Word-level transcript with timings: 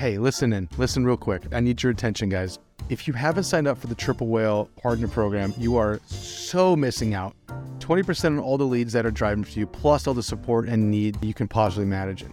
Hey, 0.00 0.16
listen 0.16 0.54
in. 0.54 0.66
Listen 0.78 1.04
real 1.04 1.18
quick. 1.18 1.42
I 1.52 1.60
need 1.60 1.82
your 1.82 1.92
attention, 1.92 2.30
guys. 2.30 2.58
If 2.88 3.06
you 3.06 3.12
haven't 3.12 3.44
signed 3.44 3.68
up 3.68 3.76
for 3.76 3.86
the 3.86 3.94
Triple 3.94 4.28
Whale 4.28 4.70
Partner 4.80 5.08
Program, 5.08 5.52
you 5.58 5.76
are 5.76 6.00
so 6.06 6.74
missing 6.74 7.12
out. 7.12 7.36
20% 7.80 8.24
on 8.24 8.38
all 8.38 8.56
the 8.56 8.64
leads 8.64 8.94
that 8.94 9.04
are 9.04 9.10
driving 9.10 9.44
for 9.44 9.58
you, 9.58 9.66
plus 9.66 10.06
all 10.06 10.14
the 10.14 10.22
support 10.22 10.70
and 10.70 10.90
need 10.90 11.22
you 11.22 11.34
can 11.34 11.46
possibly 11.46 11.84
manage. 11.84 12.24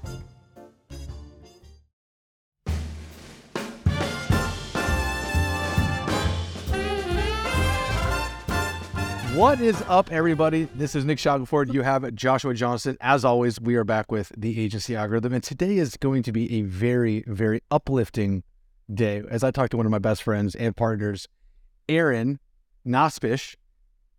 What 9.37 9.61
is 9.61 9.79
up, 9.83 10.11
everybody? 10.11 10.63
This 10.73 10.95
is 10.95 11.05
Nick 11.05 11.19
Shackelford. 11.19 11.71
You 11.71 11.83
have 11.83 12.11
Joshua 12.15 12.55
Johnson. 12.55 12.97
As 12.99 13.23
always, 13.23 13.61
we 13.61 13.75
are 13.75 13.83
back 13.83 14.11
with 14.11 14.31
the 14.35 14.59
agency 14.59 14.95
algorithm, 14.95 15.31
and 15.31 15.43
today 15.43 15.77
is 15.77 15.95
going 15.95 16.23
to 16.23 16.31
be 16.31 16.51
a 16.55 16.63
very, 16.63 17.23
very 17.27 17.61
uplifting 17.69 18.41
day. 18.91 19.21
As 19.29 19.43
I 19.43 19.51
talked 19.51 19.69
to 19.71 19.77
one 19.77 19.85
of 19.85 19.91
my 19.91 19.99
best 19.99 20.23
friends 20.23 20.55
and 20.55 20.75
partners, 20.75 21.27
Aaron 21.87 22.39
Nosbisch. 22.83 23.55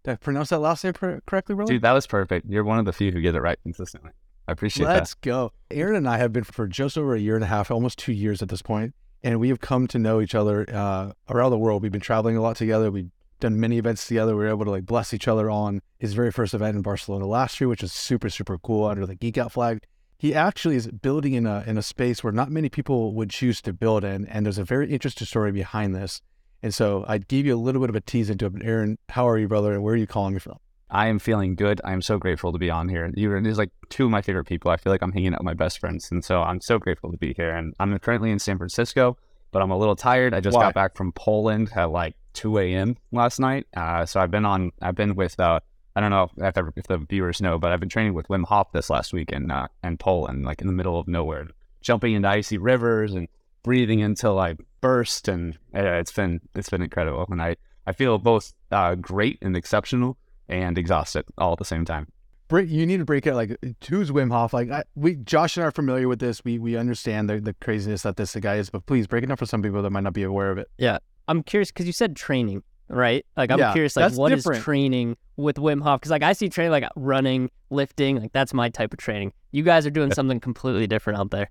Did 0.05 0.13
I 0.13 0.15
pronounce 0.19 0.51
that 0.51 0.61
last 0.61 0.85
name 0.85 0.93
correctly, 0.93 1.57
brother? 1.57 1.73
Dude, 1.73 1.83
that 1.83 1.91
was 1.91 2.07
perfect. 2.07 2.47
You're 2.49 2.63
one 2.63 2.79
of 2.79 2.85
the 2.85 2.93
few 2.93 3.11
who 3.11 3.21
get 3.21 3.35
it 3.35 3.41
right 3.41 3.59
consistently. 3.65 4.13
I 4.47 4.53
appreciate 4.53 4.87
Let's 4.87 4.95
that. 4.95 5.01
Let's 5.01 5.15
go. 5.15 5.53
Aaron 5.73 5.97
and 5.97 6.09
I 6.09 6.19
have 6.19 6.33
been 6.33 6.45
for 6.45 6.69
just 6.69 6.97
over 6.97 7.17
a 7.17 7.21
year 7.21 7.35
and 7.35 7.43
a 7.43 7.49
half, 7.49 7.73
almost 7.73 7.99
two 7.99 8.13
years 8.13 8.41
at 8.41 8.51
this 8.51 8.63
point, 8.63 8.95
and 9.25 9.41
we 9.41 9.49
have 9.49 9.59
come 9.59 9.89
to 9.89 9.99
know 9.99 10.21
each 10.21 10.37
other 10.37 10.65
uh, 10.73 11.11
around 11.29 11.51
the 11.51 11.59
world. 11.59 11.83
We've 11.83 11.91
been 11.91 12.01
traveling 12.01 12.37
a 12.37 12.41
lot 12.41 12.55
together. 12.55 12.93
We 12.93 13.09
done 13.41 13.61
many 13.61 13.79
events 13.79 14.07
together. 14.07 14.37
We 14.37 14.45
were 14.45 14.51
able 14.51 14.65
to 14.65 14.71
like 14.71 14.87
bless 14.87 15.15
each 15.15 15.29
other 15.29 15.51
on 15.51 15.81
his 15.99 16.15
very 16.15 16.31
first 16.31 16.55
event 16.55 16.77
in 16.77 16.83
Barcelona 16.83 17.27
last 17.27 17.61
year, 17.61 17.69
which 17.69 17.83
was 17.83 17.93
super, 17.93 18.31
super 18.31 18.59
cool 18.59 18.87
under 18.87 19.07
the 19.07 19.15
Geek 19.15 19.39
Out 19.39 19.53
flag. 19.53 19.83
He 20.19 20.35
actually 20.35 20.77
is 20.77 20.89
building 20.89 21.35
in 21.35 21.47
a 21.47 21.63
in 21.67 21.79
a 21.79 21.83
space 21.83 22.25
where 22.25 22.33
not 22.33 22.51
many 22.51 22.69
people 22.69 23.15
would 23.15 23.31
choose 23.31 23.63
to 23.63 23.73
build 23.73 24.05
in, 24.05 24.27
and 24.27 24.45
there's 24.45 24.59
a 24.59 24.65
very 24.65 24.93
interesting 24.93 25.27
story 25.27 25.53
behind 25.53 25.95
this. 25.95 26.21
And 26.63 26.75
so 26.75 27.05
I 27.07 27.19
gave 27.19 27.47
you 27.47 27.55
a 27.55 27.57
little 27.57 27.81
bit 27.81 27.91
of 27.91 27.95
a 27.95 28.01
tease 28.01 28.29
into 28.29 28.47
it. 28.47 28.53
But 28.53 28.65
Aaron, 28.65 28.99
how 29.11 29.29
are 29.29 29.39
you, 29.39 29.47
brother? 29.47 29.73
And 29.73 29.83
where 29.83 29.95
are 29.95 29.99
you 29.99 30.09
calling 30.09 30.35
me 30.35 30.41
from? 30.41 30.59
I 30.91 31.09
am 31.09 31.19
feeling 31.19 31.55
good. 31.55 31.81
I'm 31.85 32.01
so 32.01 32.19
grateful 32.19 32.53
to 32.53 32.59
be 32.59 32.71
on 32.71 32.89
here. 32.89 33.11
You're 33.15 33.41
there's 33.43 33.59
like 33.59 33.71
two 33.91 34.07
of 34.07 34.11
my 34.11 34.23
favorite 34.23 34.47
people. 34.47 34.71
I 34.71 34.77
feel 34.77 34.93
like 34.93 35.03
I'm 35.03 35.13
hanging 35.13 35.35
out 35.35 35.41
with 35.41 35.45
my 35.45 35.55
best 35.55 35.79
friends, 35.79 36.11
and 36.11 36.25
so 36.25 36.43
I'm 36.43 36.61
so 36.61 36.79
grateful 36.79 37.13
to 37.13 37.19
be 37.19 37.35
here. 37.35 37.51
And 37.51 37.75
I'm 37.79 37.97
currently 37.99 38.31
in 38.31 38.39
San 38.39 38.57
Francisco, 38.57 39.17
but 39.53 39.61
I'm 39.61 39.71
a 39.71 39.79
little 39.79 39.97
tired. 39.97 40.35
I 40.35 40.41
just 40.41 40.57
Why? 40.57 40.65
got 40.65 40.75
back 40.75 40.97
from 40.97 41.13
Poland 41.13 41.71
at 41.77 41.91
like 41.91 42.17
2 42.39 42.57
a.m. 42.59 42.97
last 43.11 43.41
night. 43.41 43.67
Uh, 43.77 44.07
so 44.07 44.21
I've 44.21 44.31
been 44.31 44.45
on, 44.45 44.71
I've 44.81 44.95
been 44.95 45.17
with, 45.17 45.39
uh, 45.41 45.59
I 45.97 46.01
don't 46.01 46.11
know 46.11 46.31
if, 46.37 46.57
if, 46.77 46.87
the 46.87 46.99
viewers 46.99 47.43
know, 47.43 47.59
but 47.59 47.73
I've 47.73 47.81
been 47.81 47.89
training 47.89 48.15
with 48.15 48.29
Wim 48.29 48.45
Hof 48.45 48.71
this 48.73 48.89
last 48.89 49.13
week 49.13 49.33
in, 49.33 49.51
uh, 49.51 49.67
in 49.83 49.99
Poland, 49.99 50.45
like 50.45 50.61
in 50.61 50.69
the 50.69 50.73
middle 50.73 51.01
of 51.01 51.09
nowhere, 51.09 51.49
jumping 51.81 52.15
into 52.15 52.29
icy 52.29 52.57
rivers 52.57 53.13
and 53.13 53.27
breathing 53.65 54.03
until 54.03 54.39
I 54.39 54.55
burst. 54.81 55.27
And 55.27 55.59
uh, 55.75 55.83
it's 55.83 56.13
been, 56.13 56.41
it's 56.55 56.71
been 56.71 56.81
incredible. 56.81 57.27
And 57.29 57.43
I, 57.43 57.57
I 57.89 57.93
feel 57.93 58.17
both 58.19 58.53
uh, 58.71 58.95
great 58.95 59.39
and 59.43 59.57
exceptional 59.57 60.17
and 60.49 60.79
exhausted 60.79 61.25
all 61.39 61.53
at 61.53 61.59
the 61.59 61.65
same 61.65 61.85
time. 61.85 62.07
You 62.53 62.87
need 62.87 62.99
to 62.99 63.05
break 63.05 63.27
it 63.27 63.35
like 63.35 63.59
who's 63.89 64.13
Wim 64.13 64.31
Hof? 64.31 64.55
Like 64.55 64.71
I, 64.71 64.85
we, 64.95 65.17
Josh 65.17 65.57
and 65.57 65.65
I 65.65 65.69
are 65.69 65.71
familiar 65.71 66.09
with 66.09 66.19
this. 66.19 66.43
We 66.45 66.59
we 66.59 66.79
understand 66.79 67.29
the, 67.29 67.41
the 67.41 67.53
craziness 67.53 68.03
that 68.05 68.17
this 68.17 68.35
guy 68.37 68.55
is, 68.55 68.71
but 68.71 68.87
please 68.87 69.07
break 69.07 69.23
it 69.23 69.27
down 69.27 69.37
for 69.37 69.45
some 69.45 69.61
people 69.61 69.83
that 69.83 69.91
might 69.91 70.05
not 70.05 70.15
be 70.15 70.23
aware 70.23 70.51
of 70.51 70.57
it. 70.57 70.69
Yeah, 70.79 70.97
I'm 71.29 71.43
curious 71.43 71.71
because 71.71 71.87
you 71.87 71.93
said 71.93 72.17
training, 72.17 72.63
right? 72.89 73.25
Like 73.37 73.51
I'm 73.51 73.59
yeah, 73.59 73.73
curious, 73.73 73.97
like 73.97 74.13
what 74.15 74.31
different. 74.31 74.59
is 74.59 74.65
training 74.65 75.17
with 75.37 75.57
Wim 75.57 75.83
Hof? 75.83 76.01
Because 76.01 76.11
like 76.11 76.23
I 76.23 76.33
see 76.33 76.49
training 76.49 76.73
like 76.73 76.85
running, 76.97 77.51
lifting, 77.71 78.21
like 78.21 78.33
that's 78.33 78.55
my 78.55 78.71
type 78.71 78.93
of 78.93 78.99
training. 78.99 79.33
You 79.53 79.63
guys 79.63 79.87
are 79.87 79.91
doing 79.91 80.13
something 80.13 80.41
completely 80.41 80.87
different 80.87 81.19
out 81.19 81.31
there. 81.31 81.51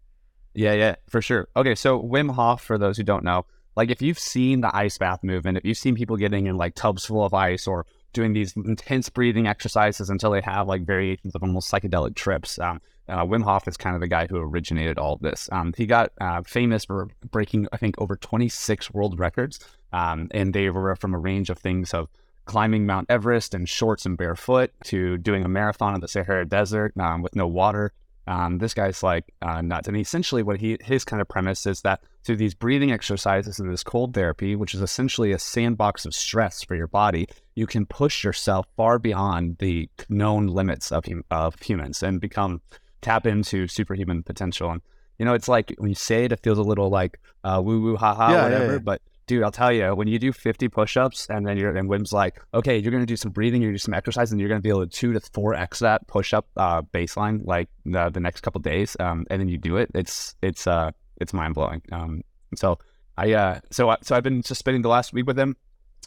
Yeah, 0.54 0.74
yeah, 0.74 0.96
for 1.08 1.22
sure. 1.22 1.48
Okay, 1.56 1.76
so 1.76 2.02
Wim 2.02 2.32
Hof, 2.32 2.64
for 2.64 2.78
those 2.78 2.98
who 2.98 3.04
don't 3.04 3.24
know, 3.24 3.46
like 3.76 3.92
if 3.92 4.02
you've 4.02 4.18
seen 4.18 4.62
the 4.62 4.76
ice 4.76 4.98
bath 4.98 5.24
movement, 5.24 5.58
if 5.58 5.66
you've 5.66 5.78
seen 5.78 5.96
people 5.96 6.18
getting 6.18 6.48
in 6.48 6.58
like 6.58 6.74
tubs 6.74 7.06
full 7.06 7.24
of 7.24 7.34
ice 7.36 7.68
or 7.68 7.86
doing 8.18 8.34
these 8.34 8.56
intense 8.56 9.10
breathing 9.10 9.46
exercises 9.46 10.10
until 10.10 10.32
they 10.32 10.42
have 10.42 10.68
like 10.68 10.82
variations 10.82 11.36
of 11.36 11.44
almost 11.44 11.72
psychedelic 11.72 12.16
trips. 12.16 12.58
Um, 12.58 12.82
uh, 13.08 13.24
Wim 13.24 13.44
Hof 13.44 13.68
is 13.68 13.78
kind 13.78 13.96
of 13.96 14.02
the 14.02 14.08
guy 14.08 14.26
who 14.26 14.38
originated 14.38 14.98
all 14.98 15.18
this. 15.18 15.48
Um, 15.52 15.72
he 15.78 15.86
got 15.86 16.12
uh, 16.20 16.42
famous 16.42 16.86
for 16.86 17.10
breaking, 17.30 17.68
I 17.72 17.78
think, 17.78 18.02
over 18.02 18.16
26 18.16 18.92
world 18.92 19.20
records, 19.20 19.60
um, 19.94 20.30
and 20.32 20.52
they 20.52 20.72
were 20.72 20.96
from 20.96 21.14
a 21.14 21.20
range 21.20 21.52
of 21.52 21.60
things 21.60 21.94
of 21.94 22.10
climbing 22.46 22.88
Mount 22.88 23.06
Everest 23.08 23.54
in 23.54 23.66
shorts 23.66 24.08
and 24.08 24.18
barefoot 24.18 24.72
to 24.86 25.18
doing 25.20 25.46
a 25.46 25.48
marathon 25.48 25.94
in 25.94 26.02
the 26.02 26.08
Sahara 26.08 26.46
Desert 26.46 26.94
um, 26.98 27.22
with 27.22 27.36
no 27.36 27.46
water. 27.46 27.94
Um, 28.28 28.58
this 28.58 28.74
guy's 28.74 29.02
like 29.04 29.34
uh, 29.42 29.62
nuts, 29.62 29.88
and 29.88 29.96
essentially, 29.96 30.44
what 30.44 30.60
he 30.60 30.78
his 30.82 31.06
kind 31.06 31.22
of 31.22 31.30
premise 31.30 31.66
is 31.66 31.82
that 31.82 32.02
through 32.24 32.36
these 32.36 32.54
breathing 32.54 32.92
exercises 32.92 33.60
and 33.60 33.72
this 33.72 33.84
cold 33.84 34.14
therapy, 34.14 34.56
which 34.56 34.74
is 34.74 34.82
essentially 34.82 35.32
a 35.32 35.40
sandbox 35.40 36.06
of 36.06 36.14
stress 36.14 36.62
for 36.64 36.76
your 36.76 36.88
body, 36.88 37.28
you 37.56 37.66
can 37.66 37.86
push 37.86 38.24
yourself 38.24 38.66
far 38.76 39.00
beyond 39.00 39.58
the 39.60 39.90
known 40.10 40.48
limits 40.48 40.92
of 40.92 41.06
of 41.32 41.60
humans 41.62 42.04
and 42.04 42.20
become 42.20 42.62
tap 43.02 43.26
into 43.26 43.68
superhuman 43.68 44.24
potential. 44.24 44.72
And 44.72 44.82
you 45.18 45.26
know, 45.26 45.34
it's 45.34 45.48
like 45.48 45.74
when 45.78 45.90
you 45.90 45.96
say 45.96 46.26
it, 46.26 46.32
it 46.32 46.42
feels 46.44 46.58
a 46.58 46.64
little 46.64 46.90
like 46.90 47.20
uh, 47.44 47.62
woo 47.64 47.82
woo 47.82 47.96
ha 47.96 48.14
ha 48.14 48.32
yeah, 48.32 48.44
whatever. 48.44 48.66
Yeah, 48.66 48.72
yeah. 48.74 48.80
But 48.80 49.02
dude, 49.28 49.44
I'll 49.44 49.52
tell 49.52 49.72
you, 49.72 49.94
when 49.94 50.08
you 50.08 50.18
do 50.18 50.32
50 50.32 50.70
push-ups 50.70 51.28
and 51.30 51.46
then 51.46 51.58
you're 51.58 51.76
and 51.76 51.88
Wim's 51.88 52.14
like, 52.14 52.42
okay, 52.54 52.78
you're 52.78 52.92
gonna 52.92 53.06
do 53.06 53.18
some 53.18 53.32
breathing, 53.32 53.62
you're 53.62 53.70
gonna 53.70 53.78
do 53.78 53.84
some 53.84 53.94
exercise, 53.94 54.32
and 54.32 54.40
you're 54.40 54.50
gonna 54.50 54.62
be 54.62 54.70
able 54.70 54.86
to 54.86 54.88
two 54.88 55.14
to 55.14 55.20
four 55.34 55.54
x 55.54 55.80
that 55.80 56.08
push-up 56.08 56.48
uh, 56.56 56.82
baseline 56.82 57.46
like 57.46 57.70
the, 57.86 58.10
the 58.10 58.20
next 58.20 58.42
couple 58.42 58.62
days, 58.62 58.96
um, 59.00 59.26
and 59.30 59.42
then 59.42 59.50
you 59.50 59.58
do 59.58 59.78
it. 59.78 59.92
It's 59.94 60.36
it's 60.42 60.66
uh 60.66 60.92
it's 61.20 61.34
mind 61.34 61.54
blowing. 61.54 61.82
Um, 61.92 62.24
so 62.56 62.80
I 63.18 63.34
uh 63.34 63.60
so 63.72 63.90
I, 63.90 63.98
so 64.02 64.16
I've 64.16 64.24
been 64.24 64.42
just 64.42 64.60
spending 64.60 64.82
the 64.82 64.90
last 64.90 65.14
week 65.14 65.28
with 65.28 65.38
him. 65.38 65.56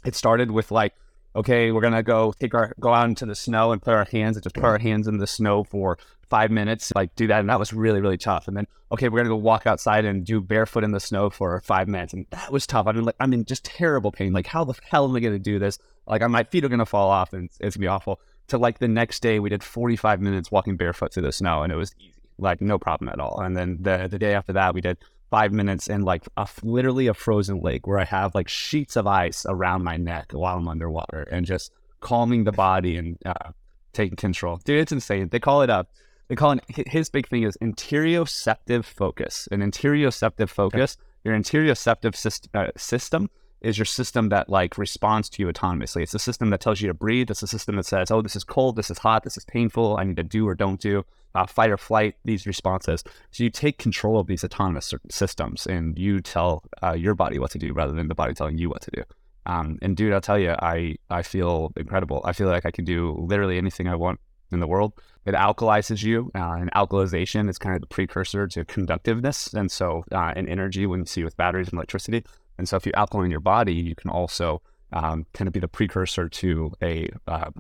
It 0.05 0.15
started 0.15 0.51
with 0.51 0.71
like 0.71 0.95
okay, 1.37 1.71
we're 1.71 1.83
gonna 1.83 2.03
go 2.03 2.33
take 2.39 2.55
our 2.55 2.75
go 2.81 2.93
out 2.93 3.09
into 3.09 3.27
the 3.27 3.35
snow 3.35 3.73
and 3.73 3.83
put 3.83 3.95
our 3.95 4.07
hands 4.11 4.37
and 4.37 4.43
just 4.43 4.55
put 4.55 4.65
our 4.65 4.79
hands 4.79 5.07
in 5.07 5.19
the 5.19 5.27
snow 5.27 5.63
for 5.65 5.99
five 6.31 6.51
minutes, 6.51 6.93
like 6.95 7.15
do 7.17 7.27
that, 7.27 7.41
and 7.41 7.51
that 7.51 7.59
was 7.59 7.73
really 7.73 8.01
really 8.01 8.17
tough. 8.17 8.49
And 8.49 8.57
then 8.57 8.67
okay, 8.93 9.09
we're 9.09 9.19
gonna 9.19 9.29
go 9.29 9.37
walk 9.37 9.67
outside 9.67 10.05
and 10.05 10.25
do 10.25 10.41
barefoot 10.41 10.85
in 10.85 10.93
the 10.93 11.01
snow 11.01 11.29
for 11.29 11.61
five 11.61 11.89
minutes, 11.89 12.13
and 12.13 12.27
that 12.31 12.51
was 12.51 12.67
tough. 12.67 12.87
I 12.87 12.93
mean, 12.93 13.05
like 13.05 13.17
I'm 13.21 13.33
in 13.33 13.45
just 13.45 13.65
terrible 13.65 14.13
pain. 14.13 14.33
Like 14.33 14.47
how 14.47 14.65
the 14.65 14.75
hell 14.89 15.09
am 15.09 15.15
I 15.15 15.21
gonna 15.21 15.39
do 15.39 15.59
this? 15.59 15.79
Like 16.07 16.27
my 16.29 16.45
feet 16.45 16.65
are 16.65 16.69
gonna 16.69 16.87
fall 16.87 17.11
off 17.11 17.33
and 17.33 17.51
it's 17.61 17.77
gonna 17.77 17.85
be 17.85 17.89
awful. 17.89 18.21
To 18.49 18.59
like 18.59 18.79
the 18.79 18.89
next 18.89 19.21
day, 19.21 19.39
we 19.39 19.49
did 19.49 19.63
45 19.63 20.21
minutes 20.21 20.51
walking 20.51 20.77
barefoot 20.77 21.13
through 21.13 21.25
the 21.25 21.33
snow, 21.33 21.63
and 21.63 21.73
it 21.73 21.77
was 21.77 21.95
easy, 21.99 22.15
like 22.39 22.61
no 22.61 22.79
problem 22.79 23.09
at 23.09 23.21
all. 23.21 23.41
And 23.41 23.57
then 23.57 23.79
the 23.81 24.09
the 24.11 24.19
day 24.19 24.35
after 24.35 24.53
that, 24.55 24.75
we 24.75 24.81
did 24.81 24.99
five 25.31 25.53
minutes 25.53 25.89
in 25.89 26.03
like 26.03 26.25
a, 26.37 26.49
literally 26.63 27.07
a 27.07 27.15
frozen 27.15 27.61
lake 27.61 27.87
where 27.87 27.99
I 27.99 28.05
have 28.05 28.35
like 28.35 28.49
sheets 28.49 28.97
of 28.97 29.07
ice 29.07 29.47
around 29.49 29.85
my 29.85 29.97
neck 29.97 30.33
while 30.33 30.57
I'm 30.57 30.69
underwater 30.69 31.23
and 31.31 31.47
just 31.47 31.71
calming 32.01 32.45
the 32.45 32.53
body 32.53 32.97
and 32.97 33.17
uh, 33.25 33.53
taking 33.93 34.17
control. 34.17 34.59
Dude, 34.65 34.81
it's 34.81 34.93
insane. 34.93 35.29
They 35.29 35.39
call 35.39 35.63
it 35.63 35.71
a, 35.71 35.87
they 36.31 36.37
call 36.37 36.53
it, 36.53 36.63
his 36.69 37.11
big 37.11 37.29
thing 37.29 37.43
is 37.43 37.59
interoceptive 37.61 38.85
focus. 38.85 39.49
An 39.51 39.63
interoceptive 39.63 40.49
focus, 40.49 40.97
okay. 40.97 41.07
your 41.25 41.35
interoceptive 41.37 42.13
syst- 42.13 42.49
uh, 42.55 42.71
system 42.77 43.29
is 43.61 43.77
your 43.77 43.85
system 43.85 44.29
that 44.29 44.49
like 44.49 44.79
responds 44.79 45.29
to 45.31 45.43
you 45.43 45.49
autonomously. 45.49 46.03
It's 46.03 46.15
a 46.15 46.21
system 46.21 46.51
that 46.51 46.61
tells 46.61 46.81
you 46.81 46.87
to 46.87 46.95
breathe. 46.95 47.33
It's 47.33 47.43
a 47.43 47.49
system 47.49 47.75
that 47.77 47.85
says, 47.85 48.13
oh, 48.13 48.23
this 48.23 48.37
is 48.37 48.45
cold, 48.45 48.77
this 48.77 48.93
is 48.93 48.99
hot, 48.99 49.25
this 49.25 49.37
is 49.37 49.45
painful, 49.45 49.97
I 49.99 50.05
need 50.05 50.17
to 50.19 50.23
do 50.23 50.47
or 50.47 50.55
don't 50.55 50.81
do, 50.81 51.05
uh, 51.35 51.47
fight 51.47 51.71
or 51.71 51.77
flight, 51.77 52.15
these 52.25 52.47
responses. 52.47 53.03
So 53.33 53.43
you 53.43 53.51
take 53.51 53.79
control 53.79 54.21
of 54.21 54.29
these 54.29 54.45
autonomous 54.45 54.95
systems 55.11 55.67
and 55.67 55.99
you 55.99 56.21
tell 56.21 56.63
uh, 56.81 56.93
your 56.93 57.17
body 57.17 57.41
what 57.41 57.51
to 57.51 57.59
do 57.59 57.73
rather 57.73 57.93
than 57.93 58.07
the 58.07 58.15
body 58.15 58.35
telling 58.35 58.57
you 58.57 58.71
what 58.71 58.83
to 58.83 58.93
do. 58.93 59.03
Um, 59.47 59.81
and 59.83 59.97
dude, 59.97 60.13
I'll 60.13 60.21
tell 60.21 60.39
you, 60.39 60.51
I, 60.51 60.95
I 61.11 61.23
feel 61.23 61.73
incredible. 61.77 62.23
I 62.25 62.35
feel 62.35 62.47
like 62.47 62.67
I 62.67 62.71
can 62.71 62.85
do 62.85 63.17
literally 63.19 63.59
anything 63.59 63.89
I 63.89 63.97
want 63.97 64.21
in 64.53 64.61
the 64.61 64.67
world. 64.67 64.93
It 65.27 65.35
alkalizes 65.35 66.03
you, 66.03 66.31
uh, 66.35 66.55
and 66.55 66.73
alkalization 66.73 67.49
is 67.49 67.59
kind 67.59 67.75
of 67.75 67.83
the 67.83 67.87
precursor 67.87 68.47
to 68.49 68.65
conductiveness. 68.65 69.53
And 69.53 69.71
so, 69.71 70.05
uh, 70.13 70.33
energy, 70.37 70.87
when 70.87 71.01
you 71.01 71.07
see 71.07 71.25
with 71.25 71.37
batteries 71.37 71.69
and 71.69 71.75
electricity, 71.75 72.25
and 72.59 72.69
so 72.69 72.77
if 72.77 72.87
you 72.87 72.93
alkaline 72.95 73.31
your 73.31 73.41
body, 73.41 73.75
you 73.75 73.95
can 73.95 74.11
also 74.11 74.63
um, 74.93 75.27
kind 75.33 75.47
of 75.49 75.53
be 75.53 75.61
the 75.61 75.69
precursor 75.69 76.29
to 76.29 76.73
a 76.83 77.09
uh, 77.27 77.51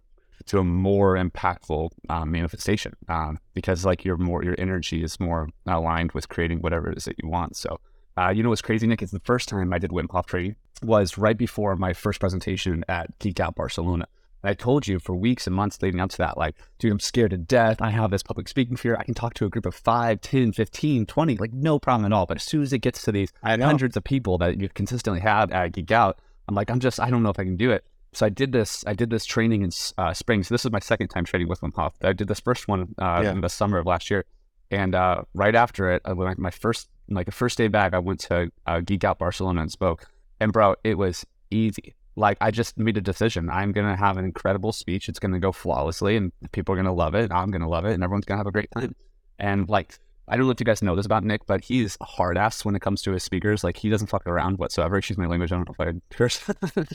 to 0.46 0.58
a 0.58 0.64
more 0.64 1.16
impactful 1.16 1.90
um, 2.08 2.30
manifestation 2.30 2.94
um, 3.08 3.38
because 3.54 3.84
like 3.84 4.04
your 4.04 4.16
more 4.16 4.42
your 4.42 4.54
energy 4.58 5.02
is 5.02 5.20
more 5.20 5.48
aligned 5.66 6.12
with 6.12 6.28
creating 6.28 6.58
whatever 6.60 6.90
it 6.90 6.98
is 6.98 7.04
that 7.04 7.16
you 7.22 7.28
want. 7.28 7.56
So 7.56 7.78
uh, 8.16 8.30
you 8.30 8.42
know 8.42 8.48
what's 8.48 8.62
crazy, 8.62 8.86
Nick? 8.86 9.02
Is 9.02 9.10
the 9.10 9.20
first 9.20 9.48
time 9.48 9.72
I 9.72 9.78
did 9.78 9.90
Wim 9.90 10.10
Hof 10.10 10.26
training 10.26 10.56
was 10.82 11.18
right 11.18 11.36
before 11.36 11.76
my 11.76 11.92
first 11.92 12.20
presentation 12.20 12.84
at 12.88 13.18
Geek 13.18 13.38
Out 13.40 13.54
Barcelona. 13.54 14.06
And 14.42 14.50
I 14.50 14.54
told 14.54 14.86
you 14.86 14.98
for 14.98 15.14
weeks 15.14 15.46
and 15.46 15.54
months 15.54 15.80
leading 15.82 16.00
up 16.00 16.10
to 16.10 16.18
that, 16.18 16.38
like, 16.38 16.56
dude, 16.78 16.92
I'm 16.92 17.00
scared 17.00 17.30
to 17.30 17.36
death. 17.36 17.80
I 17.80 17.90
have 17.90 18.10
this 18.10 18.22
public 18.22 18.48
speaking 18.48 18.76
fear. 18.76 18.96
I 18.96 19.04
can 19.04 19.14
talk 19.14 19.34
to 19.34 19.46
a 19.46 19.48
group 19.48 19.66
of 19.66 19.74
5, 19.74 20.20
10, 20.20 20.52
15, 20.52 21.06
20, 21.06 21.36
like 21.36 21.52
no 21.52 21.78
problem 21.78 22.10
at 22.10 22.14
all. 22.14 22.26
But 22.26 22.38
as 22.38 22.44
soon 22.44 22.62
as 22.62 22.72
it 22.72 22.78
gets 22.78 23.02
to 23.02 23.12
these 23.12 23.32
hundreds 23.42 23.96
of 23.96 24.04
people 24.04 24.38
that 24.38 24.60
you 24.60 24.68
consistently 24.68 25.20
have 25.20 25.50
at 25.52 25.72
Geek 25.72 25.90
Out, 25.90 26.18
I'm 26.48 26.54
like, 26.54 26.70
I'm 26.70 26.80
just, 26.80 27.00
I 27.00 27.10
don't 27.10 27.22
know 27.22 27.30
if 27.30 27.38
I 27.38 27.44
can 27.44 27.56
do 27.56 27.70
it. 27.70 27.84
So 28.12 28.26
I 28.26 28.28
did 28.28 28.50
this, 28.50 28.84
I 28.86 28.94
did 28.94 29.10
this 29.10 29.24
training 29.24 29.62
in 29.62 29.70
uh, 29.96 30.12
spring. 30.14 30.42
So 30.42 30.54
this 30.54 30.64
is 30.64 30.72
my 30.72 30.80
second 30.80 31.08
time 31.08 31.24
training 31.24 31.48
with 31.48 31.60
Wim 31.60 31.74
Hof. 31.74 31.94
I 32.02 32.12
did 32.12 32.26
this 32.26 32.40
first 32.40 32.66
one 32.66 32.94
uh, 32.98 33.20
yeah. 33.22 33.30
in 33.30 33.40
the 33.40 33.48
summer 33.48 33.78
of 33.78 33.86
last 33.86 34.10
year. 34.10 34.24
And 34.72 34.94
uh, 34.94 35.22
right 35.34 35.54
after 35.54 35.92
it, 35.92 36.02
uh, 36.04 36.14
my 36.14 36.50
first 36.50 36.88
like 37.10 37.26
the 37.26 37.32
first 37.32 37.58
day 37.58 37.68
back, 37.68 37.92
I 37.92 37.98
went 37.98 38.20
to 38.20 38.50
uh, 38.66 38.80
Geek 38.80 39.04
Out 39.04 39.18
Barcelona 39.18 39.62
and 39.62 39.70
spoke, 39.70 40.06
and 40.38 40.52
bro, 40.52 40.76
it 40.84 40.96
was 40.96 41.26
easy. 41.50 41.94
Like 42.20 42.36
I 42.40 42.50
just 42.50 42.78
made 42.78 42.96
a 42.96 43.00
decision. 43.00 43.48
I'm 43.50 43.72
gonna 43.72 43.96
have 43.96 44.18
an 44.18 44.24
incredible 44.24 44.72
speech. 44.72 45.08
It's 45.08 45.18
gonna 45.18 45.40
go 45.40 45.52
flawlessly, 45.52 46.16
and 46.16 46.32
people 46.52 46.74
are 46.74 46.76
gonna 46.76 46.94
love 46.94 47.14
it. 47.14 47.32
I'm 47.32 47.50
gonna 47.50 47.68
love 47.68 47.86
it, 47.86 47.94
and 47.94 48.04
everyone's 48.04 48.26
gonna 48.26 48.38
have 48.38 48.46
a 48.46 48.52
great 48.52 48.70
time. 48.72 48.94
And 49.38 49.68
like 49.68 49.98
I 50.28 50.36
don't 50.36 50.46
know 50.46 50.52
if 50.52 50.60
you 50.60 50.66
guys 50.66 50.82
know 50.82 50.94
this 50.94 51.06
about 51.06 51.24
Nick, 51.24 51.46
but 51.46 51.64
he's 51.64 51.96
hard 52.02 52.38
ass 52.38 52.64
when 52.64 52.76
it 52.76 52.82
comes 52.82 53.02
to 53.02 53.12
his 53.12 53.24
speakers. 53.24 53.64
Like 53.64 53.76
he 53.76 53.88
doesn't 53.88 54.08
fuck 54.08 54.26
around 54.26 54.58
whatsoever. 54.58 54.96
Excuse 54.96 55.18
my 55.18 55.26
language. 55.26 55.50
I 55.50 55.56
don't 55.56 55.68
know 55.68 55.74
if 55.76 55.94
I 55.94 56.14
curse. 56.14 56.40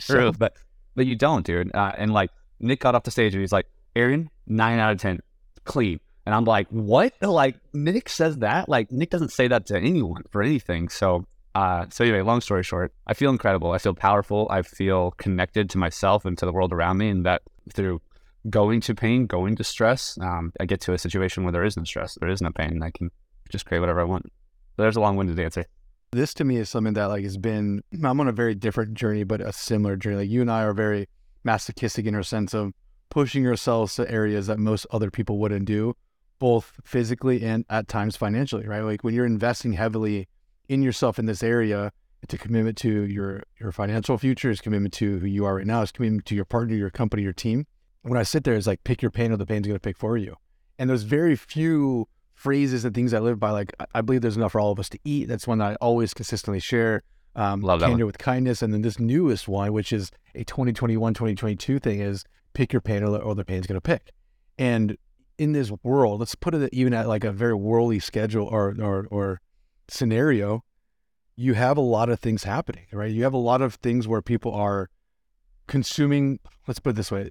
True, 0.00 0.32
but 0.32 0.54
but 0.94 1.06
you 1.06 1.16
don't, 1.16 1.44
dude. 1.44 1.74
Uh, 1.74 1.92
and 1.98 2.14
like 2.14 2.30
Nick 2.60 2.80
got 2.80 2.94
off 2.94 3.02
the 3.02 3.10
stage 3.10 3.34
and 3.34 3.42
he's 3.42 3.52
like, 3.52 3.66
Aaron, 3.94 4.30
nine 4.46 4.78
out 4.78 4.92
of 4.92 5.00
ten, 5.00 5.20
clean. 5.64 6.00
And 6.24 6.34
I'm 6.34 6.44
like, 6.44 6.68
what? 6.70 7.12
Like 7.20 7.56
Nick 7.74 8.08
says 8.08 8.38
that? 8.38 8.68
Like 8.68 8.90
Nick 8.92 9.10
doesn't 9.10 9.32
say 9.32 9.48
that 9.48 9.66
to 9.66 9.76
anyone 9.76 10.22
for 10.30 10.42
anything. 10.42 10.88
So 10.88 11.26
uh, 11.56 11.86
so 11.88 12.04
anyway, 12.04 12.20
long 12.20 12.42
story 12.42 12.62
short, 12.62 12.92
I 13.06 13.14
feel 13.14 13.30
incredible. 13.30 13.72
I 13.72 13.78
feel 13.78 13.94
powerful. 13.94 14.46
I 14.50 14.60
feel 14.60 15.12
connected 15.12 15.70
to 15.70 15.78
myself 15.78 16.26
and 16.26 16.36
to 16.36 16.44
the 16.44 16.52
world 16.52 16.70
around 16.70 16.98
me, 16.98 17.08
and 17.08 17.24
that 17.24 17.40
through 17.72 18.02
going 18.50 18.82
to 18.82 18.94
pain, 18.94 19.24
going 19.24 19.56
to 19.56 19.64
stress, 19.64 20.18
um, 20.20 20.52
I 20.60 20.66
get 20.66 20.82
to 20.82 20.92
a 20.92 20.98
situation 20.98 21.44
where 21.44 21.52
there 21.52 21.64
is 21.64 21.74
no 21.74 21.84
stress, 21.84 22.18
there 22.20 22.28
is 22.28 22.42
no 22.42 22.50
pain, 22.50 22.72
and 22.72 22.84
I 22.84 22.90
can 22.90 23.10
just 23.48 23.64
create 23.64 23.80
whatever 23.80 24.02
I 24.02 24.04
want. 24.04 24.24
So 24.26 24.82
there's 24.82 24.96
a 24.96 25.00
long-winded 25.00 25.40
answer. 25.40 25.64
This 26.12 26.34
to 26.34 26.44
me 26.44 26.58
is 26.58 26.68
something 26.68 26.92
that 26.92 27.06
like 27.06 27.24
has 27.24 27.38
been. 27.38 27.82
I'm 28.04 28.20
on 28.20 28.28
a 28.28 28.32
very 28.32 28.54
different 28.54 28.92
journey, 28.92 29.24
but 29.24 29.40
a 29.40 29.50
similar 29.50 29.96
journey. 29.96 30.16
Like 30.16 30.28
you 30.28 30.42
and 30.42 30.50
I 30.50 30.62
are 30.62 30.74
very 30.74 31.08
masochistic 31.42 32.04
in 32.04 32.14
our 32.14 32.22
sense 32.22 32.52
of 32.52 32.74
pushing 33.08 33.46
ourselves 33.46 33.94
to 33.94 34.10
areas 34.10 34.46
that 34.48 34.58
most 34.58 34.84
other 34.90 35.10
people 35.10 35.38
wouldn't 35.38 35.64
do, 35.64 35.96
both 36.38 36.78
physically 36.84 37.42
and 37.42 37.64
at 37.70 37.88
times 37.88 38.14
financially. 38.14 38.66
Right? 38.66 38.82
Like 38.82 39.02
when 39.02 39.14
you're 39.14 39.24
investing 39.24 39.72
heavily 39.72 40.28
in 40.68 40.82
yourself 40.82 41.18
in 41.18 41.26
this 41.26 41.42
area, 41.42 41.92
it's 42.22 42.34
a 42.34 42.38
commitment 42.38 42.76
to 42.78 43.02
your 43.02 43.42
your 43.60 43.72
financial 43.72 44.18
future. 44.18 44.50
It's 44.50 44.60
commitment 44.60 44.94
to 44.94 45.18
who 45.18 45.26
you 45.26 45.44
are 45.44 45.56
right 45.56 45.66
now. 45.66 45.82
It's 45.82 45.92
commitment 45.92 46.26
to 46.26 46.34
your 46.34 46.44
partner, 46.44 46.74
your 46.74 46.90
company, 46.90 47.22
your 47.22 47.32
team. 47.32 47.66
When 48.02 48.18
I 48.18 48.22
sit 48.22 48.44
there, 48.44 48.54
it's 48.54 48.66
like 48.66 48.84
pick 48.84 49.02
your 49.02 49.10
pain 49.10 49.32
or 49.32 49.36
the 49.36 49.46
pain's 49.46 49.66
going 49.66 49.76
to 49.76 49.80
pick 49.80 49.96
for 49.96 50.16
you. 50.16 50.36
And 50.78 50.88
there's 50.88 51.02
very 51.02 51.36
few 51.36 52.08
phrases 52.34 52.84
and 52.84 52.94
things 52.94 53.12
I 53.14 53.18
live 53.18 53.40
by. 53.40 53.50
Like 53.50 53.72
I 53.94 54.00
believe 54.00 54.22
there's 54.22 54.36
enough 54.36 54.52
for 54.52 54.60
all 54.60 54.72
of 54.72 54.78
us 54.78 54.88
to 54.90 54.98
eat. 55.04 55.28
That's 55.28 55.46
one 55.46 55.58
that 55.58 55.72
I 55.72 55.74
always 55.76 56.14
consistently 56.14 56.60
share. 56.60 57.02
Um, 57.34 57.60
Love 57.60 57.80
that 57.80 57.88
candor 57.88 58.04
one. 58.04 58.06
with 58.06 58.18
kindness, 58.18 58.62
and 58.62 58.72
then 58.72 58.80
this 58.80 58.98
newest 58.98 59.46
one, 59.46 59.72
which 59.72 59.92
is 59.92 60.10
a 60.34 60.42
2021 60.44 61.12
2022 61.12 61.78
thing, 61.78 62.00
is 62.00 62.24
pick 62.54 62.72
your 62.72 62.80
pain 62.80 63.02
or, 63.02 63.14
or 63.18 63.34
the 63.34 63.44
pain's 63.44 63.66
going 63.66 63.76
to 63.76 63.80
pick. 63.80 64.12
And 64.58 64.96
in 65.36 65.52
this 65.52 65.70
world, 65.82 66.20
let's 66.20 66.34
put 66.34 66.54
it 66.54 66.70
even 66.72 66.94
at 66.94 67.08
like 67.08 67.24
a 67.24 67.32
very 67.32 67.54
worldly 67.54 67.98
schedule 67.98 68.46
or 68.46 68.74
or 68.80 69.06
or 69.10 69.40
scenario. 69.88 70.64
You 71.36 71.54
have 71.54 71.76
a 71.76 71.82
lot 71.82 72.08
of 72.08 72.20
things 72.20 72.44
happening, 72.44 72.86
right? 72.92 73.10
You 73.10 73.24
have 73.24 73.34
a 73.34 73.38
lot 73.38 73.60
of 73.60 73.74
things 73.74 74.08
where 74.08 74.22
people 74.22 74.54
are 74.54 74.88
consuming. 75.66 76.38
Let's 76.66 76.80
put 76.80 76.90
it 76.90 76.96
this 76.96 77.10
way: 77.10 77.30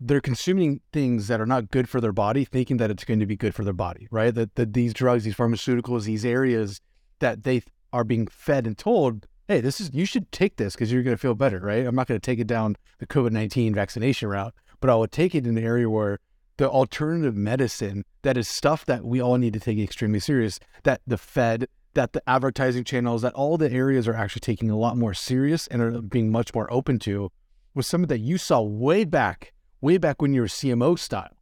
they're 0.00 0.20
consuming 0.20 0.80
things 0.92 1.28
that 1.28 1.40
are 1.40 1.46
not 1.46 1.70
good 1.70 1.88
for 1.88 2.00
their 2.00 2.12
body, 2.12 2.44
thinking 2.44 2.76
that 2.78 2.90
it's 2.90 3.04
going 3.04 3.20
to 3.20 3.26
be 3.26 3.36
good 3.36 3.54
for 3.54 3.64
their 3.64 3.72
body, 3.72 4.08
right? 4.10 4.34
That, 4.34 4.54
that 4.54 4.72
these 4.72 4.94
drugs, 4.94 5.24
these 5.24 5.34
pharmaceuticals, 5.34 6.04
these 6.04 6.24
areas 6.24 6.80
that 7.18 7.42
they 7.42 7.62
are 7.92 8.04
being 8.04 8.26
fed 8.26 8.66
and 8.66 8.78
told, 8.78 9.26
hey, 9.48 9.60
this 9.60 9.80
is, 9.80 9.90
you 9.92 10.04
should 10.04 10.30
take 10.30 10.56
this 10.56 10.74
because 10.74 10.92
you're 10.92 11.02
going 11.02 11.16
to 11.16 11.20
feel 11.20 11.34
better, 11.34 11.58
right? 11.58 11.86
I'm 11.86 11.94
not 11.94 12.06
going 12.06 12.20
to 12.20 12.24
take 12.24 12.38
it 12.38 12.46
down 12.46 12.76
the 12.98 13.06
COVID 13.06 13.32
19 13.32 13.74
vaccination 13.74 14.28
route, 14.28 14.54
but 14.80 14.90
I 14.90 14.94
would 14.94 15.12
take 15.12 15.34
it 15.34 15.46
in 15.46 15.58
an 15.58 15.64
area 15.64 15.90
where 15.90 16.20
the 16.58 16.68
alternative 16.68 17.36
medicine 17.36 18.04
that 18.22 18.36
is 18.36 18.48
stuff 18.48 18.84
that 18.86 19.04
we 19.04 19.20
all 19.20 19.36
need 19.36 19.52
to 19.54 19.60
take 19.60 19.78
extremely 19.78 20.20
serious, 20.20 20.60
that 20.84 21.00
the 21.06 21.16
Fed, 21.16 21.68
that 21.94 22.12
the 22.12 22.22
advertising 22.28 22.84
channels, 22.84 23.22
that 23.22 23.34
all 23.34 23.56
the 23.56 23.70
areas 23.70 24.06
are 24.06 24.14
actually 24.14 24.40
taking 24.40 24.70
a 24.70 24.76
lot 24.76 24.96
more 24.96 25.14
serious 25.14 25.66
and 25.66 25.82
are 25.82 26.02
being 26.02 26.30
much 26.30 26.54
more 26.54 26.72
open 26.72 26.98
to 27.00 27.30
was 27.74 27.86
something 27.86 28.08
that 28.08 28.18
you 28.18 28.38
saw 28.38 28.60
way 28.60 29.04
back 29.04 29.52
way 29.80 29.98
back 29.98 30.20
when 30.20 30.32
you 30.32 30.40
were 30.40 30.48
CMO 30.48 30.98
style. 30.98 31.36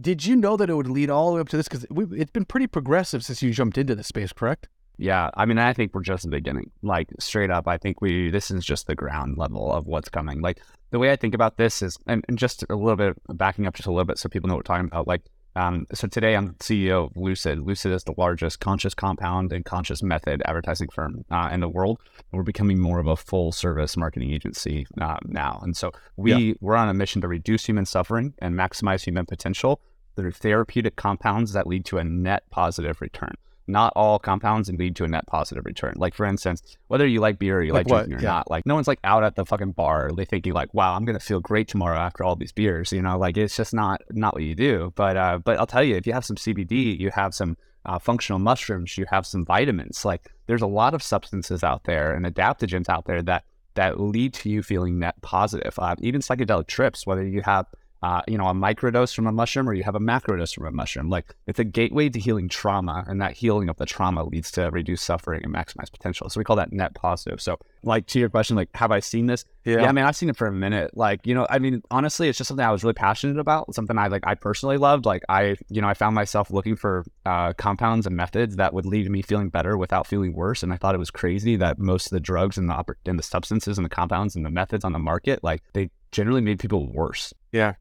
Did 0.00 0.24
you 0.24 0.36
know 0.36 0.56
that 0.56 0.70
it 0.70 0.74
would 0.74 0.88
lead 0.88 1.10
all 1.10 1.30
the 1.30 1.34
way 1.36 1.40
up 1.40 1.48
to 1.50 1.56
this? 1.56 1.68
Because 1.68 1.86
it's 2.12 2.30
been 2.30 2.44
pretty 2.44 2.66
progressive 2.66 3.24
since 3.24 3.42
you 3.42 3.52
jumped 3.52 3.78
into 3.78 3.94
the 3.94 4.02
space, 4.02 4.32
correct? 4.32 4.68
Yeah, 4.98 5.30
I 5.34 5.46
mean, 5.46 5.58
I 5.58 5.72
think 5.72 5.94
we're 5.94 6.02
just 6.02 6.24
the 6.24 6.30
beginning. 6.30 6.70
Like 6.82 7.08
straight 7.18 7.50
up, 7.50 7.66
I 7.68 7.76
think 7.76 8.00
we 8.00 8.30
this 8.30 8.50
is 8.50 8.64
just 8.64 8.86
the 8.86 8.94
ground 8.94 9.36
level 9.38 9.72
of 9.72 9.86
what's 9.86 10.08
coming. 10.08 10.40
Like 10.40 10.60
the 10.90 10.98
way 10.98 11.10
I 11.10 11.16
think 11.16 11.34
about 11.34 11.56
this 11.56 11.82
is, 11.82 11.98
and, 12.06 12.24
and 12.28 12.38
just 12.38 12.64
a 12.68 12.74
little 12.74 12.96
bit 12.96 13.16
backing 13.28 13.66
up 13.66 13.74
just 13.74 13.86
a 13.86 13.90
little 13.90 14.04
bit, 14.04 14.18
so 14.18 14.28
people 14.28 14.48
know 14.48 14.54
what 14.54 14.68
we're 14.68 14.74
talking 14.74 14.86
about. 14.86 15.06
Like 15.06 15.22
um, 15.54 15.86
so 15.92 16.08
today 16.08 16.34
I'm 16.34 16.54
CEO 16.54 17.06
of 17.06 17.14
Lucyd. 17.14 17.60
Lucyd 17.60 17.92
is 17.92 18.04
the 18.04 18.14
largest 18.16 18.60
conscious 18.60 18.94
compound 18.94 19.52
and 19.52 19.64
conscious 19.64 20.02
method 20.02 20.42
advertising 20.46 20.88
firm 20.88 21.24
uh, 21.30 21.50
in 21.52 21.60
the 21.60 21.68
world. 21.68 21.98
We're 22.32 22.42
becoming 22.42 22.78
more 22.78 22.98
of 22.98 23.06
a 23.06 23.16
full 23.16 23.52
service 23.52 23.96
marketing 23.96 24.32
agency 24.32 24.86
uh, 25.00 25.18
now. 25.24 25.60
And 25.62 25.76
so 25.76 25.92
we, 26.16 26.34
yeah. 26.34 26.54
we're 26.60 26.76
on 26.76 26.88
a 26.88 26.94
mission 26.94 27.20
to 27.22 27.28
reduce 27.28 27.66
human 27.66 27.86
suffering 27.86 28.34
and 28.38 28.54
maximize 28.54 29.04
human 29.04 29.26
potential 29.26 29.80
through 30.16 30.32
therapeutic 30.32 30.96
compounds 30.96 31.52
that 31.52 31.66
lead 31.66 31.84
to 31.86 31.98
a 31.98 32.04
net 32.04 32.44
positive 32.50 33.00
return 33.00 33.34
not 33.66 33.92
all 33.94 34.18
compounds 34.18 34.68
and 34.68 34.78
lead 34.78 34.96
to 34.96 35.04
a 35.04 35.08
net 35.08 35.26
positive 35.26 35.64
return. 35.64 35.94
Like 35.96 36.14
for 36.14 36.26
instance, 36.26 36.76
whether 36.88 37.06
you 37.06 37.20
like 37.20 37.38
beer 37.38 37.58
or 37.58 37.62
you 37.62 37.72
like, 37.72 37.88
like 37.88 38.06
drinking 38.06 38.18
or 38.18 38.22
yeah. 38.22 38.34
not, 38.34 38.50
like 38.50 38.66
no 38.66 38.74
one's 38.74 38.88
like 38.88 39.00
out 39.04 39.24
at 39.24 39.36
the 39.36 39.44
fucking 39.44 39.72
bar. 39.72 40.10
They 40.14 40.24
thinking 40.24 40.52
like, 40.52 40.72
wow, 40.74 40.94
I'm 40.94 41.04
gonna 41.04 41.20
feel 41.20 41.40
great 41.40 41.68
tomorrow 41.68 41.98
after 41.98 42.24
all 42.24 42.36
these 42.36 42.52
beers. 42.52 42.92
You 42.92 43.02
know, 43.02 43.18
like 43.18 43.36
it's 43.36 43.56
just 43.56 43.74
not 43.74 44.02
not 44.10 44.34
what 44.34 44.42
you 44.42 44.54
do. 44.54 44.92
But 44.94 45.16
uh, 45.16 45.38
but 45.38 45.58
I'll 45.58 45.66
tell 45.66 45.84
you, 45.84 45.96
if 45.96 46.06
you 46.06 46.12
have 46.12 46.24
some 46.24 46.36
CBD, 46.36 46.98
you 46.98 47.10
have 47.10 47.34
some 47.34 47.56
uh, 47.84 47.98
functional 47.98 48.38
mushrooms, 48.38 48.96
you 48.96 49.06
have 49.10 49.26
some 49.26 49.44
vitamins. 49.44 50.04
Like 50.04 50.30
there's 50.46 50.62
a 50.62 50.66
lot 50.66 50.94
of 50.94 51.02
substances 51.02 51.64
out 51.64 51.84
there 51.84 52.14
and 52.14 52.24
adaptogens 52.24 52.88
out 52.88 53.06
there 53.06 53.22
that 53.22 53.44
that 53.74 53.98
lead 53.98 54.34
to 54.34 54.50
you 54.50 54.62
feeling 54.62 54.98
net 54.98 55.20
positive. 55.22 55.74
Uh, 55.78 55.96
even 56.00 56.20
psychedelic 56.20 56.66
trips, 56.66 57.06
whether 57.06 57.26
you 57.26 57.42
have 57.42 57.66
uh, 58.02 58.22
you 58.26 58.36
know, 58.36 58.46
a 58.46 58.54
microdose 58.54 59.14
from 59.14 59.26
a 59.26 59.32
mushroom 59.32 59.68
or 59.68 59.74
you 59.74 59.84
have 59.84 59.94
a 59.94 60.00
macrodose 60.00 60.54
from 60.54 60.66
a 60.66 60.72
mushroom. 60.72 61.08
Like 61.08 61.34
it's 61.46 61.58
a 61.58 61.64
gateway 61.64 62.08
to 62.08 62.18
healing 62.18 62.48
trauma, 62.48 63.04
and 63.06 63.20
that 63.20 63.32
healing 63.32 63.68
of 63.68 63.76
the 63.76 63.86
trauma 63.86 64.24
leads 64.24 64.50
to 64.52 64.70
reduced 64.70 65.04
suffering 65.04 65.42
and 65.44 65.54
maximize 65.54 65.90
potential. 65.90 66.28
So 66.28 66.40
we 66.40 66.44
call 66.44 66.56
that 66.56 66.72
net 66.72 66.94
positive. 66.94 67.40
So, 67.40 67.58
like 67.84 68.06
to 68.08 68.18
your 68.18 68.28
question, 68.28 68.56
like, 68.56 68.70
have 68.74 68.90
I 68.90 69.00
seen 69.00 69.26
this? 69.26 69.44
Yeah. 69.64 69.82
yeah, 69.82 69.88
I 69.88 69.92
mean, 69.92 70.04
I've 70.04 70.16
seen 70.16 70.28
it 70.28 70.36
for 70.36 70.48
a 70.48 70.52
minute. 70.52 70.96
Like, 70.96 71.24
you 71.26 71.34
know, 71.34 71.46
I 71.48 71.60
mean, 71.60 71.82
honestly, 71.90 72.28
it's 72.28 72.36
just 72.36 72.48
something 72.48 72.64
I 72.66 72.72
was 72.72 72.82
really 72.82 72.94
passionate 72.94 73.38
about, 73.38 73.72
something 73.74 73.96
I 73.96 74.08
like, 74.08 74.26
I 74.26 74.34
personally 74.34 74.76
loved. 74.76 75.06
Like, 75.06 75.22
I, 75.28 75.56
you 75.68 75.80
know, 75.80 75.88
I 75.88 75.94
found 75.94 76.16
myself 76.16 76.50
looking 76.50 76.74
for 76.74 77.04
uh, 77.24 77.52
compounds 77.52 78.06
and 78.06 78.16
methods 78.16 78.56
that 78.56 78.74
would 78.74 78.86
lead 78.86 79.04
to 79.04 79.10
me 79.10 79.22
feeling 79.22 79.50
better 79.50 79.76
without 79.76 80.08
feeling 80.08 80.32
worse. 80.32 80.64
And 80.64 80.72
I 80.72 80.76
thought 80.76 80.96
it 80.96 80.98
was 80.98 81.12
crazy 81.12 81.54
that 81.56 81.78
most 81.78 82.06
of 82.06 82.10
the 82.10 82.20
drugs 82.20 82.58
and 82.58 82.68
the 82.68 82.84
and 83.06 83.18
the 83.18 83.22
substances 83.22 83.78
and 83.78 83.84
the 83.84 83.88
compounds 83.90 84.34
and 84.34 84.44
the 84.44 84.50
methods 84.50 84.84
on 84.84 84.92
the 84.92 84.98
market, 84.98 85.44
like, 85.44 85.62
they 85.72 85.90
generally 86.10 86.40
made 86.40 86.58
people 86.58 86.92
worse. 86.92 87.32
Yeah. 87.52 87.74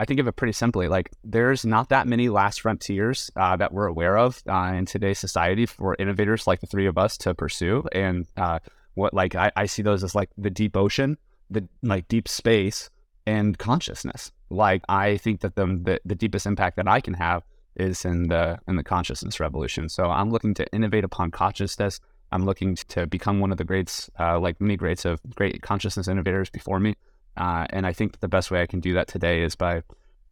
I 0.00 0.06
think 0.06 0.18
of 0.18 0.26
it 0.26 0.32
pretty 0.32 0.54
simply. 0.54 0.88
Like 0.88 1.10
there's 1.22 1.66
not 1.66 1.90
that 1.90 2.06
many 2.06 2.30
last 2.30 2.62
frontiers 2.62 3.30
uh, 3.36 3.56
that 3.56 3.74
we're 3.74 3.86
aware 3.86 4.16
of 4.16 4.42
uh, 4.48 4.72
in 4.74 4.86
today's 4.86 5.18
society 5.18 5.66
for 5.66 5.94
innovators 5.98 6.46
like 6.46 6.60
the 6.60 6.66
three 6.66 6.86
of 6.86 6.96
us 6.96 7.18
to 7.18 7.34
pursue. 7.34 7.84
And 7.92 8.26
uh, 8.38 8.60
what 8.94 9.12
like 9.12 9.34
I, 9.34 9.52
I, 9.54 9.66
see 9.66 9.82
those 9.82 10.02
as 10.02 10.14
like 10.14 10.30
the 10.38 10.48
deep 10.48 10.74
ocean, 10.74 11.18
the 11.50 11.68
like 11.82 12.08
deep 12.08 12.28
space, 12.28 12.88
and 13.26 13.58
consciousness. 13.58 14.32
Like 14.48 14.82
I 14.88 15.18
think 15.18 15.42
that 15.42 15.54
the, 15.54 15.66
the 15.66 16.00
the 16.06 16.14
deepest 16.14 16.46
impact 16.46 16.76
that 16.76 16.88
I 16.88 17.02
can 17.02 17.12
have 17.12 17.42
is 17.76 18.06
in 18.06 18.28
the 18.28 18.58
in 18.66 18.76
the 18.76 18.82
consciousness 18.82 19.38
revolution. 19.38 19.90
So 19.90 20.04
I'm 20.04 20.30
looking 20.30 20.54
to 20.54 20.66
innovate 20.72 21.04
upon 21.04 21.30
consciousness. 21.30 22.00
I'm 22.32 22.46
looking 22.46 22.76
to 22.88 23.06
become 23.06 23.38
one 23.38 23.52
of 23.52 23.58
the 23.58 23.64
greats, 23.64 24.08
uh, 24.18 24.40
like 24.40 24.62
many 24.62 24.76
greats 24.76 25.04
of 25.04 25.20
great 25.34 25.60
consciousness 25.60 26.08
innovators 26.08 26.48
before 26.48 26.80
me. 26.80 26.94
Uh, 27.40 27.66
and 27.70 27.86
I 27.86 27.94
think 27.94 28.20
the 28.20 28.28
best 28.28 28.50
way 28.50 28.60
I 28.60 28.66
can 28.66 28.80
do 28.80 28.92
that 28.92 29.08
today 29.08 29.40
is 29.42 29.56
by 29.56 29.82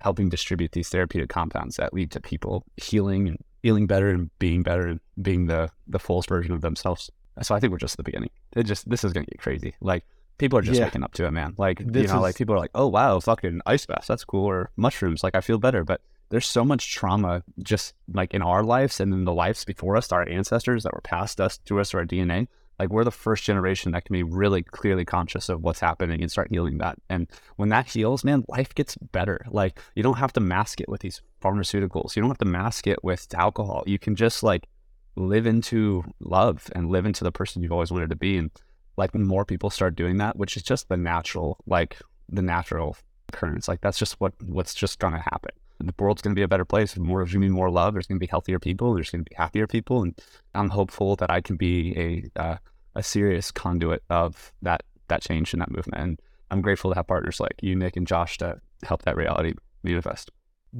helping 0.03 0.29
distribute 0.29 0.73
these 0.73 0.91
therapeutic 0.91 1.31
compounds 1.31 1.77
that 1.77 1.95
lead 1.95 2.11
to 2.11 2.21
people 2.21 2.65
healing 2.77 3.29
and 3.29 3.39
feeling 3.63 3.87
better 3.87 4.11
and 4.11 4.31
being 4.39 4.63
better 4.63 4.87
and 4.87 5.01
being 5.21 5.47
the 5.47 5.71
the 5.87 5.99
fullest 5.99 6.29
version 6.29 6.53
of 6.53 6.61
themselves. 6.61 7.11
So 7.41 7.55
I 7.55 7.61
think 7.61 7.71
we're 7.71 7.79
just 7.79 7.95
at 7.95 7.97
the 7.97 8.03
beginning. 8.03 8.29
It 8.55 8.65
just 8.65 8.91
this 8.91 9.05
is 9.05 9.15
gonna 9.15 9.25
get 9.25 9.41
crazy. 9.41 9.75
Like 9.81 10.05
people 10.37 10.59
are 10.59 10.63
just 10.63 10.79
yeah. 10.79 10.85
waking 10.85 11.03
up 11.03 11.15
to 11.15 11.25
it, 11.25 11.31
man. 11.31 11.55
Like 11.57 11.79
this 11.79 12.03
you 12.03 12.09
know, 12.09 12.17
is... 12.17 12.21
like 12.21 12.37
people 12.37 12.55
are 12.55 12.59
like, 12.59 12.73
oh 12.75 12.89
wow, 12.89 13.19
fucking 13.21 13.63
ice 13.65 13.87
baths, 13.87 14.09
that's 14.09 14.25
cool, 14.25 14.45
or 14.45 14.71
mushrooms. 14.77 15.25
Like 15.25 15.35
I 15.35 15.41
feel 15.41 15.59
better, 15.59 15.85
but 15.85 16.03
there's 16.29 16.47
so 16.47 16.63
much 16.63 16.95
trauma 16.95 17.43
just 17.63 17.95
like 18.13 18.35
in 18.35 18.43
our 18.43 18.63
lives 18.63 19.01
and 19.01 19.15
in 19.15 19.25
the 19.25 19.33
lives 19.33 19.65
before 19.65 19.97
us, 19.97 20.13
our 20.13 20.29
ancestors 20.29 20.83
that 20.83 20.93
were 20.93 21.01
passed 21.01 21.41
us 21.41 21.57
to 21.65 21.81
us 21.81 21.91
through 21.91 22.01
our 22.01 22.07
DNA 22.07 22.49
like 22.79 22.91
we're 22.91 23.05
the 23.05 23.11
first 23.11 23.45
generation 23.45 23.93
that 23.93 24.05
can 24.05 24.15
be 24.15 24.23
really 24.23 24.63
clearly 24.63 25.05
conscious 25.05 25.49
of 25.49 25.63
what's 25.63 25.81
happening 25.81 26.21
and 26.21 26.31
start 26.31 26.49
healing 26.51 26.79
that. 26.79 26.99
And 27.09 27.29
when 27.57 27.69
that 27.71 27.89
heals, 27.89 28.25
man, 28.25 28.45
life 28.49 28.75
gets 28.75 28.97
better. 28.97 29.45
Like 29.51 29.81
you 29.95 30.03
don't 30.03 30.19
have 30.19 30.33
to 30.35 30.41
mask 30.41 30.81
it 30.81 30.89
with 30.89 31.01
these 31.01 31.23
pharmaceuticals. 31.43 32.15
You 32.15 32.23
don't 32.23 32.31
have 32.31 32.39
to 32.39 32.45
mask 32.45 32.87
it 32.87 33.03
with 33.03 33.27
alcohol. 33.35 33.85
You 33.87 33.99
can 33.99 34.15
just 34.15 34.43
like 34.43 34.69
live 35.17 35.47
into 35.47 36.05
love 36.21 36.69
and 36.75 36.89
live 36.89 37.07
into 37.07 37.25
the 37.25 37.33
person 37.33 37.63
you've 37.63 37.73
always 37.73 37.91
wanted 37.91 38.11
to 38.11 38.17
be. 38.17 38.37
And 38.37 38.51
like 38.97 39.15
more 39.15 39.45
people 39.45 39.71
start 39.71 39.97
doing 39.97 40.19
that, 40.19 40.37
which 40.37 40.57
is 40.57 40.63
just 40.63 40.89
the 40.89 40.97
natural, 40.97 41.59
like 41.67 41.99
the 42.29 42.43
natural 42.43 42.97
occurrence, 43.33 43.69
like 43.69 43.81
that's 43.81 43.99
just 43.99 44.21
what 44.21 44.33
what's 44.43 44.75
just 44.75 44.99
gonna 44.99 45.21
happen. 45.21 45.51
The 45.81 45.95
world's 45.99 46.23
going 46.23 46.35
to 46.35 46.39
be 46.39 46.43
a 46.43 46.49
better 46.49 46.65
place. 46.65 46.97
More, 46.97 47.21
there's 47.21 47.33
going 47.33 47.43
to 47.43 47.49
be 47.49 47.55
more 47.55 47.71
love. 47.71 47.95
There's 47.95 48.07
going 48.07 48.17
to 48.17 48.21
be 48.21 48.27
healthier 48.27 48.59
people. 48.59 48.95
There's 48.95 49.11
going 49.11 49.25
to 49.25 49.31
be 49.31 49.37
happier 49.37 49.67
people, 49.67 50.03
and 50.03 50.19
I'm 50.55 50.71
hopeful 50.71 51.17
that 51.17 51.31
I 51.31 51.41
can 51.41 51.57
be 51.57 52.31
a 52.37 52.41
uh, 52.41 52.57
a 52.95 53.03
serious 53.03 53.51
conduit 53.51 54.03
of 54.11 54.53
that 54.63 54.83
that 55.09 55.23
change 55.23 55.53
and 55.53 55.63
that 55.63 55.71
movement. 55.71 56.03
And 56.03 56.21
I'm 56.51 56.63
grateful 56.63 56.91
to 56.91 56.97
have 56.97 57.07
partners 57.07 57.41
like 57.41 57.55
you, 57.61 57.77
Nick, 57.77 57.97
and 57.97 58.07
Josh 58.07 58.39
to 58.39 58.61
help 58.83 59.03
that 59.03 59.17
reality 59.17 59.55
manifest. 59.83 60.31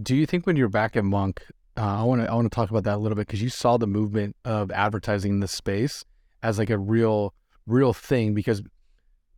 Do 0.03 0.17
you 0.17 0.27
think 0.27 0.47
when 0.47 0.57
you're 0.57 0.69
back 0.69 0.97
at 0.97 1.05
Monk, 1.05 1.43
uh, 1.77 2.01
I 2.01 2.03
want 2.03 2.23
to 2.23 2.31
I 2.31 2.35
want 2.35 2.51
to 2.51 2.55
talk 2.55 2.71
about 2.71 2.85
that 2.85 2.97
a 2.97 2.99
little 2.99 3.17
bit 3.17 3.27
because 3.27 3.43
you 3.43 3.49
saw 3.49 3.77
the 3.77 3.87
movement 3.87 4.37
of 4.45 4.71
advertising 4.71 5.33
in 5.33 5.41
the 5.41 5.49
space 5.49 6.05
as 6.43 6.59
like 6.59 6.71
a 6.71 6.79
real 6.79 7.35
real 7.67 7.93
thing. 7.93 8.35
Because 8.35 8.63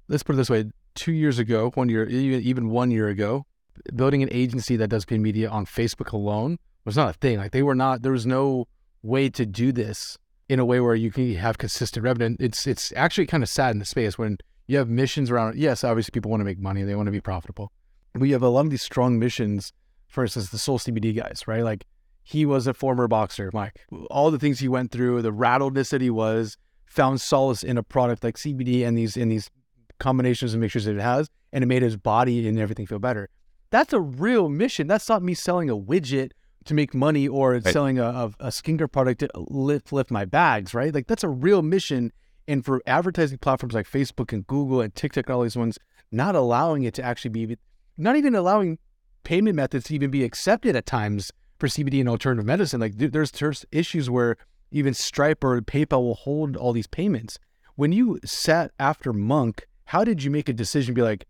let's 0.08 0.22
put 0.22 0.34
it 0.34 0.36
this 0.36 0.50
way: 0.50 0.70
two 0.94 1.12
years 1.12 1.38
ago, 1.38 1.70
one 1.74 1.88
year, 1.88 2.06
even 2.06 2.70
one 2.70 2.90
year 2.90 3.08
ago, 3.08 3.46
building 3.94 4.22
an 4.22 4.28
agency 4.32 4.76
that 4.76 4.88
does 4.88 5.04
paid 5.04 5.20
media 5.20 5.48
on 5.48 5.66
Facebook 5.66 6.12
alone 6.12 6.58
was 6.84 6.96
not 6.96 7.10
a 7.10 7.18
thing. 7.18 7.38
Like 7.38 7.52
they 7.52 7.62
were 7.62 7.74
not. 7.74 8.02
There 8.02 8.12
was 8.12 8.26
no 8.26 8.66
way 9.02 9.28
to 9.30 9.46
do 9.46 9.72
this 9.72 10.18
in 10.48 10.58
a 10.58 10.64
way 10.64 10.80
where 10.80 10.94
you 10.94 11.10
can 11.10 11.34
have 11.34 11.58
consistent 11.58 12.04
revenue. 12.04 12.36
It's 12.40 12.66
it's 12.66 12.92
actually 12.96 13.26
kind 13.26 13.42
of 13.42 13.48
sad 13.48 13.70
in 13.70 13.78
the 13.78 13.84
space 13.84 14.18
when 14.18 14.38
you 14.66 14.78
have 14.78 14.88
missions 14.88 15.30
around. 15.30 15.56
Yes, 15.56 15.84
obviously 15.84 16.12
people 16.12 16.30
want 16.30 16.40
to 16.40 16.44
make 16.44 16.58
money, 16.58 16.82
they 16.82 16.94
want 16.94 17.06
to 17.06 17.12
be 17.12 17.20
profitable. 17.20 17.72
We 18.14 18.32
have 18.32 18.42
a 18.42 18.48
lot 18.48 18.66
of 18.66 18.70
these 18.70 18.82
strong 18.82 19.18
missions. 19.18 19.72
For 20.08 20.24
instance, 20.24 20.50
the 20.50 20.58
Soul 20.58 20.78
CBD 20.78 21.14
guys, 21.14 21.44
right? 21.46 21.62
Like 21.62 21.86
he 22.22 22.44
was 22.44 22.66
a 22.66 22.74
former 22.74 23.06
boxer, 23.06 23.50
Mike. 23.52 23.80
All 24.10 24.30
the 24.30 24.38
things 24.38 24.58
he 24.58 24.68
went 24.68 24.90
through, 24.90 25.22
the 25.22 25.32
rattledness 25.32 25.90
that 25.90 26.00
he 26.00 26.10
was, 26.10 26.56
found 26.86 27.20
solace 27.20 27.62
in 27.62 27.78
a 27.78 27.82
product 27.82 28.24
like 28.24 28.36
CBD 28.36 28.84
and 28.86 28.98
these 28.98 29.16
in 29.16 29.28
these 29.28 29.50
combinations 29.98 30.52
and 30.52 30.60
mixtures 30.60 30.84
that 30.86 30.96
it 30.96 31.00
has, 31.00 31.28
and 31.52 31.62
it 31.62 31.68
made 31.68 31.82
his 31.82 31.96
body 31.96 32.48
and 32.48 32.58
everything 32.58 32.86
feel 32.86 32.98
better. 32.98 33.28
That's 33.70 33.92
a 33.92 34.00
real 34.00 34.48
mission. 34.48 34.86
That's 34.86 35.08
not 35.08 35.22
me 35.22 35.34
selling 35.34 35.70
a 35.70 35.76
widget 35.76 36.32
to 36.64 36.74
make 36.74 36.94
money 36.94 37.26
or 37.26 37.52
right. 37.52 37.64
selling 37.64 37.98
a, 37.98 38.30
a, 38.38 38.48
skincare 38.48 38.90
product 38.90 39.20
to 39.20 39.28
lift 39.34 39.92
lift 39.92 40.10
my 40.10 40.24
bags, 40.24 40.74
right? 40.74 40.94
Like 40.94 41.06
that's 41.06 41.24
a 41.24 41.28
real 41.28 41.62
mission. 41.62 42.12
And 42.46 42.64
for 42.64 42.82
advertising 42.86 43.38
platforms 43.38 43.74
like 43.74 43.88
Facebook 43.88 44.32
and 44.32 44.46
Google 44.46 44.80
and 44.80 44.94
TikTok 44.94 45.26
and 45.26 45.34
all 45.36 45.42
these 45.42 45.56
ones, 45.56 45.78
not 46.10 46.34
allowing 46.34 46.82
it 46.82 46.94
to 46.94 47.02
actually 47.02 47.30
be, 47.30 47.56
not 47.96 48.16
even 48.16 48.34
allowing 48.34 48.78
payment 49.22 49.56
methods 49.56 49.84
to 49.86 49.94
even 49.94 50.10
be 50.10 50.24
accepted 50.24 50.74
at 50.74 50.86
times 50.86 51.30
for 51.58 51.68
CBD 51.68 52.00
and 52.00 52.08
alternative 52.08 52.44
medicine. 52.44 52.80
Like 52.80 52.96
there's 52.96 53.30
there's 53.30 53.64
issues 53.70 54.10
where 54.10 54.36
even 54.70 54.94
Stripe 54.94 55.44
or 55.44 55.60
PayPal 55.60 56.02
will 56.02 56.14
hold 56.14 56.56
all 56.56 56.72
these 56.72 56.86
payments. 56.86 57.38
When 57.76 57.92
you 57.92 58.18
sat 58.24 58.72
after 58.78 59.12
Monk, 59.12 59.66
how 59.86 60.04
did 60.04 60.22
you 60.22 60.30
make 60.30 60.48
a 60.48 60.52
decision? 60.52 60.94
Be 60.94 61.02
like, 61.02 61.26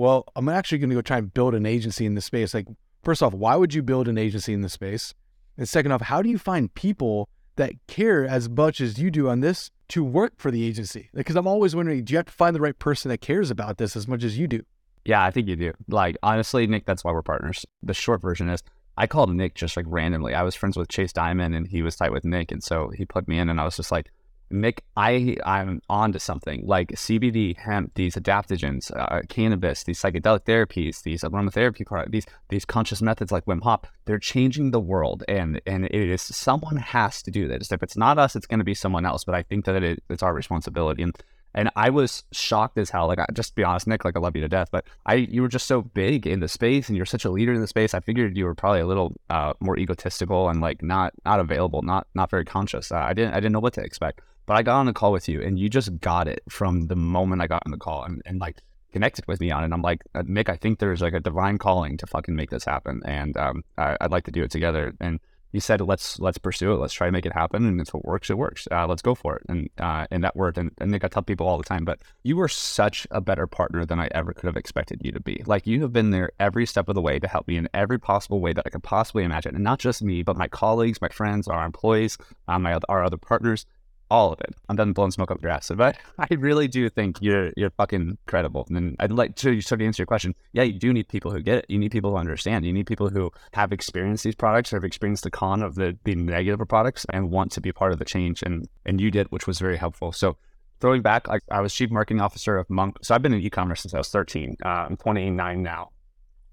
well, 0.00 0.24
I'm 0.34 0.48
actually 0.48 0.78
going 0.78 0.88
to 0.88 0.96
go 0.96 1.02
try 1.02 1.18
and 1.18 1.32
build 1.32 1.54
an 1.54 1.66
agency 1.66 2.06
in 2.06 2.14
this 2.14 2.24
space. 2.24 2.54
Like, 2.54 2.66
first 3.02 3.22
off, 3.22 3.34
why 3.34 3.54
would 3.54 3.74
you 3.74 3.82
build 3.82 4.08
an 4.08 4.16
agency 4.16 4.54
in 4.54 4.62
this 4.62 4.72
space? 4.72 5.12
And 5.58 5.68
second 5.68 5.92
off, 5.92 6.00
how 6.00 6.22
do 6.22 6.30
you 6.30 6.38
find 6.38 6.72
people 6.72 7.28
that 7.56 7.74
care 7.86 8.26
as 8.26 8.48
much 8.48 8.80
as 8.80 8.98
you 8.98 9.10
do 9.10 9.28
on 9.28 9.40
this 9.40 9.70
to 9.88 10.02
work 10.02 10.32
for 10.38 10.50
the 10.50 10.64
agency? 10.64 11.10
Because 11.12 11.36
I'm 11.36 11.46
always 11.46 11.76
wondering, 11.76 12.02
do 12.02 12.14
you 12.14 12.16
have 12.16 12.24
to 12.24 12.32
find 12.32 12.56
the 12.56 12.62
right 12.62 12.78
person 12.78 13.10
that 13.10 13.20
cares 13.20 13.50
about 13.50 13.76
this 13.76 13.94
as 13.94 14.08
much 14.08 14.24
as 14.24 14.38
you 14.38 14.48
do? 14.48 14.62
Yeah, 15.04 15.22
I 15.22 15.30
think 15.30 15.48
you 15.48 15.56
do. 15.56 15.74
Like, 15.86 16.16
honestly, 16.22 16.66
Nick, 16.66 16.86
that's 16.86 17.04
why 17.04 17.12
we're 17.12 17.20
partners. 17.20 17.66
The 17.82 17.92
short 17.92 18.22
version 18.22 18.48
is 18.48 18.62
I 18.96 19.06
called 19.06 19.34
Nick 19.34 19.54
just 19.54 19.76
like 19.76 19.84
randomly. 19.86 20.34
I 20.34 20.44
was 20.44 20.54
friends 20.54 20.78
with 20.78 20.88
Chase 20.88 21.12
Dimond 21.12 21.54
and 21.54 21.66
he 21.66 21.82
was 21.82 21.96
tight 21.96 22.12
with 22.12 22.24
Nick. 22.24 22.52
And 22.52 22.64
so 22.64 22.88
he 22.88 23.04
put 23.04 23.28
me 23.28 23.38
in 23.38 23.50
and 23.50 23.60
I 23.60 23.64
was 23.64 23.76
just 23.76 23.92
like, 23.92 24.10
Nick, 24.50 24.84
I 24.96 25.36
I'm 25.44 25.80
on 25.88 26.12
to 26.12 26.20
something 26.20 26.66
like 26.66 26.88
CBD, 26.90 27.56
hemp, 27.56 27.92
these 27.94 28.16
adaptogens, 28.16 28.90
uh, 28.96 29.22
cannabis, 29.28 29.84
these 29.84 30.00
psychedelic 30.00 30.40
therapies, 30.40 31.02
these 31.02 31.22
aromatherapy 31.22 31.86
products, 31.86 32.10
these 32.10 32.26
these 32.48 32.64
conscious 32.64 33.00
methods 33.00 33.30
like 33.30 33.44
Wim 33.44 33.62
Hof. 33.62 33.82
They're 34.06 34.18
changing 34.18 34.70
the 34.70 34.80
world, 34.80 35.22
and 35.28 35.60
and 35.66 35.84
it 35.86 35.94
is 35.94 36.22
someone 36.22 36.76
has 36.76 37.22
to 37.22 37.30
do 37.30 37.46
this. 37.46 37.70
If 37.70 37.82
it's 37.82 37.96
not 37.96 38.18
us, 38.18 38.34
it's 38.34 38.46
going 38.46 38.58
to 38.58 38.64
be 38.64 38.74
someone 38.74 39.06
else. 39.06 39.24
But 39.24 39.34
I 39.34 39.42
think 39.42 39.64
that 39.66 39.82
it, 39.82 40.02
it's 40.08 40.22
our 40.22 40.34
responsibility. 40.34 41.02
And 41.02 41.16
and 41.54 41.70
I 41.74 41.90
was 41.90 42.24
shocked 42.32 42.78
as 42.78 42.90
hell. 42.90 43.08
Like, 43.08 43.18
I, 43.18 43.26
just 43.32 43.54
be 43.54 43.64
honest, 43.64 43.86
Nick, 43.86 44.04
like 44.04 44.16
I 44.16 44.20
love 44.20 44.36
you 44.36 44.42
to 44.42 44.48
death, 44.48 44.68
but 44.70 44.84
I 45.06 45.14
you 45.14 45.42
were 45.42 45.48
just 45.48 45.66
so 45.66 45.82
big 45.82 46.26
in 46.26 46.40
the 46.40 46.48
space, 46.48 46.88
and 46.88 46.96
you're 46.96 47.06
such 47.06 47.24
a 47.24 47.30
leader 47.30 47.52
in 47.52 47.60
the 47.60 47.66
space. 47.66 47.94
I 47.94 48.00
figured 48.00 48.36
you 48.36 48.44
were 48.44 48.54
probably 48.54 48.80
a 48.80 48.86
little 48.86 49.14
uh, 49.30 49.54
more 49.60 49.78
egotistical 49.78 50.48
and 50.48 50.60
like 50.60 50.82
not 50.82 51.12
not 51.24 51.40
available, 51.40 51.82
not 51.82 52.06
not 52.14 52.30
very 52.30 52.44
conscious. 52.44 52.92
Uh, 52.92 52.96
I 52.96 53.14
didn't 53.14 53.34
I 53.34 53.36
didn't 53.36 53.52
know 53.52 53.60
what 53.60 53.74
to 53.74 53.82
expect. 53.82 54.20
But 54.50 54.56
I 54.56 54.62
got 54.64 54.80
on 54.80 54.86
the 54.86 54.92
call 54.92 55.12
with 55.12 55.28
you 55.28 55.40
and 55.40 55.56
you 55.60 55.68
just 55.68 56.00
got 56.00 56.26
it 56.26 56.42
from 56.48 56.88
the 56.88 56.96
moment 56.96 57.40
I 57.40 57.46
got 57.46 57.62
on 57.66 57.70
the 57.70 57.78
call 57.78 58.02
and, 58.02 58.20
and 58.26 58.40
like 58.40 58.56
connected 58.92 59.24
with 59.28 59.40
me 59.40 59.52
on 59.52 59.62
it. 59.62 59.72
I'm 59.72 59.80
like, 59.80 60.02
uh, 60.12 60.22
Mick, 60.22 60.48
I 60.48 60.56
think 60.56 60.80
there's 60.80 61.00
like 61.00 61.12
a 61.12 61.20
divine 61.20 61.56
calling 61.56 61.96
to 61.98 62.06
fucking 62.08 62.34
make 62.34 62.50
this 62.50 62.64
happen. 62.64 63.00
And 63.04 63.36
um, 63.36 63.62
I, 63.78 63.96
would 64.00 64.10
like 64.10 64.24
to 64.24 64.32
do 64.32 64.42
it 64.42 64.50
together. 64.50 64.92
And 64.98 65.20
you 65.52 65.60
said, 65.60 65.80
let's 65.80 66.18
let's 66.18 66.38
pursue 66.38 66.72
it. 66.72 66.78
Let's 66.78 66.92
try 66.92 67.06
to 67.06 67.12
make 67.12 67.26
it 67.26 67.32
happen. 67.32 67.64
And 67.64 67.80
if 67.80 67.94
it 67.94 68.04
works, 68.04 68.28
it 68.28 68.38
works. 68.38 68.66
Uh, 68.72 68.88
let's 68.88 69.02
go 69.02 69.14
for 69.14 69.36
it. 69.36 69.44
And 69.48 69.70
uh, 69.78 70.08
and 70.10 70.24
that 70.24 70.34
worked. 70.34 70.58
And, 70.58 70.72
and 70.78 70.90
Nick, 70.90 71.04
I 71.04 71.08
tell 71.08 71.22
people 71.22 71.46
all 71.46 71.56
the 71.56 71.62
time, 71.62 71.84
but 71.84 72.00
you 72.24 72.34
were 72.34 72.48
such 72.48 73.06
a 73.12 73.20
better 73.20 73.46
partner 73.46 73.86
than 73.86 74.00
I 74.00 74.08
ever 74.10 74.32
could 74.32 74.48
have 74.48 74.56
expected 74.56 75.00
you 75.04 75.12
to 75.12 75.20
be. 75.20 75.44
Like 75.46 75.68
you 75.68 75.80
have 75.82 75.92
been 75.92 76.10
there 76.10 76.32
every 76.40 76.66
step 76.66 76.88
of 76.88 76.96
the 76.96 77.02
way 77.02 77.20
to 77.20 77.28
help 77.28 77.46
me 77.46 77.56
in 77.56 77.68
every 77.72 78.00
possible 78.00 78.40
way 78.40 78.52
that 78.52 78.64
I 78.66 78.70
could 78.70 78.82
possibly 78.82 79.22
imagine. 79.22 79.54
And 79.54 79.62
not 79.62 79.78
just 79.78 80.02
me, 80.02 80.24
but 80.24 80.36
my 80.36 80.48
colleagues, 80.48 81.00
my 81.00 81.08
friends, 81.08 81.46
our 81.46 81.64
employees, 81.64 82.18
um, 82.48 82.62
my 82.62 82.76
our 82.88 83.04
other 83.04 83.16
partners 83.16 83.64
all 84.10 84.32
of 84.32 84.40
it. 84.40 84.54
I'm 84.68 84.76
done 84.76 84.92
blowing 84.92 85.10
smoke 85.10 85.30
up 85.30 85.40
your 85.42 85.50
ass, 85.50 85.70
but 85.74 85.96
I 86.18 86.26
really 86.34 86.68
do 86.68 86.88
think 86.88 87.18
you're 87.20 87.52
you're 87.56 87.70
fucking 87.70 88.18
credible. 88.26 88.66
And 88.70 88.96
I'd 88.98 89.12
like 89.12 89.36
to 89.36 89.60
sort 89.60 89.80
of 89.80 89.86
answer 89.86 90.02
your 90.02 90.06
question. 90.06 90.34
Yeah, 90.52 90.64
you 90.64 90.78
do 90.78 90.92
need 90.92 91.08
people 91.08 91.30
who 91.30 91.40
get 91.40 91.58
it. 91.58 91.66
You 91.68 91.78
need 91.78 91.92
people 91.92 92.10
who 92.10 92.16
understand. 92.16 92.64
You 92.64 92.72
need 92.72 92.86
people 92.86 93.08
who 93.08 93.30
have 93.52 93.72
experienced 93.72 94.24
these 94.24 94.34
products 94.34 94.72
or 94.72 94.76
have 94.76 94.84
experienced 94.84 95.24
the 95.24 95.30
con 95.30 95.62
of 95.62 95.74
the 95.76 95.96
the 96.04 96.14
negative 96.14 96.60
of 96.60 96.68
products 96.68 97.06
and 97.10 97.30
want 97.30 97.52
to 97.52 97.60
be 97.60 97.72
part 97.72 97.92
of 97.92 97.98
the 97.98 98.04
change. 98.04 98.42
And 98.42 98.68
and 98.84 99.00
you 99.00 99.10
did, 99.10 99.30
which 99.30 99.46
was 99.46 99.58
very 99.58 99.76
helpful. 99.76 100.12
So 100.12 100.36
throwing 100.80 101.02
back, 101.02 101.28
I, 101.28 101.38
I 101.50 101.60
was 101.60 101.74
chief 101.74 101.90
marketing 101.90 102.20
officer 102.20 102.58
of 102.58 102.68
Monk. 102.68 102.98
So 103.02 103.14
I've 103.14 103.22
been 103.22 103.34
in 103.34 103.40
e-commerce 103.40 103.82
since 103.82 103.94
I 103.94 103.98
was 103.98 104.08
13. 104.08 104.56
Uh, 104.64 104.68
I'm 104.68 104.96
29 104.96 105.62
now. 105.62 105.90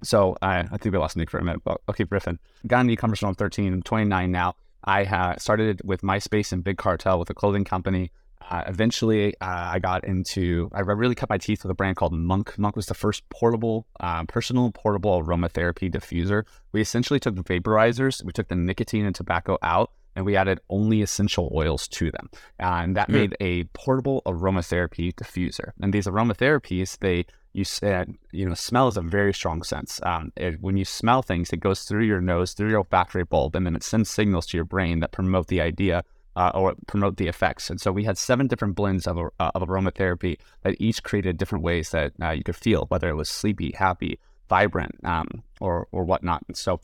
So 0.03 0.37
I, 0.41 0.59
I 0.59 0.77
think 0.77 0.93
we 0.93 0.99
lost 0.99 1.17
Nick 1.17 1.31
for 1.31 1.39
a 1.39 1.43
minute, 1.43 1.61
but 1.63 1.81
I'll 1.87 1.95
keep 1.95 2.09
riffing. 2.09 2.37
Got 2.67 2.81
in 2.81 2.89
e-commerce 2.91 3.21
when 3.21 3.29
I'm 3.29 3.35
13. 3.35 3.73
I'm 3.73 3.81
29 3.81 4.31
now. 4.31 4.55
I 4.87 5.03
ha- 5.03 5.35
started 5.37 5.81
with 5.83 6.01
MySpace 6.01 6.53
and 6.53 6.63
Big 6.63 6.77
Cartel 6.77 7.19
with 7.19 7.29
a 7.29 7.33
clothing 7.33 7.65
company. 7.65 8.09
Uh, 8.49 8.63
eventually, 8.67 9.35
uh, 9.41 9.71
I 9.73 9.79
got 9.79 10.05
into, 10.05 10.69
I 10.73 10.79
really 10.79 11.13
cut 11.13 11.29
my 11.29 11.37
teeth 11.37 11.63
with 11.63 11.71
a 11.71 11.75
brand 11.75 11.97
called 11.97 12.13
Monk. 12.13 12.57
Monk 12.57 12.77
was 12.77 12.85
the 12.85 12.93
first 12.93 13.27
portable, 13.29 13.85
uh, 13.99 14.23
personal 14.23 14.71
portable 14.71 15.21
aromatherapy 15.21 15.91
diffuser. 15.91 16.43
We 16.71 16.79
essentially 16.79 17.19
took 17.19 17.35
vaporizers, 17.35 18.23
we 18.23 18.31
took 18.31 18.47
the 18.47 18.55
nicotine 18.55 19.05
and 19.05 19.13
tobacco 19.13 19.57
out, 19.61 19.91
and 20.17 20.25
we 20.25 20.35
added 20.35 20.59
only 20.69 21.01
essential 21.01 21.51
oils 21.53 21.87
to 21.87 22.11
them. 22.11 22.29
and 22.59 22.97
that 22.97 23.07
mm. 23.07 23.13
made 23.13 23.37
a 23.39 23.63
portable 23.65 24.23
aromatherapy 24.25 25.13
diffuser. 25.13 25.71
And 25.79 25.93
these 25.93 26.07
aromatherapies, 26.07 26.97
they 26.97 27.25
you 27.53 27.63
said, 27.63 28.13
you 28.31 28.47
know, 28.47 28.53
smell 28.53 28.87
is 28.87 28.97
a 28.97 29.01
very 29.01 29.33
strong 29.33 29.63
sense. 29.63 29.99
Um, 30.03 30.31
it, 30.35 30.61
when 30.61 30.77
you 30.77 30.85
smell 30.85 31.23
things, 31.23 31.51
it 31.51 31.59
goes 31.59 31.83
through 31.83 32.03
your 32.03 32.21
nose, 32.21 32.53
through 32.53 32.69
your 32.69 32.79
olfactory 32.79 33.23
bulb, 33.23 33.55
and 33.55 33.65
then 33.65 33.75
it 33.75 33.83
sends 33.83 34.11
signals 34.11 34.45
to 34.47 34.57
your 34.57 34.65
brain 34.65 34.99
that 34.99 35.11
promote 35.11 35.47
the 35.47 35.61
idea 35.61 36.03
uh, 36.35 36.51
or 36.53 36.75
promote 36.85 37.17
the 37.17 37.27
effects. 37.27 37.71
And 37.71 37.81
so 37.81 37.91
we 37.91 38.03
had 38.03 38.17
seven 38.17 38.45
different 38.45 38.75
blends 38.75 39.07
of, 39.07 39.17
uh, 39.17 39.51
of 39.55 39.67
aromatherapy 39.67 40.37
that 40.61 40.75
each 40.79 41.01
created 41.01 41.37
different 41.37 41.63
ways 41.63 41.89
that 41.89 42.13
uh, 42.21 42.29
you 42.29 42.43
could 42.43 42.55
feel, 42.55 42.85
whether 42.89 43.09
it 43.09 43.15
was 43.15 43.27
sleepy, 43.27 43.71
happy, 43.75 44.19
vibrant, 44.49 44.95
um, 45.03 45.27
or 45.59 45.87
or 45.91 46.03
whatnot. 46.03 46.43
And 46.47 46.55
so, 46.55 46.79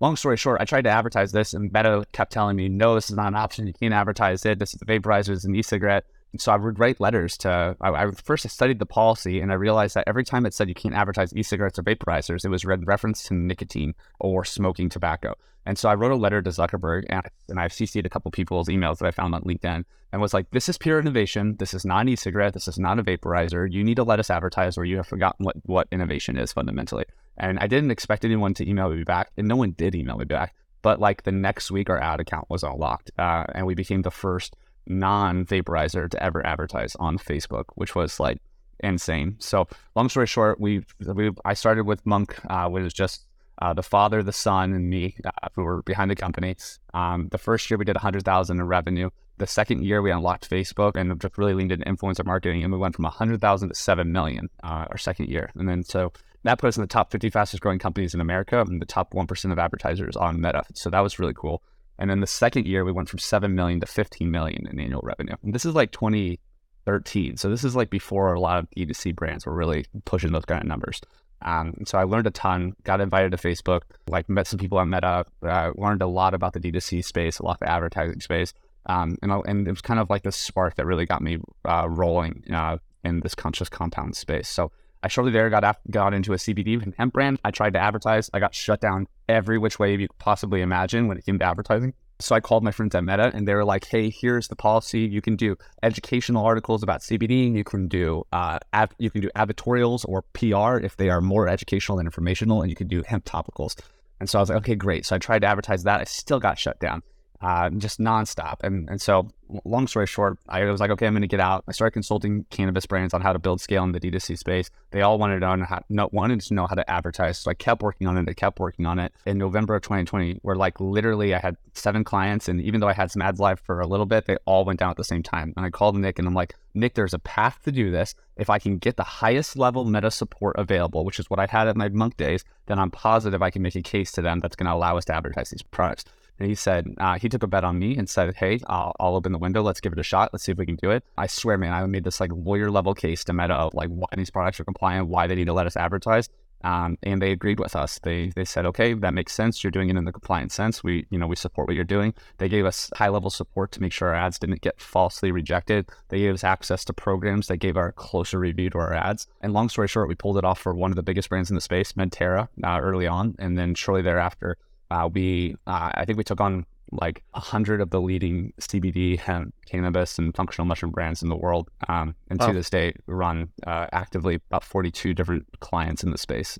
long 0.00 0.16
story 0.16 0.36
short, 0.36 0.60
I 0.60 0.64
tried 0.64 0.82
to 0.82 0.90
advertise 0.90 1.32
this, 1.32 1.54
and 1.54 1.72
Meta 1.72 2.04
kept 2.12 2.32
telling 2.32 2.56
me, 2.56 2.68
"No, 2.68 2.94
this 2.94 3.10
is 3.10 3.16
not 3.16 3.28
an 3.28 3.34
option. 3.34 3.66
You 3.66 3.72
can't 3.72 3.94
advertise 3.94 4.44
it. 4.44 4.58
This 4.58 4.74
is 4.74 4.80
the 4.80 4.86
vaporizer, 4.86 5.30
it's 5.30 5.44
an 5.44 5.54
e-cigarette." 5.54 6.04
so 6.36 6.52
I 6.52 6.56
would 6.56 6.78
write 6.78 7.00
letters 7.00 7.38
to. 7.38 7.76
I, 7.80 7.90
I 7.90 8.10
first 8.10 8.48
studied 8.50 8.78
the 8.78 8.86
policy, 8.86 9.40
and 9.40 9.50
I 9.50 9.54
realized 9.54 9.94
that 9.94 10.04
every 10.06 10.24
time 10.24 10.44
it 10.44 10.52
said 10.52 10.68
you 10.68 10.74
can't 10.74 10.94
advertise 10.94 11.34
e-cigarettes 11.34 11.78
or 11.78 11.82
vaporizers, 11.82 12.44
it 12.44 12.50
was 12.50 12.64
read 12.64 12.86
reference 12.86 13.22
to 13.24 13.34
nicotine 13.34 13.94
or 14.20 14.44
smoking 14.44 14.88
tobacco. 14.88 15.34
And 15.64 15.78
so 15.78 15.88
I 15.88 15.94
wrote 15.94 16.12
a 16.12 16.16
letter 16.16 16.40
to 16.42 16.50
Zuckerberg, 16.50 17.04
and, 17.08 17.22
and 17.48 17.60
I've 17.60 17.72
CC'd 17.72 18.06
a 18.06 18.10
couple 18.10 18.30
people's 18.30 18.68
emails 18.68 18.98
that 18.98 19.06
I 19.06 19.10
found 19.10 19.34
on 19.34 19.42
LinkedIn, 19.42 19.84
and 20.12 20.20
was 20.20 20.34
like, 20.34 20.50
"This 20.50 20.68
is 20.68 20.78
pure 20.78 20.98
innovation. 20.98 21.56
This 21.58 21.74
is 21.74 21.84
not 21.84 22.02
an 22.02 22.10
e-cigarette. 22.10 22.54
This 22.54 22.68
is 22.68 22.78
not 22.78 22.98
a 22.98 23.02
vaporizer. 23.02 23.70
You 23.70 23.82
need 23.82 23.96
to 23.96 24.04
let 24.04 24.20
us 24.20 24.30
advertise, 24.30 24.76
or 24.76 24.84
you 24.84 24.96
have 24.96 25.06
forgotten 25.06 25.44
what 25.44 25.56
what 25.64 25.88
innovation 25.90 26.36
is 26.36 26.52
fundamentally." 26.52 27.04
And 27.38 27.58
I 27.60 27.66
didn't 27.66 27.90
expect 27.90 28.24
anyone 28.24 28.54
to 28.54 28.68
email 28.68 28.90
me 28.90 29.04
back, 29.04 29.30
and 29.36 29.48
no 29.48 29.56
one 29.56 29.72
did 29.72 29.94
email 29.94 30.16
me 30.16 30.24
back. 30.24 30.54
But 30.82 31.00
like 31.00 31.22
the 31.22 31.32
next 31.32 31.70
week, 31.70 31.90
our 31.90 31.98
ad 31.98 32.20
account 32.20 32.48
was 32.48 32.62
unlocked, 32.62 33.10
uh, 33.18 33.44
and 33.54 33.66
we 33.66 33.74
became 33.74 34.02
the 34.02 34.10
first 34.10 34.56
non 34.86 35.44
vaporizer 35.44 36.10
to 36.10 36.22
ever 36.22 36.44
advertise 36.44 36.96
on 36.96 37.18
Facebook, 37.18 37.64
which 37.74 37.94
was 37.94 38.20
like 38.20 38.38
insane. 38.80 39.36
So 39.38 39.68
long 39.94 40.08
story 40.08 40.26
short, 40.26 40.60
we 40.60 40.84
we 41.00 41.30
I 41.44 41.54
started 41.54 41.84
with 41.84 42.04
Monk, 42.06 42.38
uh, 42.48 42.68
which 42.68 42.84
was 42.84 42.94
just 42.94 43.26
uh, 43.60 43.74
the 43.74 43.82
father, 43.82 44.22
the 44.22 44.32
son, 44.32 44.72
and 44.72 44.88
me, 44.88 45.16
uh, 45.24 45.30
who 45.54 45.64
were 45.64 45.82
behind 45.82 46.10
the 46.10 46.16
company. 46.16 46.56
Um, 46.94 47.28
the 47.30 47.38
first 47.38 47.68
year 47.70 47.76
we 47.76 47.84
did 47.84 47.96
100,000 47.96 48.60
in 48.60 48.66
revenue. 48.66 49.10
The 49.38 49.46
second 49.46 49.84
year 49.84 50.00
we 50.00 50.10
unlocked 50.10 50.48
Facebook 50.48 50.92
and 50.94 51.20
just 51.20 51.38
really 51.38 51.54
leaned 51.54 51.72
into 51.72 51.84
influencer 51.84 52.24
marketing, 52.24 52.62
and 52.62 52.72
we 52.72 52.78
went 52.78 52.94
from 52.94 53.04
100,000 53.04 53.68
to 53.68 53.74
7 53.74 54.12
million 54.12 54.48
uh, 54.62 54.86
our 54.90 54.98
second 54.98 55.28
year. 55.28 55.50
And 55.56 55.68
then 55.68 55.82
so 55.82 56.12
that 56.44 56.58
put 56.58 56.68
us 56.68 56.76
in 56.76 56.82
the 56.82 56.86
top 56.86 57.10
50 57.10 57.30
fastest 57.30 57.62
growing 57.62 57.78
companies 57.78 58.14
in 58.14 58.20
America 58.20 58.60
and 58.60 58.80
the 58.80 58.86
top 58.86 59.12
1% 59.12 59.52
of 59.52 59.58
advertisers 59.58 60.16
on 60.16 60.40
Meta. 60.40 60.62
So 60.74 60.90
that 60.90 61.00
was 61.00 61.18
really 61.18 61.34
cool. 61.34 61.62
And 61.98 62.08
then 62.08 62.20
the 62.20 62.26
second 62.26 62.66
year 62.66 62.84
we 62.84 62.92
went 62.92 63.08
from 63.08 63.18
7 63.18 63.54
million 63.54 63.80
to 63.80 63.86
15 63.86 64.30
million 64.30 64.66
in 64.66 64.78
annual 64.78 65.02
revenue. 65.02 65.34
And 65.42 65.52
this 65.52 65.64
is 65.64 65.74
like 65.74 65.90
2013. 65.92 67.36
So 67.36 67.50
this 67.50 67.64
is 67.64 67.74
like 67.74 67.90
before 67.90 68.32
a 68.32 68.40
lot 68.40 68.58
of 68.58 68.70
D2C 68.70 69.16
brands 69.16 69.46
were 69.46 69.54
really 69.54 69.86
pushing 70.04 70.32
those 70.32 70.44
kind 70.44 70.62
of 70.62 70.68
numbers. 70.68 71.00
Um, 71.42 71.74
so 71.86 71.98
I 71.98 72.04
learned 72.04 72.26
a 72.26 72.30
ton, 72.30 72.74
got 72.84 73.00
invited 73.00 73.32
to 73.32 73.36
Facebook, 73.36 73.82
like 74.08 74.28
met 74.28 74.46
some 74.46 74.58
people 74.58 74.78
on 74.78 74.90
Meta, 74.90 75.24
uh, 75.42 75.70
learned 75.76 76.02
a 76.02 76.06
lot 76.06 76.34
about 76.34 76.52
the 76.52 76.60
D2C 76.60 77.04
space, 77.04 77.38
a 77.38 77.44
lot 77.44 77.54
of 77.54 77.60
the 77.60 77.70
advertising 77.70 78.20
space. 78.20 78.52
Um, 78.86 79.16
and, 79.22 79.32
and 79.46 79.66
it 79.66 79.70
was 79.70 79.80
kind 79.80 80.00
of 80.00 80.08
like 80.08 80.22
the 80.22 80.32
spark 80.32 80.76
that 80.76 80.86
really 80.86 81.06
got 81.06 81.20
me 81.20 81.38
uh, 81.64 81.88
rolling 81.88 82.44
uh, 82.52 82.78
in 83.04 83.20
this 83.20 83.34
conscious 83.34 83.68
compound 83.68 84.16
space. 84.16 84.48
So 84.48 84.72
I 85.02 85.08
shortly 85.08 85.32
there 85.32 85.50
got 85.50 85.78
got 85.90 86.14
into 86.14 86.32
a 86.32 86.36
CBD 86.36 86.82
and 86.82 86.94
hemp 86.96 87.12
brand. 87.12 87.40
I 87.44 87.50
tried 87.50 87.74
to 87.74 87.78
advertise. 87.78 88.30
I 88.32 88.40
got 88.40 88.54
shut 88.54 88.80
down 88.80 89.06
every 89.28 89.58
which 89.58 89.78
way 89.78 89.92
you 89.92 90.08
could 90.08 90.18
possibly 90.18 90.60
imagine 90.60 91.06
when 91.08 91.18
it 91.18 91.24
came 91.24 91.38
to 91.38 91.44
advertising. 91.44 91.94
So 92.20 92.34
I 92.34 92.40
called 92.40 92.64
my 92.64 92.72
friends 92.72 92.96
at 92.96 93.04
Meta 93.04 93.30
and 93.32 93.46
they 93.46 93.54
were 93.54 93.64
like, 93.64 93.86
hey, 93.86 94.10
here's 94.10 94.48
the 94.48 94.56
policy. 94.56 95.00
You 95.02 95.20
can 95.20 95.36
do 95.36 95.56
educational 95.84 96.44
articles 96.44 96.82
about 96.82 97.00
CBD. 97.00 97.54
You 97.54 97.62
can 97.62 97.86
do 97.86 98.24
uh, 98.32 98.58
you 98.98 99.10
can 99.10 99.20
do 99.20 99.30
advertorials 99.36 100.04
or 100.08 100.22
PR 100.32 100.84
if 100.84 100.96
they 100.96 101.10
are 101.10 101.20
more 101.20 101.48
educational 101.48 101.98
than 101.98 102.06
informational, 102.06 102.62
and 102.62 102.70
you 102.70 102.76
can 102.76 102.88
do 102.88 103.02
hemp 103.06 103.24
topicals. 103.24 103.78
And 104.18 104.28
so 104.28 104.40
I 104.40 104.42
was 104.42 104.48
like, 104.48 104.58
okay, 104.58 104.74
great. 104.74 105.06
So 105.06 105.14
I 105.14 105.18
tried 105.18 105.40
to 105.40 105.46
advertise 105.46 105.84
that. 105.84 106.00
I 106.00 106.04
still 106.04 106.40
got 106.40 106.58
shut 106.58 106.80
down 106.80 107.02
uh, 107.40 107.70
just 107.70 108.00
nonstop. 108.00 108.56
And 108.62 108.88
and 108.88 109.00
so, 109.00 109.28
long 109.64 109.86
story 109.86 110.06
short, 110.06 110.38
I 110.48 110.64
was 110.64 110.80
like, 110.80 110.90
okay, 110.90 111.06
I'm 111.06 111.12
going 111.12 111.22
to 111.22 111.28
get 111.28 111.40
out. 111.40 111.64
I 111.68 111.72
started 111.72 111.92
consulting 111.92 112.44
cannabis 112.50 112.86
brands 112.86 113.14
on 113.14 113.20
how 113.20 113.32
to 113.32 113.38
build 113.38 113.60
scale 113.60 113.84
in 113.84 113.92
the 113.92 114.00
D2C 114.00 114.38
space. 114.38 114.70
They 114.90 115.02
all 115.02 115.18
wanted 115.18 115.40
to 115.40 115.56
know 115.56 115.64
how, 115.64 116.08
wanted 116.12 116.40
to 116.40 116.54
know 116.54 116.66
how 116.66 116.74
to 116.74 116.90
advertise. 116.90 117.38
So 117.38 117.50
I 117.50 117.54
kept 117.54 117.82
working 117.82 118.06
on 118.06 118.16
it. 118.16 118.28
I 118.28 118.34
kept 118.34 118.58
working 118.58 118.86
on 118.86 118.98
it. 118.98 119.12
In 119.24 119.38
November 119.38 119.76
of 119.76 119.82
2020, 119.82 120.40
where 120.42 120.56
like 120.56 120.80
literally 120.80 121.34
I 121.34 121.38
had 121.38 121.56
seven 121.74 122.02
clients, 122.02 122.48
and 122.48 122.60
even 122.60 122.80
though 122.80 122.88
I 122.88 122.92
had 122.92 123.10
some 123.10 123.22
ads 123.22 123.38
live 123.38 123.60
for 123.60 123.80
a 123.80 123.86
little 123.86 124.06
bit, 124.06 124.26
they 124.26 124.36
all 124.44 124.64
went 124.64 124.80
down 124.80 124.90
at 124.90 124.96
the 124.96 125.04
same 125.04 125.22
time. 125.22 125.52
And 125.56 125.64
I 125.64 125.70
called 125.70 125.96
Nick, 125.96 126.18
and 126.18 126.26
I'm 126.26 126.34
like, 126.34 126.54
Nick, 126.74 126.94
there's 126.94 127.14
a 127.14 127.18
path 127.18 127.60
to 127.64 127.72
do 127.72 127.90
this. 127.90 128.14
If 128.36 128.50
I 128.50 128.58
can 128.58 128.78
get 128.78 128.96
the 128.96 129.04
highest 129.04 129.56
level 129.56 129.84
meta 129.84 130.10
support 130.10 130.56
available, 130.58 131.04
which 131.04 131.18
is 131.18 131.30
what 131.30 131.40
I 131.40 131.46
had 131.46 131.68
at 131.68 131.76
my 131.76 131.88
monk 131.88 132.16
days, 132.16 132.44
then 132.66 132.78
I'm 132.78 132.90
positive 132.90 133.42
I 133.42 133.50
can 133.50 133.62
make 133.62 133.76
a 133.76 133.82
case 133.82 134.12
to 134.12 134.22
them 134.22 134.40
that's 134.40 134.56
going 134.56 134.66
to 134.66 134.74
allow 134.74 134.96
us 134.96 135.04
to 135.06 135.14
advertise 135.14 135.50
these 135.50 135.62
products. 135.62 136.04
And 136.38 136.48
he 136.48 136.54
said, 136.54 136.94
uh, 136.98 137.18
he 137.18 137.28
took 137.28 137.42
a 137.42 137.46
bet 137.46 137.64
on 137.64 137.78
me 137.78 137.96
and 137.96 138.08
said, 138.08 138.36
Hey, 138.36 138.60
I'll, 138.66 138.94
I'll, 139.00 139.16
open 139.16 139.32
the 139.32 139.38
window. 139.38 139.62
Let's 139.62 139.80
give 139.80 139.92
it 139.92 139.98
a 139.98 140.04
shot. 140.04 140.30
Let's 140.32 140.44
see 140.44 140.52
if 140.52 140.58
we 140.58 140.66
can 140.66 140.76
do 140.76 140.90
it. 140.90 141.04
I 141.16 141.26
swear, 141.26 141.58
man, 141.58 141.72
I 141.72 141.84
made 141.86 142.04
this 142.04 142.20
like 142.20 142.30
lawyer 142.32 142.70
level 142.70 142.94
case 142.94 143.24
to 143.24 143.32
Meta 143.32 143.54
of 143.54 143.74
like 143.74 143.88
why 143.88 144.06
these 144.16 144.30
products 144.30 144.60
are 144.60 144.64
compliant, 144.64 145.08
why 145.08 145.26
they 145.26 145.34
need 145.34 145.46
to 145.46 145.52
let 145.52 145.66
us 145.66 145.76
advertise. 145.76 146.28
Um, 146.64 146.98
and 147.04 147.22
they 147.22 147.30
agreed 147.30 147.60
with 147.60 147.76
us. 147.76 148.00
They 148.02 148.32
they 148.34 148.44
said, 148.44 148.66
okay, 148.66 148.94
that 148.94 149.14
makes 149.14 149.32
sense. 149.32 149.62
You're 149.62 149.70
doing 149.70 149.90
it 149.90 149.96
in 149.96 150.04
the 150.04 150.12
compliant 150.12 150.52
sense. 150.52 150.82
We 150.82 151.06
you 151.10 151.18
know 151.18 151.26
we 151.26 151.36
support 151.36 151.68
what 151.68 151.76
you're 151.76 151.84
doing. 151.84 152.14
They 152.38 152.48
gave 152.48 152.66
us 152.66 152.90
high 152.96 153.08
level 153.08 153.30
support 153.30 153.70
to 153.72 153.82
make 153.82 153.92
sure 153.92 154.08
our 154.08 154.14
ads 154.14 154.38
didn't 154.38 154.60
get 154.60 154.80
falsely 154.80 155.30
rejected. 155.30 155.88
They 156.08 156.18
gave 156.18 156.34
us 156.34 156.44
access 156.44 156.84
to 156.86 156.92
programs 156.92 157.46
that 157.46 157.58
gave 157.58 157.76
our 157.76 157.92
closer 157.92 158.38
review 158.38 158.70
to 158.70 158.78
our 158.78 158.94
ads. 158.94 159.28
And 159.40 159.52
long 159.52 159.68
story 159.68 159.88
short, 159.88 160.08
we 160.08 160.14
pulled 160.14 160.38
it 160.38 160.44
off 160.44 160.58
for 160.58 160.74
one 160.74 160.90
of 160.90 160.96
the 160.96 161.02
biggest 161.02 161.28
brands 161.28 161.50
in 161.50 161.54
the 161.54 161.60
space, 161.60 161.92
Medterra, 161.92 162.48
uh, 162.64 162.80
early 162.80 163.06
on, 163.06 163.36
and 163.38 163.56
then 163.56 163.74
shortly 163.74 164.02
thereafter, 164.02 164.56
uh, 164.90 165.08
we 165.12 165.56
uh, 165.66 165.90
I 165.94 166.04
think 166.04 166.18
we 166.18 166.24
took 166.24 166.40
on 166.40 166.66
like 166.90 167.22
a 167.34 167.40
hundred 167.40 167.80
of 167.80 167.90
the 167.90 168.00
leading 168.00 168.52
CBD, 168.60 169.18
hemp, 169.18 169.54
cannabis, 169.66 170.18
and 170.18 170.34
functional 170.34 170.66
mushroom 170.66 170.92
brands 170.92 171.22
in 171.22 171.28
the 171.28 171.36
world. 171.36 171.68
Um, 171.86 172.14
and 172.30 172.40
to 172.40 172.52
this 172.52 172.70
day, 172.70 172.94
run 173.06 173.50
uh, 173.66 173.86
actively 173.92 174.36
about 174.50 174.64
42 174.64 175.12
different 175.12 175.46
clients 175.60 176.02
in 176.02 176.10
the 176.10 176.18
space, 176.18 176.58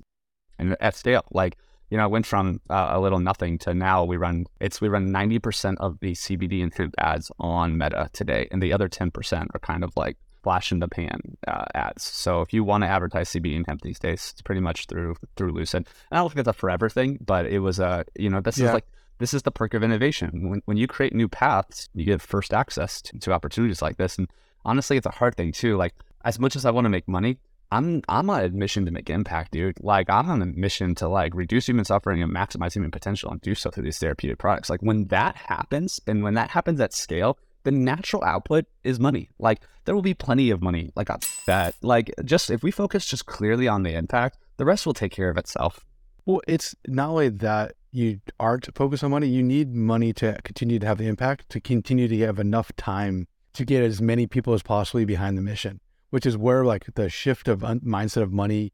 and 0.59 0.77
at 0.79 0.95
scale. 0.95 1.25
Like 1.31 1.57
you 1.89 1.97
know, 1.97 2.03
I 2.03 2.07
went 2.07 2.25
from 2.25 2.61
uh, 2.69 2.89
a 2.91 2.99
little 2.99 3.19
nothing 3.19 3.57
to 3.59 3.73
now 3.73 4.03
we 4.03 4.17
run 4.17 4.45
it's 4.59 4.79
we 4.79 4.87
run 4.87 5.09
90% 5.09 5.77
of 5.79 5.99
the 5.99 6.11
CBD 6.11 6.61
and 6.61 6.73
hemp 6.73 6.93
ads 6.99 7.31
on 7.39 7.77
Meta 7.77 8.09
today, 8.13 8.47
and 8.51 8.61
the 8.61 8.73
other 8.73 8.87
10% 8.87 9.47
are 9.53 9.59
kind 9.59 9.83
of 9.83 9.91
like 9.95 10.17
flash 10.43 10.71
in 10.71 10.79
the 10.79 10.87
pan 10.87 11.19
uh, 11.47 11.65
ads. 11.75 12.03
So 12.03 12.41
if 12.41 12.53
you 12.53 12.63
want 12.63 12.83
to 12.83 12.87
advertise 12.87 13.29
CBD 13.29 13.55
and 13.55 13.65
hemp 13.67 13.81
these 13.81 13.99
days, 13.99 14.31
it's 14.33 14.41
pretty 14.41 14.61
much 14.61 14.85
through 14.87 15.15
through 15.35 15.53
Lucyd. 15.53 15.75
And 15.75 15.87
I 16.11 16.17
don't 16.17 16.29
think 16.29 16.39
it's 16.39 16.47
a 16.47 16.53
forever 16.53 16.89
thing, 16.89 17.19
but 17.25 17.45
it 17.45 17.59
was 17.59 17.79
a 17.79 18.05
you 18.15 18.29
know 18.29 18.41
this 18.41 18.57
yeah. 18.57 18.67
is 18.67 18.73
like 18.73 18.85
this 19.19 19.33
is 19.33 19.43
the 19.43 19.51
perk 19.51 19.73
of 19.73 19.83
innovation. 19.83 20.49
When, 20.49 20.61
when 20.65 20.77
you 20.77 20.87
create 20.87 21.13
new 21.13 21.27
paths, 21.27 21.89
you 21.93 22.05
get 22.05 22.21
first 22.21 22.53
access 22.53 23.01
to, 23.03 23.19
to 23.19 23.33
opportunities 23.33 23.81
like 23.81 23.97
this. 23.97 24.17
And 24.17 24.29
honestly, 24.65 24.97
it's 24.97 25.05
a 25.05 25.11
hard 25.11 25.35
thing 25.35 25.51
too. 25.51 25.77
Like 25.77 25.93
as 26.23 26.39
much 26.39 26.55
as 26.55 26.65
I 26.65 26.71
want 26.71 26.85
to 26.85 26.89
make 26.89 27.07
money, 27.07 27.37
I'm 27.71 28.01
I'm 28.09 28.29
on 28.29 28.43
a 28.43 28.49
mission 28.49 28.85
to 28.85 28.91
make 28.91 29.09
impact, 29.09 29.51
dude. 29.51 29.77
Like 29.81 30.09
I'm 30.09 30.29
on 30.29 30.41
a 30.41 30.45
mission 30.45 30.95
to 30.95 31.07
like 31.07 31.35
reduce 31.35 31.67
human 31.67 31.85
suffering 31.85 32.23
and 32.23 32.33
maximize 32.33 32.73
human 32.73 32.91
potential 32.91 33.31
and 33.31 33.39
do 33.41 33.53
so 33.53 33.69
through 33.69 33.83
these 33.83 33.99
therapeutic 33.99 34.39
products. 34.39 34.69
Like 34.69 34.81
when 34.81 35.05
that 35.07 35.35
happens, 35.35 36.01
and 36.07 36.23
when 36.23 36.33
that 36.33 36.49
happens 36.49 36.79
at 36.79 36.93
scale, 36.93 37.37
the 37.63 37.71
natural 37.71 38.23
output 38.23 38.65
is 38.83 38.99
money. 38.99 39.29
Like 39.39 39.61
there 39.85 39.95
will 39.95 40.01
be 40.01 40.13
plenty 40.13 40.49
of 40.49 40.61
money. 40.61 40.91
Like 40.95 41.09
that. 41.45 41.75
Like 41.81 42.13
just 42.23 42.49
if 42.49 42.63
we 42.63 42.71
focus 42.71 43.05
just 43.05 43.25
clearly 43.25 43.67
on 43.67 43.83
the 43.83 43.93
impact, 43.93 44.37
the 44.57 44.65
rest 44.65 44.85
will 44.85 44.93
take 44.93 45.11
care 45.11 45.29
of 45.29 45.37
itself. 45.37 45.85
Well, 46.25 46.41
it's 46.47 46.75
not 46.87 47.09
only 47.09 47.29
that 47.29 47.73
you 47.91 48.21
aren't 48.39 48.73
focused 48.75 49.03
on 49.03 49.11
money, 49.11 49.27
you 49.27 49.41
need 49.41 49.73
money 49.73 50.13
to 50.13 50.37
continue 50.43 50.79
to 50.79 50.85
have 50.85 50.97
the 50.97 51.07
impact, 51.07 51.49
to 51.49 51.59
continue 51.59 52.07
to 52.07 52.19
have 52.19 52.39
enough 52.39 52.71
time 52.75 53.27
to 53.53 53.65
get 53.65 53.83
as 53.83 54.01
many 54.01 54.27
people 54.27 54.53
as 54.53 54.61
possibly 54.61 55.05
behind 55.05 55.37
the 55.37 55.41
mission, 55.41 55.81
which 56.11 56.25
is 56.25 56.37
where 56.37 56.63
like 56.63 56.85
the 56.95 57.09
shift 57.09 57.47
of 57.47 57.63
un- 57.63 57.79
mindset 57.81 58.21
of 58.21 58.31
money 58.31 58.71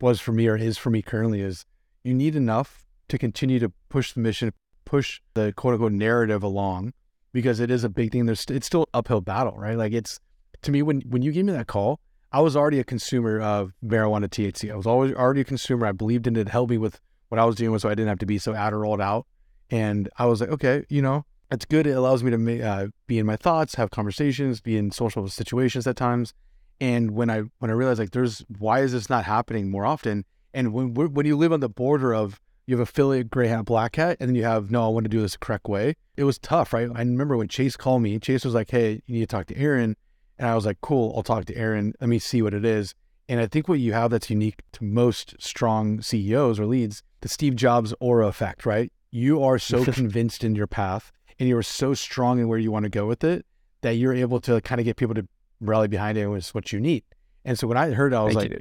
was 0.00 0.20
for 0.20 0.32
me 0.32 0.46
or 0.46 0.56
is 0.56 0.78
for 0.78 0.90
me 0.90 1.02
currently 1.02 1.40
is 1.40 1.64
you 2.04 2.14
need 2.14 2.36
enough 2.36 2.84
to 3.08 3.18
continue 3.18 3.58
to 3.58 3.72
push 3.88 4.12
the 4.12 4.20
mission, 4.20 4.52
push 4.84 5.20
the 5.34 5.52
quote 5.52 5.74
unquote 5.74 5.92
narrative 5.92 6.42
along 6.42 6.92
because 7.32 7.60
it 7.60 7.70
is 7.70 7.84
a 7.84 7.88
big 7.88 8.12
thing. 8.12 8.26
There's 8.26 8.44
it's 8.48 8.66
still 8.66 8.88
uphill 8.94 9.20
battle, 9.20 9.56
right? 9.56 9.76
Like 9.76 9.92
it's 9.92 10.20
to 10.62 10.70
me 10.70 10.82
when 10.82 11.02
when 11.02 11.22
you 11.22 11.32
gave 11.32 11.44
me 11.44 11.52
that 11.52 11.66
call, 11.66 12.00
I 12.32 12.40
was 12.40 12.56
already 12.56 12.78
a 12.78 12.84
consumer 12.84 13.40
of 13.40 13.72
marijuana 13.84 14.28
THC. 14.28 14.70
I 14.70 14.76
was 14.76 14.86
always 14.86 15.14
already 15.14 15.42
a 15.42 15.44
consumer. 15.44 15.86
I 15.86 15.92
believed 15.92 16.26
in 16.26 16.36
it. 16.36 16.40
It 16.40 16.48
helped 16.48 16.70
me 16.70 16.78
with 16.78 17.00
what 17.28 17.38
I 17.38 17.44
was 17.44 17.56
doing, 17.56 17.78
so 17.78 17.88
I 17.88 17.92
didn't 17.94 18.08
have 18.08 18.18
to 18.18 18.26
be 18.26 18.38
so 18.38 18.52
Adderalled 18.52 19.02
out. 19.02 19.26
And 19.70 20.08
I 20.16 20.26
was 20.26 20.40
like, 20.40 20.50
okay, 20.50 20.84
you 20.88 21.02
know, 21.02 21.24
it's 21.50 21.64
good. 21.64 21.86
It 21.86 21.92
allows 21.92 22.22
me 22.22 22.30
to 22.30 22.62
uh, 22.62 22.86
be 23.06 23.18
in 23.18 23.26
my 23.26 23.36
thoughts, 23.36 23.74
have 23.74 23.90
conversations, 23.90 24.60
be 24.60 24.76
in 24.76 24.90
social 24.90 25.28
situations 25.28 25.86
at 25.86 25.96
times. 25.96 26.34
And 26.80 27.12
when 27.12 27.30
I 27.30 27.42
when 27.58 27.70
I 27.70 27.74
realized 27.74 27.98
like, 27.98 28.10
there's 28.10 28.44
why 28.58 28.80
is 28.80 28.92
this 28.92 29.10
not 29.10 29.24
happening 29.24 29.70
more 29.70 29.84
often? 29.84 30.24
And 30.54 30.72
when 30.72 30.94
when 30.94 31.26
you 31.26 31.36
live 31.36 31.52
on 31.52 31.60
the 31.60 31.68
border 31.68 32.14
of 32.14 32.40
you 32.68 32.76
have 32.76 32.86
affiliate 32.86 33.30
gray 33.30 33.48
hat, 33.48 33.64
black 33.64 33.96
hat, 33.96 34.18
and 34.20 34.28
then 34.28 34.34
you 34.34 34.44
have 34.44 34.70
no, 34.70 34.84
I 34.84 34.88
want 34.88 35.04
to 35.04 35.08
do 35.08 35.22
this 35.22 35.32
the 35.32 35.38
correct 35.38 35.68
way. 35.68 35.94
It 36.18 36.24
was 36.24 36.38
tough, 36.38 36.74
right? 36.74 36.90
I 36.94 36.98
remember 36.98 37.34
when 37.34 37.48
Chase 37.48 37.78
called 37.78 38.02
me. 38.02 38.18
Chase 38.18 38.44
was 38.44 38.52
like, 38.52 38.70
"Hey, 38.70 39.00
you 39.06 39.14
need 39.14 39.20
to 39.20 39.26
talk 39.26 39.46
to 39.46 39.56
Aaron," 39.56 39.96
and 40.38 40.46
I 40.46 40.54
was 40.54 40.66
like, 40.66 40.82
"Cool, 40.82 41.14
I'll 41.16 41.22
talk 41.22 41.46
to 41.46 41.56
Aaron. 41.56 41.94
Let 41.98 42.10
me 42.10 42.18
see 42.18 42.42
what 42.42 42.52
it 42.52 42.66
is." 42.66 42.94
And 43.26 43.40
I 43.40 43.46
think 43.46 43.68
what 43.68 43.78
you 43.78 43.94
have 43.94 44.10
that's 44.10 44.28
unique 44.28 44.60
to 44.72 44.84
most 44.84 45.34
strong 45.38 46.02
CEOs 46.02 46.60
or 46.60 46.66
leads, 46.66 47.02
the 47.22 47.28
Steve 47.28 47.56
Jobs 47.56 47.94
aura 48.00 48.26
effect, 48.26 48.66
right? 48.66 48.92
You 49.10 49.42
are 49.42 49.58
so 49.58 49.84
convinced 49.92 50.44
in 50.44 50.54
your 50.54 50.66
path 50.66 51.10
and 51.38 51.48
you're 51.48 51.62
so 51.62 51.94
strong 51.94 52.38
in 52.38 52.48
where 52.48 52.58
you 52.58 52.70
want 52.70 52.84
to 52.84 52.90
go 52.90 53.06
with 53.06 53.24
it 53.24 53.46
that 53.80 53.92
you're 53.92 54.14
able 54.14 54.40
to 54.40 54.60
kind 54.60 54.78
of 54.78 54.84
get 54.84 54.96
people 54.96 55.14
to 55.14 55.26
rally 55.60 55.88
behind 55.88 56.18
it 56.18 56.26
was 56.26 56.54
what 56.54 56.70
you 56.70 56.80
need. 56.80 57.04
And 57.46 57.58
so 57.58 57.66
when 57.66 57.78
I 57.78 57.90
heard, 57.90 58.12
it, 58.12 58.16
I 58.16 58.22
was 58.24 58.34
Thank 58.34 58.50
like, 58.50 58.58
you, 58.58 58.60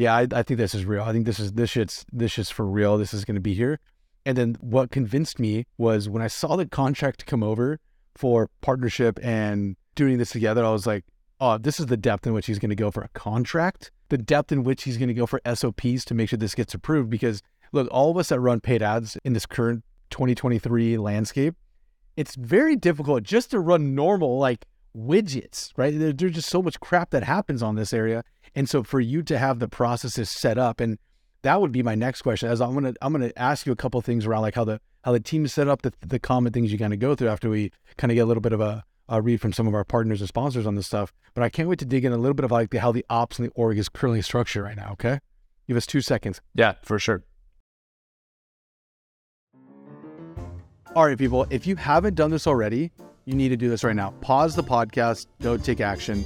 yeah, 0.00 0.16
I, 0.16 0.26
I 0.32 0.42
think 0.42 0.56
this 0.56 0.74
is 0.74 0.86
real. 0.86 1.02
I 1.02 1.12
think 1.12 1.26
this 1.26 1.38
is 1.38 1.52
this 1.52 1.70
shit's 1.70 2.06
this 2.10 2.38
is 2.38 2.48
for 2.48 2.64
real. 2.66 2.96
This 2.96 3.12
is 3.12 3.26
going 3.26 3.34
to 3.34 3.40
be 3.40 3.52
here. 3.52 3.78
And 4.24 4.36
then 4.36 4.56
what 4.60 4.90
convinced 4.90 5.38
me 5.38 5.66
was 5.76 6.08
when 6.08 6.22
I 6.22 6.26
saw 6.26 6.56
the 6.56 6.66
contract 6.66 7.26
come 7.26 7.42
over 7.42 7.78
for 8.16 8.48
partnership 8.62 9.18
and 9.22 9.76
doing 9.94 10.16
this 10.16 10.30
together, 10.30 10.64
I 10.64 10.70
was 10.70 10.86
like, 10.86 11.04
oh, 11.38 11.58
this 11.58 11.78
is 11.78 11.86
the 11.86 11.96
depth 11.98 12.26
in 12.26 12.32
which 12.32 12.46
he's 12.46 12.58
going 12.58 12.70
to 12.70 12.76
go 12.76 12.90
for 12.90 13.02
a 13.02 13.08
contract, 13.08 13.90
the 14.08 14.18
depth 14.18 14.52
in 14.52 14.64
which 14.64 14.84
he's 14.84 14.96
going 14.96 15.08
to 15.08 15.14
go 15.14 15.26
for 15.26 15.40
SOPs 15.54 16.04
to 16.06 16.14
make 16.14 16.30
sure 16.30 16.38
this 16.38 16.54
gets 16.54 16.72
approved. 16.72 17.10
Because 17.10 17.42
look, 17.72 17.86
all 17.90 18.10
of 18.10 18.16
us 18.16 18.30
that 18.30 18.40
run 18.40 18.60
paid 18.60 18.82
ads 18.82 19.18
in 19.22 19.34
this 19.34 19.44
current 19.44 19.84
2023 20.08 20.96
landscape, 20.96 21.54
it's 22.16 22.36
very 22.36 22.74
difficult 22.74 23.22
just 23.22 23.50
to 23.50 23.60
run 23.60 23.94
normal 23.94 24.38
like 24.38 24.64
widgets, 24.96 25.70
right? 25.76 25.96
There, 25.96 26.12
there's 26.12 26.34
just 26.34 26.48
so 26.48 26.62
much 26.62 26.80
crap 26.80 27.10
that 27.10 27.24
happens 27.24 27.62
on 27.62 27.76
this 27.76 27.92
area. 27.92 28.24
And 28.54 28.68
so 28.68 28.82
for 28.82 29.00
you 29.00 29.22
to 29.24 29.38
have 29.38 29.58
the 29.58 29.68
processes 29.68 30.30
set 30.30 30.58
up, 30.58 30.80
and 30.80 30.98
that 31.42 31.60
would 31.60 31.72
be 31.72 31.82
my 31.82 31.94
next 31.94 32.22
question. 32.22 32.48
As 32.48 32.60
I'm 32.60 32.74
gonna 32.74 32.94
I'm 33.00 33.12
gonna 33.12 33.32
ask 33.36 33.66
you 33.66 33.72
a 33.72 33.76
couple 33.76 34.00
things 34.00 34.26
around 34.26 34.42
like 34.42 34.54
how 34.54 34.64
the 34.64 34.80
how 35.04 35.12
the 35.12 35.20
team 35.20 35.44
is 35.44 35.52
set 35.52 35.68
up 35.68 35.82
the 35.82 35.92
the 36.00 36.18
common 36.18 36.52
things 36.52 36.72
you 36.72 36.78
kind 36.78 36.92
of 36.92 36.98
go 36.98 37.14
through 37.14 37.28
after 37.28 37.48
we 37.48 37.70
kind 37.96 38.10
of 38.10 38.16
get 38.16 38.22
a 38.22 38.26
little 38.26 38.40
bit 38.40 38.52
of 38.52 38.60
a, 38.60 38.84
a 39.08 39.22
read 39.22 39.40
from 39.40 39.52
some 39.52 39.66
of 39.66 39.74
our 39.74 39.84
partners 39.84 40.20
and 40.20 40.28
sponsors 40.28 40.66
on 40.66 40.74
this 40.74 40.86
stuff. 40.86 41.12
But 41.34 41.44
I 41.44 41.48
can't 41.48 41.68
wait 41.68 41.78
to 41.78 41.84
dig 41.84 42.04
in 42.04 42.12
a 42.12 42.18
little 42.18 42.34
bit 42.34 42.44
of 42.44 42.50
like 42.50 42.70
the, 42.70 42.80
how 42.80 42.92
the 42.92 43.04
ops 43.08 43.38
and 43.38 43.48
the 43.48 43.52
org 43.54 43.78
is 43.78 43.88
currently 43.88 44.22
structured 44.22 44.64
right 44.64 44.76
now. 44.76 44.92
Okay, 44.92 45.20
give 45.68 45.76
us 45.76 45.86
two 45.86 46.00
seconds. 46.00 46.40
Yeah, 46.54 46.74
for 46.82 46.98
sure. 46.98 47.24
All 50.96 51.06
right, 51.06 51.16
people, 51.16 51.46
if 51.50 51.68
you 51.68 51.76
haven't 51.76 52.16
done 52.16 52.32
this 52.32 52.48
already, 52.48 52.90
you 53.24 53.34
need 53.34 53.50
to 53.50 53.56
do 53.56 53.68
this 53.68 53.84
right 53.84 53.96
now. 53.96 54.10
Pause 54.20 54.56
the 54.56 54.64
podcast, 54.64 55.26
go 55.42 55.56
take 55.56 55.80
action. 55.80 56.24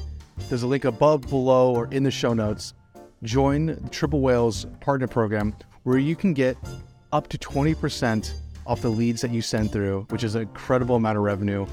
There's 0.48 0.62
a 0.62 0.66
link 0.66 0.84
above, 0.84 1.22
below, 1.22 1.74
or 1.74 1.86
in 1.92 2.02
the 2.02 2.10
show 2.10 2.34
notes. 2.34 2.74
Join 3.22 3.88
Triple 3.90 4.20
Whales 4.20 4.66
partner 4.80 5.06
program 5.06 5.54
where 5.84 5.98
you 5.98 6.16
can 6.16 6.34
get 6.34 6.56
up 7.12 7.28
to 7.28 7.38
20% 7.38 8.32
off 8.66 8.80
the 8.80 8.88
leads 8.88 9.20
that 9.20 9.30
you 9.30 9.42
send 9.42 9.70
through, 9.70 10.06
which 10.10 10.24
is 10.24 10.34
an 10.34 10.42
incredible 10.42 10.96
amount 10.96 11.18
of 11.18 11.24
revenue. 11.24 11.66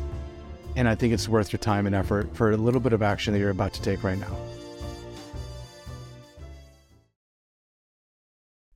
And 0.75 0.87
I 0.87 0.95
think 0.95 1.13
it's 1.13 1.27
worth 1.27 1.51
your 1.51 1.59
time 1.59 1.85
and 1.85 1.95
effort 1.95 2.35
for 2.35 2.51
a 2.51 2.57
little 2.57 2.79
bit 2.79 2.93
of 2.93 3.01
action 3.01 3.33
that 3.33 3.39
you're 3.39 3.49
about 3.49 3.73
to 3.73 3.81
take 3.81 4.03
right 4.03 4.17
now. 4.17 4.37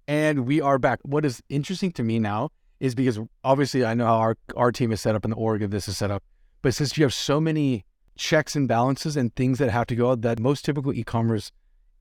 And 0.08 0.46
we 0.46 0.62
are 0.62 0.78
back. 0.78 1.00
What 1.04 1.26
is 1.26 1.42
interesting 1.50 1.92
to 1.94 2.04
me 2.04 2.20
now 2.20 2.50
is 2.80 2.96
because 2.96 3.20
obviously 3.44 3.86
I 3.86 3.94
know 3.94 4.06
how 4.06 4.18
our, 4.18 4.38
our 4.56 4.72
team 4.72 4.92
is 4.92 5.02
set 5.02 5.16
up 5.16 5.24
and 5.24 5.32
the 5.32 5.38
org 5.38 5.62
of 5.64 5.72
this 5.72 5.88
is 5.88 5.98
set 5.98 6.12
up. 6.12 6.24
But 6.66 6.74
since 6.74 6.98
you 6.98 7.04
have 7.04 7.14
so 7.14 7.40
many 7.40 7.86
checks 8.18 8.56
and 8.56 8.68
balances 8.68 9.16
and 9.16 9.36
things 9.36 9.60
that 9.60 9.70
have 9.70 9.86
to 9.86 9.96
go 9.96 10.10
out 10.10 10.22
that 10.22 10.40
most 10.40 10.66
typical 10.66 10.92
e-commerce 10.92 11.52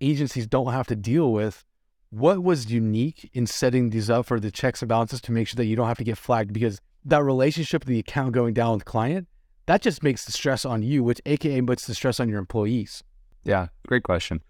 agencies 0.01 0.47
don't 0.47 0.73
have 0.73 0.87
to 0.87 0.97
deal 0.97 1.35
with, 1.35 1.67
what 2.09 2.43
was 2.43 2.73
unique 2.73 3.29
in 3.35 3.47
setting 3.47 3.91
these 3.91 4.09
up 4.09 4.25
for 4.25 4.41
the 4.41 4.51
checks 4.51 4.81
and 4.81 4.89
balances 4.89 5.21
to 5.21 5.33
make 5.33 5.49
sure 5.49 5.57
that 5.57 5.67
you 5.67 5.77
don't 5.77 5.87
have 5.87 5.99
to 5.99 6.05
get 6.05 6.17
flagged? 6.17 6.55
Because 6.55 6.81
that 7.05 7.23
relationship, 7.23 7.85
the 7.85 7.99
account 7.99 8.33
going 8.33 8.55
down 8.55 8.73
with 8.73 8.87
client, 8.87 9.29
that 9.67 9.83
just 9.83 10.03
makes 10.03 10.25
the 10.25 10.33
stress 10.33 10.65
on 10.65 10.83
you, 10.83 11.05
which 11.05 11.21
AKA 11.27 11.61
puts 11.61 11.87
the 11.87 11.95
stress 11.95 12.19
on 12.19 12.31
your 12.31 12.39
employees. 12.39 13.05
Yeah, 13.45 13.67
great 13.87 14.03
question. 14.05 14.41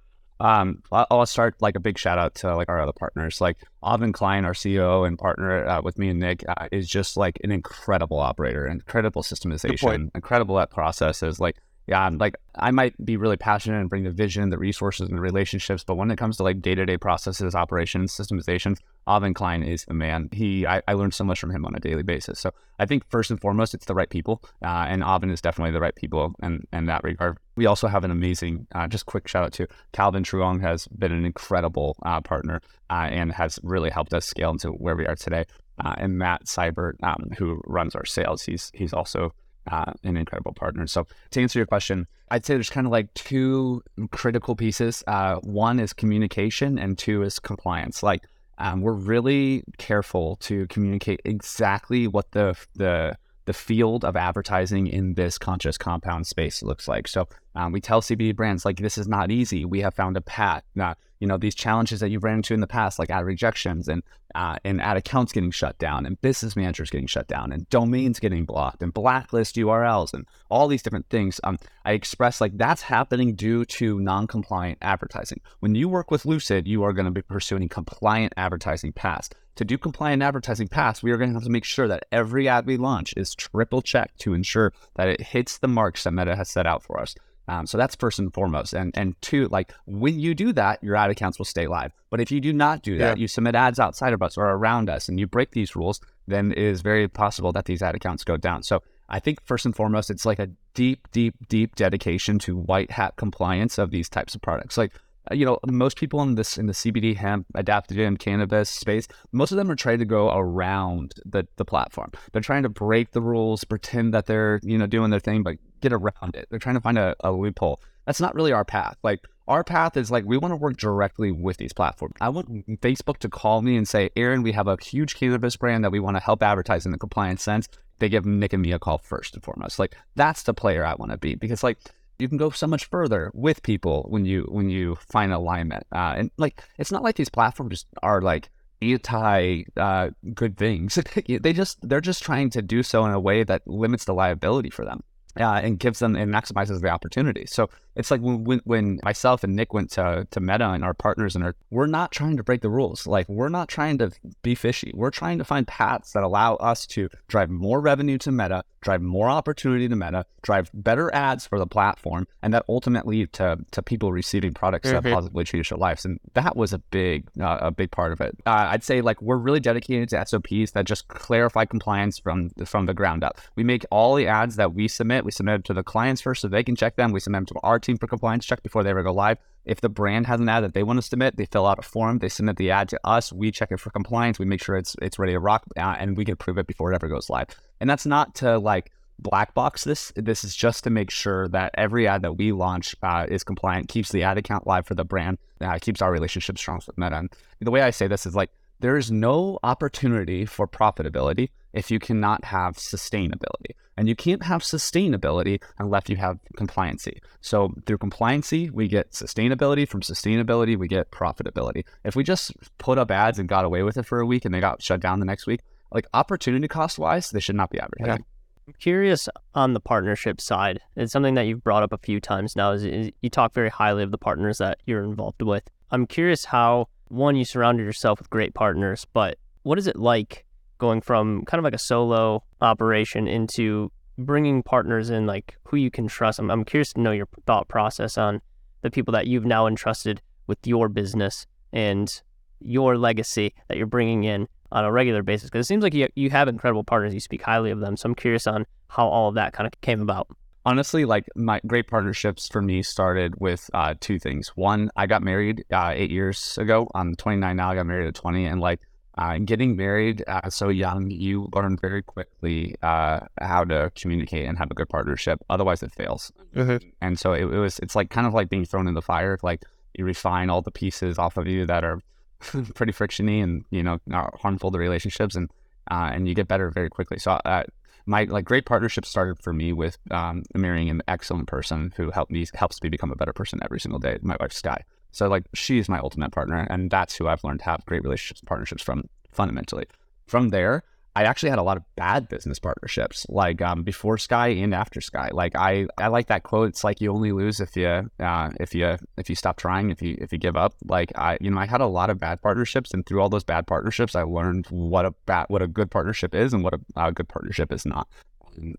Um, 0.41 0.83
I'll 0.91 1.27
start 1.27 1.55
like 1.61 1.77
a 1.77 1.81
big 1.81 1.97
shout 1.97 2.19
out 2.19 2.35
to 2.37 2.55
like 2.57 2.69
our 2.69 2.81
other 2.81 2.93
partners, 2.93 3.41
like 3.41 3.59
Avin 3.83 4.13
Klein, 4.13 4.45
our 4.45 4.53
CEO 4.53 5.07
and 5.07 5.19
partner 5.19 5.67
uh, 5.67 5.81
with 5.83 5.99
me 5.99 6.09
and 6.09 6.19
Nick, 6.19 6.45
uh, 6.49 6.69
is 6.73 6.89
just 6.89 7.17
like 7.17 7.39
an 7.45 7.53
incredible 7.53 8.19
operator, 8.19 8.67
incredible 8.67 9.23
systemization, 9.23 10.11
incredible 10.15 10.59
at 10.59 10.71
processes. 10.71 11.39
Like 11.39 11.57
yeah, 11.87 12.09
like 12.13 12.37
I 12.55 12.71
might 12.71 12.95
be 13.05 13.17
really 13.17 13.37
passionate 13.37 13.81
and 13.81 13.91
bring 13.91 14.05
the 14.05 14.11
vision, 14.11 14.49
the 14.49 14.59
resources, 14.59 15.09
and 15.09 15.19
the 15.19 15.21
relationships, 15.21 15.85
but 15.85 15.97
when 15.97 16.11
it 16.11 16.17
comes 16.17 16.39
to 16.39 16.43
like 16.43 16.63
day 16.63 16.75
to 16.75 16.87
day 16.87 16.97
processes, 16.97 17.55
operations, 17.55 18.17
systemization, 18.17 18.79
Avin 19.07 19.35
Klein 19.35 19.63
is 19.63 19.85
the 19.85 19.93
man. 19.93 20.31
He, 20.33 20.67
I, 20.67 20.81
I 20.89 20.95
learned 20.95 21.13
so 21.13 21.25
much 21.25 21.39
from 21.39 21.51
him 21.51 21.67
on 21.67 21.75
a 21.75 21.81
daily 21.81 22.03
basis. 22.03 22.41
So 22.41 22.53
I 22.79 22.87
think 22.87 23.05
first 23.11 23.31
and 23.31 23.39
foremost, 23.39 23.75
it's 23.75 23.85
the 23.85 23.95
right 23.95 24.09
people, 24.09 24.43
uh, 24.63 24.87
and 24.89 25.05
Avin 25.05 25.31
is 25.31 25.43
definitely 25.43 25.73
the 25.73 25.81
right 25.81 25.95
people 25.95 26.35
in, 26.43 26.67
in 26.73 26.87
that 26.87 27.05
regard. 27.05 27.37
We 27.57 27.67
also 27.67 27.87
have 27.87 28.05
an 28.05 28.11
amazing, 28.11 28.67
uh, 28.75 28.89
just 28.89 29.05
quick 29.05 29.29
shout 29.29 29.45
out 29.45 29.53
to 29.55 29.67
Calvin 29.93 30.25
Truong 30.25 30.63
has 30.63 30.87
been 30.89 31.13
an 31.13 31.27
incredible 31.27 31.97
uh, 32.03 32.21
partner 32.23 32.63
uh, 32.89 33.09
and 33.11 33.31
has 33.33 33.59
really 33.63 33.91
helped 33.91 34.15
us 34.15 34.25
scale 34.25 34.51
into 34.51 34.71
where 34.71 34.97
we 34.97 35.07
are 35.07 35.17
today. 35.17 35.45
Uh, 35.85 35.95
and 35.99 36.17
Matt 36.17 36.47
Seibert, 36.47 36.95
um, 37.03 37.31
who 37.37 37.61
runs 37.67 37.95
our 37.95 38.05
sales, 38.05 38.43
he's 38.43 38.71
he's 38.75 38.93
also 38.93 39.35
uh, 39.71 39.93
an 40.03 40.17
incredible 40.17 40.53
partner. 40.53 40.87
So 40.87 41.07
to 41.31 41.43
answer 41.43 41.59
your 41.59 41.67
question, 41.67 42.07
I'd 42.31 42.45
say 42.45 42.55
there's 42.55 42.71
kind 42.71 42.87
of 42.87 42.93
like 42.93 43.13
two 43.15 43.83
critical 44.11 44.57
pieces. 44.57 45.05
Uh, 45.07 45.37
one 45.37 45.79
is 45.79 45.93
communication, 45.93 46.79
and 46.79 46.99
two 46.99 47.23
is 47.23 47.39
compliance. 47.39 48.03
Like 48.03 48.23
um, 48.59 48.81
we're 48.81 48.93
really 48.93 49.65
careful 49.79 50.37
to 50.37 50.67
communicate 50.69 51.21
exactly 51.25 52.07
what 52.07 52.31
the 52.33 52.57
the 52.75 53.17
the 53.47 53.53
field 53.53 54.05
of 54.05 54.17
advertising 54.17 54.87
in 54.87 55.15
this 55.15 55.37
conscious 55.37 55.77
compound 55.77 56.27
space 56.27 56.63
looks 56.63 56.89
like. 56.89 57.07
So 57.07 57.29
um, 57.55 57.73
we 57.73 57.81
tell 57.81 58.01
CBD 58.01 58.35
brands 58.35 58.65
like 58.65 58.79
this 58.79 58.99
is 58.99 59.09
not 59.09 59.31
easy. 59.31 59.65
We 59.65 59.81
have 59.81 59.95
found 59.95 60.17
a 60.17 60.21
path. 60.21 60.65
Now, 60.75 60.95
you 61.21 61.29
know 61.29 61.39
these 61.39 61.55
challenges 61.55 62.01
that 62.01 62.11
you've 62.11 62.25
ran 62.25 62.37
into 62.37 62.53
in 62.53 62.61
the 62.61 62.67
past, 62.67 62.99
like 62.99 63.09
ad 63.09 63.25
rejections 63.25 63.89
and 63.89 64.03
uh, 64.35 64.57
and 64.65 64.81
ad 64.81 64.97
accounts 64.97 65.33
getting 65.33 65.53
shut 65.53 65.79
down, 65.79 66.05
and 66.05 66.21
business 66.21 66.57
managers 66.57 66.91
getting 66.91 67.07
shut 67.07 67.29
down, 67.29 67.53
and 67.53 67.69
domains 67.71 68.19
getting 68.21 68.45
blocked, 68.45 68.83
and 68.83 68.93
blacklist 68.93 69.57
URLs, 69.57 70.13
and 70.13 70.27
all 70.51 70.69
these 70.69 70.83
different 70.83 71.09
things. 71.09 71.41
Um, 71.45 71.57
I 71.85 71.93
express 71.93 72.41
like 72.41 72.59
that's 72.59 72.83
happening 72.83 73.37
due 73.37 73.65
to 73.65 74.01
non-compliant 74.01 74.79
advertising. 74.83 75.41
When 75.61 75.75
you 75.75 75.89
work 75.89 76.11
with 76.11 76.25
Lucyd, 76.25 76.67
you 76.67 76.83
are 76.83 76.93
going 76.93 77.07
to 77.07 77.11
be 77.11 77.23
pursuing 77.23 77.69
compliant 77.69 78.35
advertising 78.37 78.93
paths. 78.93 79.31
To 79.57 79.65
do 79.65 79.79
compliant 79.79 80.23
advertising 80.23 80.67
paths, 80.67 81.03
we 81.03 81.13
are 81.13 81.17
going 81.17 81.31
to 81.31 81.35
have 81.35 81.45
to 81.45 81.51
make 81.51 81.65
sure 81.65 81.87
that 81.87 82.07
every 82.11 82.49
ad 82.49 82.67
we 82.67 82.77
launch 82.77 83.15
is 83.17 83.37
triple 83.37 83.83
checked 83.83 84.19
to 84.21 84.35
ensure 84.35 84.73
that 84.97 85.09
it 85.09 85.21
hits 85.21 85.59
the 85.59 85.69
marks 85.69 86.03
that 86.05 86.11
Meta 86.11 86.35
has 86.35 86.51
set 86.51 86.67
out 86.67 86.83
for 86.83 87.01
us. 87.01 87.15
Um, 87.47 87.67
so 87.67 87.77
that's 87.77 87.95
first 87.95 88.19
and 88.19 88.33
foremost. 88.33 88.73
And 88.73 88.97
and 88.97 89.21
two, 89.21 89.49
like 89.49 89.73
when 89.87 90.19
you 90.19 90.35
do 90.35 90.53
that, 90.53 90.83
your 90.83 90.97
ad 90.97 91.11
accounts 91.11 91.39
will 91.39 91.45
stay 91.45 91.67
live. 91.67 91.93
But 92.11 92.21
if 92.21 92.31
you 92.31 92.41
do 92.41 92.53
not 92.53 92.83
do 92.83 92.99
that, 92.99 93.17
yeah. 93.17 93.21
you 93.21 93.29
submit 93.29 93.55
ads 93.55 93.79
outside 93.79 94.13
of 94.13 94.23
us 94.23 94.37
or 94.37 94.47
around 94.47 94.89
us, 94.89 95.09
and 95.09 95.19
you 95.19 95.27
break 95.27 95.51
these 95.51 95.77
rules, 95.77 96.01
then 96.27 96.53
it 96.53 96.59
is 96.59 96.81
very 96.81 97.09
possible 97.09 97.53
that 97.53 97.67
these 97.67 97.83
ad 97.83 97.95
accounts 97.95 98.25
go 98.25 98.37
down. 98.37 98.63
So 98.63 98.83
I 99.09 99.21
think 99.21 99.45
first 99.45 99.67
and 99.67 99.77
foremost, 99.77 100.11
it's 100.11 100.25
like 100.25 100.39
a 100.39 100.49
deep, 100.75 101.09
deep, 101.13 101.35
deep 101.49 101.75
dedication 101.75 102.39
to 102.41 102.57
white 102.57 102.91
hat 102.91 103.15
compliance 103.17 103.79
of 103.79 103.91
these 103.91 104.09
types 104.09 104.35
of 104.35 104.43
products. 104.43 104.79
Like 104.79 104.93
Uh, 105.31 105.35
you 105.35 105.45
know, 105.45 105.59
most 105.67 105.97
people 105.97 106.23
in 106.23 106.35
this 106.35 106.59
in 106.59 106.67
the 106.67 106.73
CBD 106.73 107.17
hemp 107.17 107.47
adaptogen 107.55 108.19
cannabis 108.19 108.71
space, 108.71 109.09
most 109.33 109.53
of 109.53 109.57
them 109.57 109.71
are 109.71 109.77
trying 109.77 109.99
to 109.99 110.05
go 110.05 110.31
around 110.31 111.15
the 111.25 111.47
the 111.57 111.65
platform. 111.65 112.11
They're 112.33 112.43
trying 112.43 112.65
to 112.65 112.69
break 112.69 113.13
the 113.13 113.21
rules, 113.21 113.65
pretend 113.65 114.15
that 114.15 114.27
they're 114.27 114.61
you 114.63 114.79
know 114.79 114.87
doing 114.87 115.11
their 115.11 115.21
thing, 115.21 115.43
but 115.43 115.57
get 115.81 115.93
around 115.93 116.35
it. 116.35 116.47
They're 116.51 116.59
trying 116.59 116.77
to 116.77 116.81
find 116.81 116.99
a, 116.99 117.15
a 117.21 117.33
loophole. 117.33 117.81
That's 118.07 118.21
not 118.21 118.35
really 118.35 118.53
our 118.53 118.65
path. 118.65 118.97
Like 119.03 119.21
our 119.49 119.65
path 119.65 119.97
is 119.97 120.11
like 120.11 120.25
we 120.25 120.39
want 120.39 120.53
to 120.53 120.57
work 120.57 120.77
directly 120.77 121.33
with 121.33 121.59
these 121.59 121.73
platforms. 121.73 122.15
I 122.21 122.29
want 122.31 122.81
Facebook 122.81 123.19
to 123.19 123.29
call 123.29 123.63
me 123.63 123.77
and 123.77 123.87
say, 123.87 124.11
Aaron, 124.17 124.43
we 124.43 124.53
have 124.53 124.69
a 124.69 124.77
huge 124.83 125.17
cannabis 125.17 125.57
brand 125.57 125.85
that 125.85 125.93
we 125.93 126.01
want 126.01 126.17
to 126.17 126.23
help 126.23 126.43
advertise 126.43 126.87
in 126.87 126.93
the 126.93 126.99
compliance 126.99 127.43
sense. 127.43 127.69
They 127.99 128.09
give 128.09 128.27
Nick 128.27 128.53
and 128.53 128.63
me 128.63 128.73
a 128.73 128.79
call 128.79 128.99
first 128.99 129.35
and 129.35 129.43
foremost. 129.43 129.79
Like 129.79 129.97
that's 130.17 130.43
the 130.43 130.55
player 130.55 130.85
I 130.85 130.95
want 130.95 131.13
to 131.13 131.19
be 131.19 131.35
because 131.35 131.63
like 131.63 131.79
you 132.19 132.29
can 132.29 132.39
go 132.39 132.51
so 132.51 132.67
much 132.67 132.85
further 132.87 133.31
with 133.35 133.63
people 133.63 134.07
when 134.09 134.25
you 134.25 134.47
when 134.51 134.71
you 134.71 134.97
find 134.97 135.33
alignment. 135.33 135.87
Uh, 135.93 136.15
and 136.17 136.31
like 136.39 136.63
it's 136.79 136.93
not 136.93 137.03
like 137.03 137.17
these 137.17 137.29
platforms 137.29 137.87
are 138.03 138.21
like 138.21 138.51
anti 138.83 139.65
uh, 139.77 140.11
good 140.35 140.57
things. 140.57 140.99
they 141.27 141.53
just 141.53 141.79
they're 141.89 142.01
just 142.01 142.23
trying 142.23 142.51
to 142.51 142.63
do 142.63 142.83
so 142.83 143.05
in 143.05 143.13
a 143.13 143.21
way 143.21 143.45
that 143.45 143.67
limits 143.67 144.05
the 144.05 144.15
liability 144.15 144.71
for 144.71 144.85
them 144.85 145.03
uh, 145.39 145.61
and 145.63 145.79
gives 145.79 145.99
them 145.99 146.17
and 146.17 146.33
maximizes 146.33 146.81
the 146.81 146.89
opportunity. 146.89 147.47
So 147.47 147.69
it's 147.97 148.11
like 148.11 148.21
when, 148.21 148.61
when 148.65 149.01
myself 149.03 149.45
and 149.45 149.55
Nick 149.55 149.73
went 149.73 149.91
to, 149.93 150.27
to 150.31 150.41
Meta 150.41 150.71
and 150.71 150.85
our 150.85 150.95
partners 150.95 151.35
and 151.35 151.45
our, 151.45 151.55
we're 151.71 151.87
not 151.87 152.11
trying 152.11 152.37
to 152.37 152.43
break 152.43 152.61
the 152.61 152.71
rules. 152.71 153.07
Like 153.07 153.29
we're 153.29 153.49
not 153.49 153.69
trying 153.69 153.99
to 153.99 154.11
be 154.43 154.55
fishy. 154.55 154.91
We're 154.95 155.11
trying 155.11 155.39
to 155.39 155.45
find 155.45 155.67
paths 155.67 156.13
that 156.13 156.23
allow 156.23 156.55
us 156.57 156.87
to 156.89 157.09
drive 157.29 157.51
more 157.51 157.81
revenue 157.81 158.19
to 158.19 158.33
Meta, 158.33 158.65
drive 158.81 159.01
more 159.01 159.29
opportunity 159.29 159.89
to 159.89 159.97
Meta, 159.97 160.27
drive 160.43 160.71
better 160.75 161.13
ads 161.15 161.47
for 161.47 161.59
the 161.59 161.67
platform, 161.67 162.27
and 162.43 162.53
that 162.53 162.65
ultimately 162.69 163.27
to 163.27 163.59
to 163.71 163.83
people 163.83 164.13
receiving 164.13 164.53
products 164.53 164.89
mm-hmm. 164.89 165.03
that 165.03 165.15
positively 165.15 165.45
change 165.45 165.71
their 165.71 165.79
lives. 165.79 166.05
And 166.05 166.21
that 166.35 166.57
was 166.57 166.73
a 166.73 166.79
big 166.79 167.29
uh, 167.41 167.59
a 167.61 167.71
big 167.71 167.91
part 167.91 168.13
of 168.13 168.21
it. 168.21 168.37
Uh, 168.47 168.67
I'd 168.69 168.85
say 168.85 169.01
like 169.01 169.21
we're 169.23 169.37
really 169.37 169.61
dedicated 169.61 170.11
to 170.11 170.27
SOPs 170.27 170.73
that 170.73 170.85
just 170.85 171.09
clarify 171.09 171.65
compliance 171.65 172.19
from 172.19 172.51
from 172.65 172.87
the 172.87 172.95
ground 172.95 173.25
up. 173.25 173.39
We 173.57 173.65
make 173.65 173.87
all 173.91 174.15
the 174.15 174.27
ads 174.27 174.57
that 174.57 174.75
we 174.75 174.89
submit, 174.89 175.24
we 175.25 175.31
submit 175.31 175.61
it 175.61 175.65
to 175.65 175.75
the 175.75 175.83
clients 175.83 176.21
first 176.21 176.43
so 176.43 176.49
they 176.49 176.63
can 176.63 176.77
check 176.77 176.97
them. 176.97 177.13
We 177.13 177.21
submit 177.21 177.41
them 177.41 177.47
to 177.47 177.61
our 177.63 177.79
team 177.79 177.97
for 177.97 178.07
compliance 178.07 178.45
check 178.45 178.63
before 178.63 178.83
they 178.83 178.91
ever 178.91 179.03
go 179.03 179.13
live. 179.13 179.39
If 179.65 179.81
the 179.81 179.89
brand 179.89 180.27
has 180.27 180.41
an 180.41 180.49
ad 180.49 180.63
that 180.63 180.75
they 180.75 180.83
want 180.83 180.99
to 180.99 181.03
submit, 181.03 181.37
they 181.37 181.47
fill 181.47 181.67
out 181.67 181.79
a 181.79 181.83
form, 181.83 182.19
they 182.19 182.29
submit 182.29 182.57
the 182.57 182.71
ad 182.71 182.89
to 182.91 183.01
us, 183.05 183.33
we 183.33 183.51
check 183.51 183.73
it 183.73 183.81
for 183.81 183.91
compliance, 183.91 184.39
we 184.39 184.45
make 184.45 184.63
sure 184.63 184.77
it's 184.77 184.95
it's 185.01 185.19
ready 185.19 185.33
to 185.33 185.41
rock, 185.41 185.65
uh, 185.77 185.97
and 185.99 186.17
we 186.17 186.25
can 186.25 186.35
approve 186.35 186.59
it 186.59 186.67
before 186.67 186.93
it 186.93 186.95
ever 186.95 187.09
goes 187.09 187.31
live. 187.31 187.49
And 187.81 187.89
that's 187.89 188.07
not 188.07 188.35
to 188.37 188.59
like 188.59 188.91
black 189.19 189.55
box 189.55 189.85
this. 189.85 190.13
This 190.17 190.45
is 190.45 190.55
just 190.55 190.85
to 190.85 190.91
make 190.91 191.11
sure 191.11 191.49
that 191.49 191.71
every 191.75 192.07
ad 192.07 192.23
that 192.23 192.37
we 192.37 192.53
launch 192.53 192.95
uh, 193.03 193.27
is 193.29 193.45
compliant, 193.45 193.89
keeps 193.89 194.11
the 194.11 194.23
ad 194.23 194.39
account 194.39 194.67
live 194.67 194.87
for 194.87 194.95
the 194.95 195.05
brand, 195.05 195.39
uh, 195.61 195.79
keeps 195.79 196.03
our 196.03 196.13
relationship 196.13 196.59
strong 196.59 196.81
with 196.87 196.99
Meta. 196.99 197.17
And 197.17 197.31
the 197.61 197.71
way 197.71 197.83
I 197.83 197.91
say 197.91 198.07
this 198.07 198.27
is 198.27 198.35
like 198.35 198.51
there 198.81 198.97
is 198.97 199.11
no 199.11 199.59
opportunity 199.63 200.45
for 200.45 200.67
profitability 200.67 201.49
if 201.75 201.91
you 201.91 201.99
cannot 201.99 202.45
have 202.45 202.77
sustainability. 202.77 203.75
And 203.97 204.09
you 204.09 204.17
can't 204.17 204.43
have 204.43 204.63
sustainability 204.63 205.63
unless 205.79 206.09
you 206.09 206.17
have 206.17 206.39
compliancy. 206.57 207.19
So 207.41 207.75
through 207.87 207.99
compliancy, 207.99 208.71
we 208.71 208.89
get 208.89 209.13
sustainability. 209.13 209.87
From 209.87 210.01
sustainability, 210.01 210.77
we 210.77 210.89
get 210.89 211.11
profitability. 211.11 211.85
If 212.05 212.17
we 212.17 212.25
just 212.25 212.53
put 212.79 212.99
up 212.99 213.11
ads 213.11 213.39
and 213.39 213.49
got 213.49 213.65
away 213.65 213.83
with 213.83 213.97
it 213.97 214.07
for 214.07 214.21
a 214.21 214.27
week 214.27 214.45
and 214.45 214.55
they 214.55 214.61
got 214.61 214.83
shut 214.83 215.01
down 215.01 215.21
the 215.21 215.27
next 215.27 215.47
week, 215.47 215.61
like 215.93 216.07
opportunity 216.13 216.67
cost 216.67 216.99
wise, 216.99 217.31
they 217.31 217.41
should 217.41 217.55
not 217.55 217.71
be 217.71 217.79
advertising. 217.79 218.25
Yeah. 218.25 218.67
I'm 218.67 218.75
curious 218.81 219.29
on 219.55 219.75
the 219.75 219.81
partnership 219.81 220.41
side. 220.41 220.81
It's 220.97 221.13
something 221.13 221.35
that 221.35 221.43
you've 221.43 221.63
brought 221.63 221.83
up 221.83 221.93
a 221.93 221.99
few 221.99 222.21
times 222.21 222.57
now. 222.57 222.73
Is, 222.73 222.85
is 222.85 223.11
you 223.21 223.31
talk 223.31 223.53
very 223.53 223.69
highly 223.69 224.03
of 224.03 224.11
the 224.11 224.19
partners 224.19 224.59
that 224.59 224.79
you're 224.87 225.05
involved 225.05 225.43
with. 225.43 225.69
I'm 225.91 226.07
curious 226.07 226.47
how 226.47 226.89
one 227.09 227.37
you 227.37 227.45
surrounded 227.45 227.85
yourself 227.85 228.19
with 228.19 228.31
great 228.31 228.55
partners, 228.55 229.07
but 229.13 229.39
what 229.63 229.79
is 229.79 229.87
it 229.87 229.97
like 229.97 230.44
going 230.79 231.01
from 231.01 231.45
kind 231.45 231.59
of 231.59 231.65
like 231.65 231.75
a 231.75 231.79
solo 231.79 232.43
operation 232.61 233.27
into 233.29 233.91
bringing 234.19 234.63
partners 234.63 235.11
in, 235.11 235.27
like 235.27 235.57
who 235.65 235.77
you 235.77 235.91
can 235.91 236.07
trust? 236.09 236.39
I'm, 236.39 236.51
I'm 236.51 236.65
curious 236.65 236.93
to 236.95 237.01
know 237.01 237.13
your 237.13 237.29
thought 237.47 237.69
process 237.69 238.17
on 238.19 238.41
the 238.83 238.91
people 238.91 239.13
that 239.13 239.27
you've 239.27 239.45
now 239.45 239.67
entrusted 239.67 240.21
with 240.47 240.59
your 240.67 240.89
business 240.89 241.47
and 241.73 242.23
your 242.61 242.97
legacy 242.97 243.55
that 243.69 243.77
you're 243.77 243.87
bringing 243.87 244.25
in 244.25 244.49
on 244.75 244.85
a 244.85 244.93
regular 244.93 245.23
basis? 245.23 245.49
Because 245.49 245.67
it 245.67 245.69
seems 245.69 245.83
like 245.83 245.95
you, 245.95 246.09
you 246.15 246.31
have 246.31 246.49
incredible 246.49 246.85
partners. 246.85 247.15
You 247.15 247.21
speak 247.21 247.43
highly 247.43 247.71
of 247.71 247.81
them. 247.81 247.97
So 247.97 248.09
I'm 248.09 248.15
curious 248.15 248.47
on 248.47 248.67
how 248.89 249.07
all 249.07 249.29
of 249.29 249.37
that 249.37 249.53
kind 249.53 249.67
of 249.67 249.81
came 249.81 250.01
about. 250.01 250.29
Honestly, 250.67 251.05
like 251.05 251.27
my 251.37 251.61
great 251.67 251.87
partnerships 251.87 252.49
for 252.49 252.63
me 252.63 252.83
started 252.83 253.35
with 253.39 253.69
uh, 253.75 253.95
two 254.01 254.19
things. 254.19 254.49
One, 254.55 254.91
I 254.97 255.07
got 255.07 255.23
married 255.23 255.65
uh, 255.71 255.93
eight 255.95 256.11
years 256.11 256.57
ago. 256.59 256.89
I'm 256.95 257.15
29 257.17 257.57
now. 257.57 257.71
I 257.71 257.75
got 257.75 257.87
married 257.87 258.09
at 258.09 258.15
20, 258.15 258.47
and 258.47 258.61
like 258.61 258.81
uh, 259.17 259.39
getting 259.39 259.77
married 259.77 260.25
uh, 260.27 260.51
so 260.51 260.69
young, 260.69 261.11
you 261.11 261.49
learn 261.55 261.77
very 261.77 262.03
quickly 262.03 262.75
uh, 262.83 263.21
how 263.41 263.65
to 263.65 263.91
communicate 263.95 264.49
and 264.49 264.59
have 264.59 264.71
a 264.71 264.75
good 264.75 264.89
partnership. 264.89 265.39
Otherwise, 265.49 265.83
it 265.83 265.93
fails. 265.93 266.33
Mm-hmm. 266.55 266.89
And 267.01 267.19
so 267.19 267.33
it, 267.33 267.43
it, 267.45 267.59
was. 267.59 267.79
It's 267.79 267.95
like 267.95 268.11
kind 268.11 268.27
of 268.27 268.35
like 268.35 268.49
being 268.49 268.65
thrown 268.65 268.89
in 268.89 268.95
the 268.95 269.03
fire. 269.03 269.39
Like 269.43 269.63
you 269.95 270.05
refine 270.05 270.51
all 270.51 270.63
the 270.63 270.73
pieces 270.73 271.19
off 271.19 271.37
of 271.37 271.47
you 271.47 271.65
that 271.67 271.85
are 271.85 272.01
pretty 272.75 272.93
frictiony 272.93 273.43
and 273.43 273.65
you 273.71 273.83
know 273.83 274.01
harmful 274.41 274.73
to 274.73 274.79
relationships, 274.79 275.37
and 275.37 275.49
uh, 275.91 276.11
and 276.13 276.27
you 276.27 276.35
get 276.35 276.49
better 276.49 276.71
very 276.71 276.91
quickly. 276.91 277.19
So 277.19 277.33
uh, 277.33 277.63
my 278.07 278.25
like 278.25 278.45
great 278.45 278.67
partnership 278.67 279.07
started 279.07 279.39
for 279.41 279.53
me 279.53 279.73
with 279.73 279.97
um, 280.11 280.43
marrying 280.57 280.91
an 280.91 281.03
excellent 281.07 281.47
person 281.47 281.93
who 281.97 282.11
helped 282.11 282.33
me 282.33 282.47
helps 282.55 282.83
me 282.83 282.89
become 282.89 283.13
a 283.13 283.17
better 283.17 283.33
person 283.33 283.61
every 283.63 283.79
single 283.79 284.01
day. 284.01 284.19
My 284.23 284.37
wife 284.41 284.53
Sky. 284.53 284.83
So 285.15 285.29
like 285.29 285.45
she's 285.55 285.89
my 285.89 285.99
ultimate 285.99 286.33
partner, 286.33 286.67
and 286.69 286.91
that's 286.91 287.17
who 287.17 287.29
I've 287.29 287.45
learned 287.45 287.61
to 287.61 287.67
have 287.67 287.87
great 287.87 288.03
relationships, 288.03 288.43
partnerships 288.45 288.83
from 288.83 289.09
fundamentally. 289.31 289.87
From 290.27 290.49
there, 290.49 290.83
I 291.17 291.23
actually 291.23 291.51
had 291.51 291.61
a 291.61 291.63
lot 291.63 291.77
of 291.77 291.85
bad 291.95 292.29
business 292.29 292.59
partnerships, 292.59 293.25
like 293.29 293.63
um, 293.63 293.85
before 293.85 294.19
Sky 294.19 294.49
and 294.49 294.75
after 294.75 295.01
Sky. 295.01 295.29
Like 295.33 295.55
I, 295.55 295.87
I 295.97 296.09
like 296.09 296.27
that 296.27 296.43
quote. 296.43 296.71
It's 296.71 296.83
like 296.83 297.01
you 297.01 297.13
only 297.13 297.31
lose 297.31 297.61
if 297.61 297.77
you, 297.77 298.11
uh, 298.19 298.51
if 298.59 298.75
you, 298.75 298.97
if 299.17 299.31
you 299.31 299.37
stop 299.37 299.57
trying, 299.57 299.91
if 299.91 300.03
you, 300.03 300.17
if 300.21 300.33
you 300.33 300.39
give 300.39 300.57
up. 300.57 300.75
Like 300.85 301.13
I, 301.17 301.39
you 301.41 301.51
know, 301.53 301.59
I 301.59 301.67
had 301.67 301.81
a 301.81 301.87
lot 301.87 302.11
of 302.11 302.19
bad 302.19 302.43
partnerships, 302.43 302.93
and 302.93 303.07
through 303.07 303.21
all 303.21 303.29
those 303.29 303.45
bad 303.45 303.69
partnerships, 303.69 304.17
I 304.17 304.23
learned 304.23 304.67
what 304.71 305.07
a 305.07 305.13
bad, 305.27 305.47
what 305.49 305.63
a 305.63 305.69
good 305.69 305.91
partnership 305.91 306.35
is, 306.35 306.53
and 306.53 306.65
what 306.65 306.75
a, 306.75 306.81
a 306.97 307.13
good 307.13 307.29
partnership 307.29 307.71
is 307.71 307.87
not. 307.87 308.09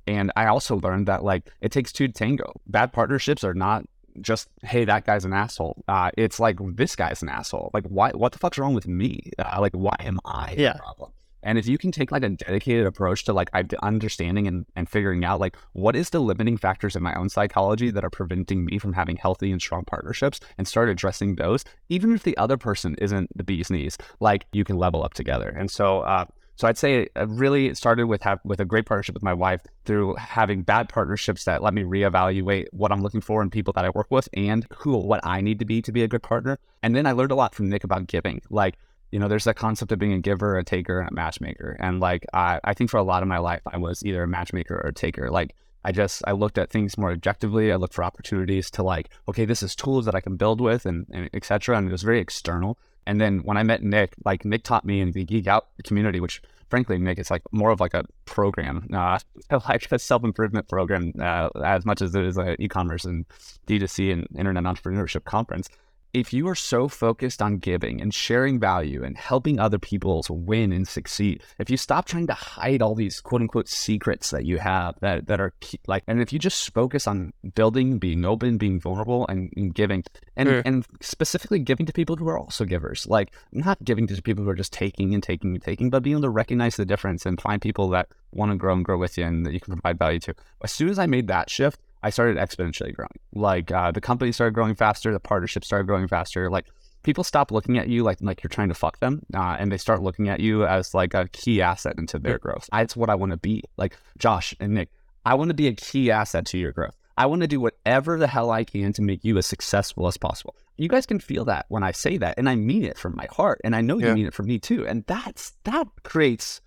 And 0.06 0.32
I 0.36 0.48
also 0.48 0.78
learned 0.78 1.08
that 1.08 1.24
like 1.24 1.50
it 1.62 1.72
takes 1.72 1.94
two 1.94 2.08
to 2.08 2.14
tango. 2.14 2.52
Bad 2.68 2.92
partnerships 2.92 3.46
are 3.46 3.54
not 3.54 3.86
just 4.22 4.48
hey 4.64 4.86
that 4.86 5.06
guy's 5.06 5.26
an 5.26 5.34
asshole 5.34 5.84
uh, 5.88 6.12
it's 6.18 6.40
like 6.40 6.58
this 6.76 6.96
guy's 6.96 7.22
an 7.22 7.30
asshole 7.30 7.72
like 7.74 7.86
why 7.88 8.12
what 8.12 8.32
the 8.32 8.38
fuck's 8.38 8.58
wrong 8.58 8.74
with 8.74 8.88
me 8.88 9.32
uh, 9.40 9.58
like 9.60 9.74
why 9.74 9.96
am 10.00 10.20
i 10.26 10.54
yeah. 10.58 10.74
the 10.74 10.80
problem 10.80 11.12
and 11.46 11.60
if 11.60 11.68
you 11.68 11.78
can 11.78 11.92
take 11.92 12.12
like 12.12 12.24
a 12.24 12.30
dedicated 12.30 12.88
approach 12.88 13.24
to 13.26 13.34
like 13.34 13.50
understanding 13.84 14.48
and, 14.48 14.66
and 14.76 14.90
figuring 14.90 15.24
out 15.24 15.40
like 15.40 15.56
what 15.74 15.96
is 15.96 16.10
the 16.10 16.20
limiting 16.20 16.58
factors 16.58 16.96
in 16.96 17.04
my 17.04 17.14
own 17.14 17.30
psychology 17.30 17.92
that 17.92 18.04
are 18.04 18.10
preventing 18.10 18.66
me 18.66 18.80
from 18.80 18.94
having 18.94 19.16
healthy 19.16 19.52
and 19.52 19.62
strong 19.62 19.86
partnerships 19.86 20.40
and 20.58 20.68
start 20.68 20.90
addressing 20.90 21.36
those, 21.36 21.64
even 21.88 22.14
if 22.14 22.24
the 22.24 22.36
other 22.38 22.58
person 22.58 22.96
isn't 22.98 23.30
the 23.38 23.44
bee's 23.44 23.70
knees, 23.70 23.96
like 24.20 24.48
you 24.54 24.64
can 24.64 24.78
level 24.78 25.04
up 25.04 25.14
together. 25.14 25.50
And 25.50 25.70
so 25.70 26.00
uh, 26.00 26.26
so 26.56 26.68
I'd 26.68 26.78
say 26.78 27.04
it 27.04 27.12
really 27.28 27.74
started 27.74 28.08
with 28.08 28.24
have, 28.24 28.40
with 28.46 28.60
a 28.60 28.66
great 28.66 28.86
partnership 28.86 29.14
with 29.14 29.24
my 29.24 29.34
wife 29.34 29.62
through 29.84 30.16
having 30.16 30.62
bad 30.62 30.88
partnerships 30.90 31.44
that 31.46 31.62
let 31.62 31.74
me 31.74 31.84
reevaluate 31.84 32.68
what 32.72 32.92
I'm 32.92 33.02
looking 33.02 33.22
for 33.22 33.42
in 33.42 33.50
people 33.50 33.74
that 33.74 33.86
I 33.86 33.90
work 33.90 34.08
with 34.10 34.30
and 34.34 34.66
who 34.78 34.98
what 34.98 35.26
I 35.26 35.42
need 35.42 35.60
to 35.60 35.66
be 35.66 35.82
to 35.82 35.92
be 35.92 36.04
a 36.04 36.08
good 36.08 36.24
partner. 36.24 36.58
And 36.82 36.96
then 36.96 37.06
I 37.06 37.12
learned 37.12 37.32
a 37.32 37.36
lot 37.36 37.54
from 37.54 37.70
Nick 37.70 37.84
about 37.84 38.08
giving. 38.08 38.42
Like, 38.50 38.78
you 39.12 39.20
know, 39.20 39.28
there's 39.28 39.44
that 39.44 39.58
concept 39.58 39.92
of 39.92 40.00
being 40.00 40.14
a 40.14 40.20
giver, 40.20 40.58
a 40.58 40.64
taker, 40.64 41.00
and 41.00 41.10
a 41.10 41.14
matchmaker. 41.14 41.76
And 41.80 42.00
like 42.00 42.26
I, 42.34 42.60
I 42.64 42.74
think 42.74 42.90
for 42.90 42.98
a 42.98 43.04
lot 43.04 43.22
of 43.22 43.28
my 43.28 43.40
life 43.40 43.62
I 43.66 43.78
was 43.78 44.04
either 44.06 44.24
a 44.24 44.28
matchmaker 44.28 44.76
or 44.76 44.90
a 44.90 44.94
taker. 44.94 45.30
Like 45.30 45.56
I 45.84 45.92
just 45.92 46.24
I 46.26 46.32
looked 46.32 46.58
at 46.58 46.72
things 46.72 46.98
more 46.98 47.12
objectively. 47.12 47.72
I 47.72 47.76
looked 47.76 47.94
for 47.94 48.04
opportunities 48.04 48.72
to 48.72 48.84
like, 48.84 49.10
okay, 49.28 49.44
this 49.44 49.62
is 49.62 49.76
tools 49.76 50.06
that 50.06 50.16
I 50.16 50.22
can 50.22 50.38
build 50.38 50.62
with 50.62 50.86
and, 50.86 51.06
and 51.12 51.30
etc. 51.34 51.78
And 51.78 51.90
it 51.90 51.92
was 51.92 52.04
very 52.04 52.22
external. 52.22 52.78
And 53.08 53.22
then 53.22 53.40
when 53.40 53.58
I 53.58 53.64
met 53.64 53.84
Nick, 53.84 54.16
like 54.24 54.46
Nick 54.46 54.64
taught 54.64 54.86
me 54.86 55.02
in 55.02 55.12
the 55.12 55.24
Geek 55.24 55.48
Out 55.48 55.68
community, 55.84 56.20
which 56.20 56.42
frankly, 56.70 56.98
Nick, 56.98 57.20
it's 57.20 57.32
like 57.32 57.44
more 57.52 57.70
of 57.70 57.80
like 57.80 57.94
a 57.94 58.04
program, 58.26 58.88
uh, 58.94 59.20
like 59.70 59.92
a 59.92 60.00
self 60.00 60.24
improvement 60.24 60.68
program, 60.68 61.14
uh, 61.20 61.50
as 61.64 61.86
much 61.86 62.02
as 62.02 62.16
it 62.16 62.26
is 62.26 62.38
an 62.38 62.56
e-commerce 62.60 63.06
and 63.06 63.26
D2C 63.68 64.12
and 64.12 64.28
internet 64.38 64.64
entrepreneurship 64.64 65.26
conference 65.26 65.70
if 66.16 66.32
you 66.32 66.48
are 66.48 66.56
so 66.56 66.88
focused 66.88 67.42
on 67.42 67.58
giving 67.58 68.02
and 68.02 68.14
sharing 68.14 68.58
value 68.58 69.04
and 69.04 69.18
helping 69.18 69.60
other 69.60 69.78
people 69.78 70.24
to 70.24 70.32
win 70.32 70.72
and 70.72 70.88
succeed, 70.88 71.44
if 71.60 71.70
you 71.70 71.76
stop 71.76 72.06
trying 72.06 72.26
to 72.26 72.34
hide 72.34 72.82
all 72.82 72.96
these 72.96 73.20
quote 73.20 73.42
unquote 73.42 73.68
secrets 73.68 74.32
that 74.32 74.46
you 74.46 74.58
have 74.58 74.96
that, 75.02 75.28
that 75.28 75.42
are 75.42 75.54
key, 75.60 75.78
like, 75.88 76.06
and 76.08 76.22
if 76.22 76.32
you 76.32 76.40
just 76.40 76.74
focus 76.74 77.06
on 77.06 77.34
building, 77.54 77.98
being 77.98 78.24
open, 78.24 78.58
being 78.58 78.80
vulnerable, 78.80 79.28
and, 79.28 79.52
and 79.58 79.76
giving, 79.76 80.06
and, 80.38 80.48
mm. 80.48 80.62
and 80.64 80.86
specifically 81.02 81.60
giving 81.60 81.86
to 81.86 81.92
people 81.92 82.16
who 82.16 82.30
are 82.30 82.40
also 82.40 82.64
givers, 82.64 83.06
like 83.08 83.34
not 83.52 83.84
giving 83.84 84.08
to 84.08 84.22
people 84.22 84.46
who 84.46 84.50
are 84.50 84.56
just 84.56 84.72
taking 84.72 85.14
and 85.14 85.22
taking 85.22 85.56
and 85.56 85.64
taking, 85.64 85.90
but 85.90 86.02
being 86.02 86.14
able 86.14 86.22
to 86.22 86.30
recognize 86.30 86.78
the 86.78 86.86
difference 86.86 87.26
and 87.26 87.42
find 87.42 87.62
people 87.62 87.90
that 87.90 88.08
want 88.32 88.52
to 88.52 88.56
grow 88.56 88.74
and 88.74 88.86
grow 88.86 88.98
with 88.98 89.18
you 89.18 89.26
and 89.26 89.46
that 89.46 89.52
you 89.52 89.60
can 89.60 89.74
provide 89.74 90.00
value 90.00 90.20
to. 90.20 90.34
As 90.64 90.72
soon 90.72 90.88
as 90.88 90.98
I 90.98 91.08
made 91.08 91.28
that 91.28 91.50
shift, 91.50 91.78
I 92.06 92.12
started 92.12 92.38
exponentially 92.38 92.94
growing. 92.94 93.20
Like 93.34 93.72
uh, 93.72 93.92
the 93.92 94.00
company 94.00 94.32
started 94.32 94.54
growing 94.54 94.76
faster, 94.76 95.12
the 95.12 95.20
partnership 95.20 95.66
started 95.66 95.88
growing 95.88 96.08
faster. 96.08 96.52
Like 96.52 96.68
people 97.02 97.24
stop 97.24 97.52
looking 97.52 97.80
at 97.80 97.88
you 97.88 98.04
like 98.04 98.20
like 98.22 98.44
you're 98.44 98.50
trying 98.50 98.70
to 98.70 98.76
fuck 98.76 99.00
them, 99.00 99.26
uh, 99.34 99.58
and 99.60 99.72
they 99.72 99.78
start 99.78 100.04
looking 100.04 100.30
at 100.30 100.40
you 100.40 100.68
as 100.68 100.94
like 100.94 101.16
a 101.16 101.28
key 101.30 101.64
asset 101.64 101.96
into 101.98 102.20
their 102.20 102.38
growth. 102.38 102.70
That's 102.72 102.96
what 102.96 103.10
I 103.10 103.16
want 103.16 103.32
to 103.32 103.38
be. 103.38 103.64
Like 103.76 103.98
Josh 104.20 104.54
and 104.60 104.76
Nick, 104.76 104.90
I 105.26 105.34
want 105.34 105.50
to 105.50 105.56
be 105.56 105.68
a 105.68 105.74
key 105.74 106.12
asset 106.12 106.46
to 106.48 106.60
your 106.60 106.72
growth. 106.72 106.96
I 107.18 107.26
want 107.26 107.42
to 107.42 107.48
do 107.48 107.60
whatever 107.60 108.20
the 108.20 108.28
hell 108.28 108.52
I 108.52 108.66
can 108.66 108.94
to 108.94 109.02
make 109.02 109.24
you 109.24 109.40
as 109.40 109.48
successful 109.48 110.06
as 110.06 110.16
possible. 110.16 110.56
You 110.78 110.88
guys 110.88 111.08
can 111.08 111.20
feel 111.20 111.46
that 111.46 111.66
when 111.70 111.82
I 111.82 111.92
say 111.92 112.18
that, 112.18 112.38
and 112.38 112.48
I 112.48 112.56
mean 112.56 112.84
it 112.84 113.00
from 113.00 113.16
my 113.16 113.28
heart, 113.32 113.62
and 113.64 113.76
I 113.76 113.82
know 113.82 113.98
yeah. 113.98 114.10
you 114.10 114.14
mean 114.14 114.28
it 114.28 114.34
from 114.36 114.46
me 114.46 114.60
too. 114.60 114.86
And 114.86 115.06
that's 115.08 115.54
that 115.64 115.88
creates 116.04 116.62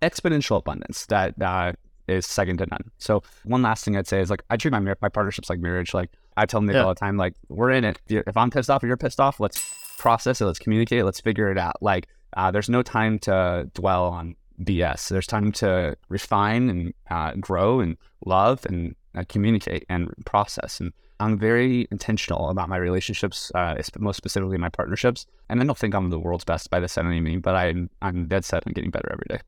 exponential 0.00 0.56
abundance 0.56 1.04
that 1.06 1.34
uh, 1.42 1.72
is 2.08 2.26
second 2.26 2.58
to 2.58 2.66
none. 2.66 2.90
So 2.98 3.22
one 3.44 3.62
last 3.62 3.84
thing 3.84 3.96
I'd 3.96 4.06
say 4.06 4.20
is 4.20 4.30
like 4.30 4.42
I 4.50 4.56
treat 4.56 4.70
my 4.70 4.80
my 4.80 5.08
partnerships 5.08 5.50
like 5.50 5.60
marriage. 5.60 5.94
Like 5.94 6.10
I 6.36 6.46
tell 6.46 6.60
Nick 6.60 6.74
yeah. 6.74 6.82
all 6.82 6.94
the 6.94 7.00
time, 7.00 7.16
like 7.16 7.34
we're 7.48 7.70
in 7.70 7.84
it. 7.84 8.00
If 8.08 8.36
I'm 8.36 8.50
pissed 8.50 8.70
off 8.70 8.82
or 8.82 8.86
you're 8.86 8.96
pissed 8.96 9.20
off, 9.20 9.40
let's 9.40 9.60
process 9.98 10.40
it. 10.40 10.46
Let's 10.46 10.58
communicate. 10.58 11.04
Let's 11.04 11.20
figure 11.20 11.50
it 11.50 11.58
out. 11.58 11.82
Like 11.82 12.08
uh, 12.36 12.50
there's 12.50 12.68
no 12.68 12.82
time 12.82 13.18
to 13.20 13.70
dwell 13.74 14.06
on 14.06 14.36
BS. 14.62 15.08
There's 15.08 15.26
time 15.26 15.52
to 15.52 15.96
refine 16.08 16.68
and 16.68 16.94
uh, 17.10 17.32
grow 17.40 17.80
and 17.80 17.96
love 18.24 18.64
and 18.66 18.94
uh, 19.14 19.24
communicate 19.28 19.84
and 19.88 20.12
process. 20.24 20.80
And 20.80 20.92
I'm 21.20 21.38
very 21.38 21.88
intentional 21.90 22.50
about 22.50 22.68
my 22.68 22.76
relationships, 22.76 23.50
uh, 23.54 23.80
most 23.98 24.16
specifically 24.16 24.58
my 24.58 24.68
partnerships. 24.68 25.26
And 25.48 25.60
I 25.60 25.64
don't 25.64 25.78
think 25.78 25.94
I'm 25.94 26.10
the 26.10 26.18
world's 26.18 26.44
best 26.44 26.70
by 26.70 26.78
the 26.78 26.84
this 26.84 26.98
at 26.98 27.04
any 27.04 27.20
means, 27.20 27.42
but 27.42 27.54
I'm 27.54 27.90
I'm 28.02 28.26
dead 28.28 28.44
set 28.44 28.66
on 28.66 28.72
getting 28.72 28.90
better 28.90 29.10
every 29.10 29.26
day. 29.28 29.40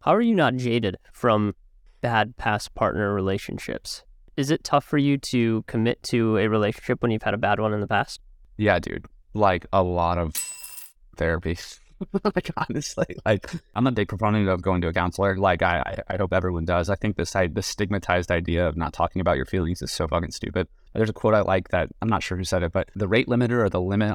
How 0.00 0.14
are 0.14 0.20
you 0.20 0.34
not 0.34 0.56
jaded 0.56 0.96
from 1.12 1.54
bad 2.04 2.36
past 2.36 2.74
partner 2.74 3.14
relationships. 3.14 4.02
Is 4.36 4.50
it 4.50 4.62
tough 4.62 4.84
for 4.84 4.98
you 4.98 5.16
to 5.32 5.62
commit 5.66 6.02
to 6.02 6.36
a 6.36 6.48
relationship 6.48 7.00
when 7.00 7.10
you've 7.10 7.22
had 7.22 7.32
a 7.32 7.38
bad 7.38 7.58
one 7.58 7.72
in 7.72 7.80
the 7.80 7.86
past? 7.86 8.20
Yeah, 8.58 8.78
dude. 8.78 9.06
Like 9.32 9.64
a 9.72 9.82
lot 9.82 10.18
of 10.18 10.34
therapy. 11.16 11.56
like 12.36 12.50
honestly, 12.58 13.16
like 13.24 13.50
I'm 13.74 13.86
a 13.86 13.90
big 13.92 14.08
proponent 14.08 14.50
of 14.50 14.60
going 14.60 14.82
to 14.82 14.88
a 14.88 14.92
counselor. 14.92 15.38
Like 15.38 15.62
I, 15.62 15.78
I, 15.78 16.14
I 16.14 16.16
hope 16.18 16.34
everyone 16.34 16.66
does. 16.66 16.90
I 16.90 16.94
think 16.94 17.16
this 17.16 17.34
this 17.52 17.66
stigmatized 17.66 18.30
idea 18.30 18.68
of 18.68 18.76
not 18.76 18.92
talking 18.92 19.20
about 19.20 19.38
your 19.38 19.46
feelings 19.46 19.80
is 19.80 19.90
so 19.90 20.06
fucking 20.06 20.32
stupid. 20.32 20.68
There's 20.92 21.08
a 21.08 21.14
quote 21.14 21.32
I 21.32 21.40
like 21.40 21.70
that 21.70 21.88
I'm 22.02 22.08
not 22.08 22.22
sure 22.22 22.36
who 22.36 22.44
said 22.44 22.62
it, 22.62 22.72
but 22.72 22.90
the 22.94 23.08
rate 23.08 23.28
limiter 23.28 23.64
or 23.64 23.70
the 23.70 23.80
limit 23.80 24.14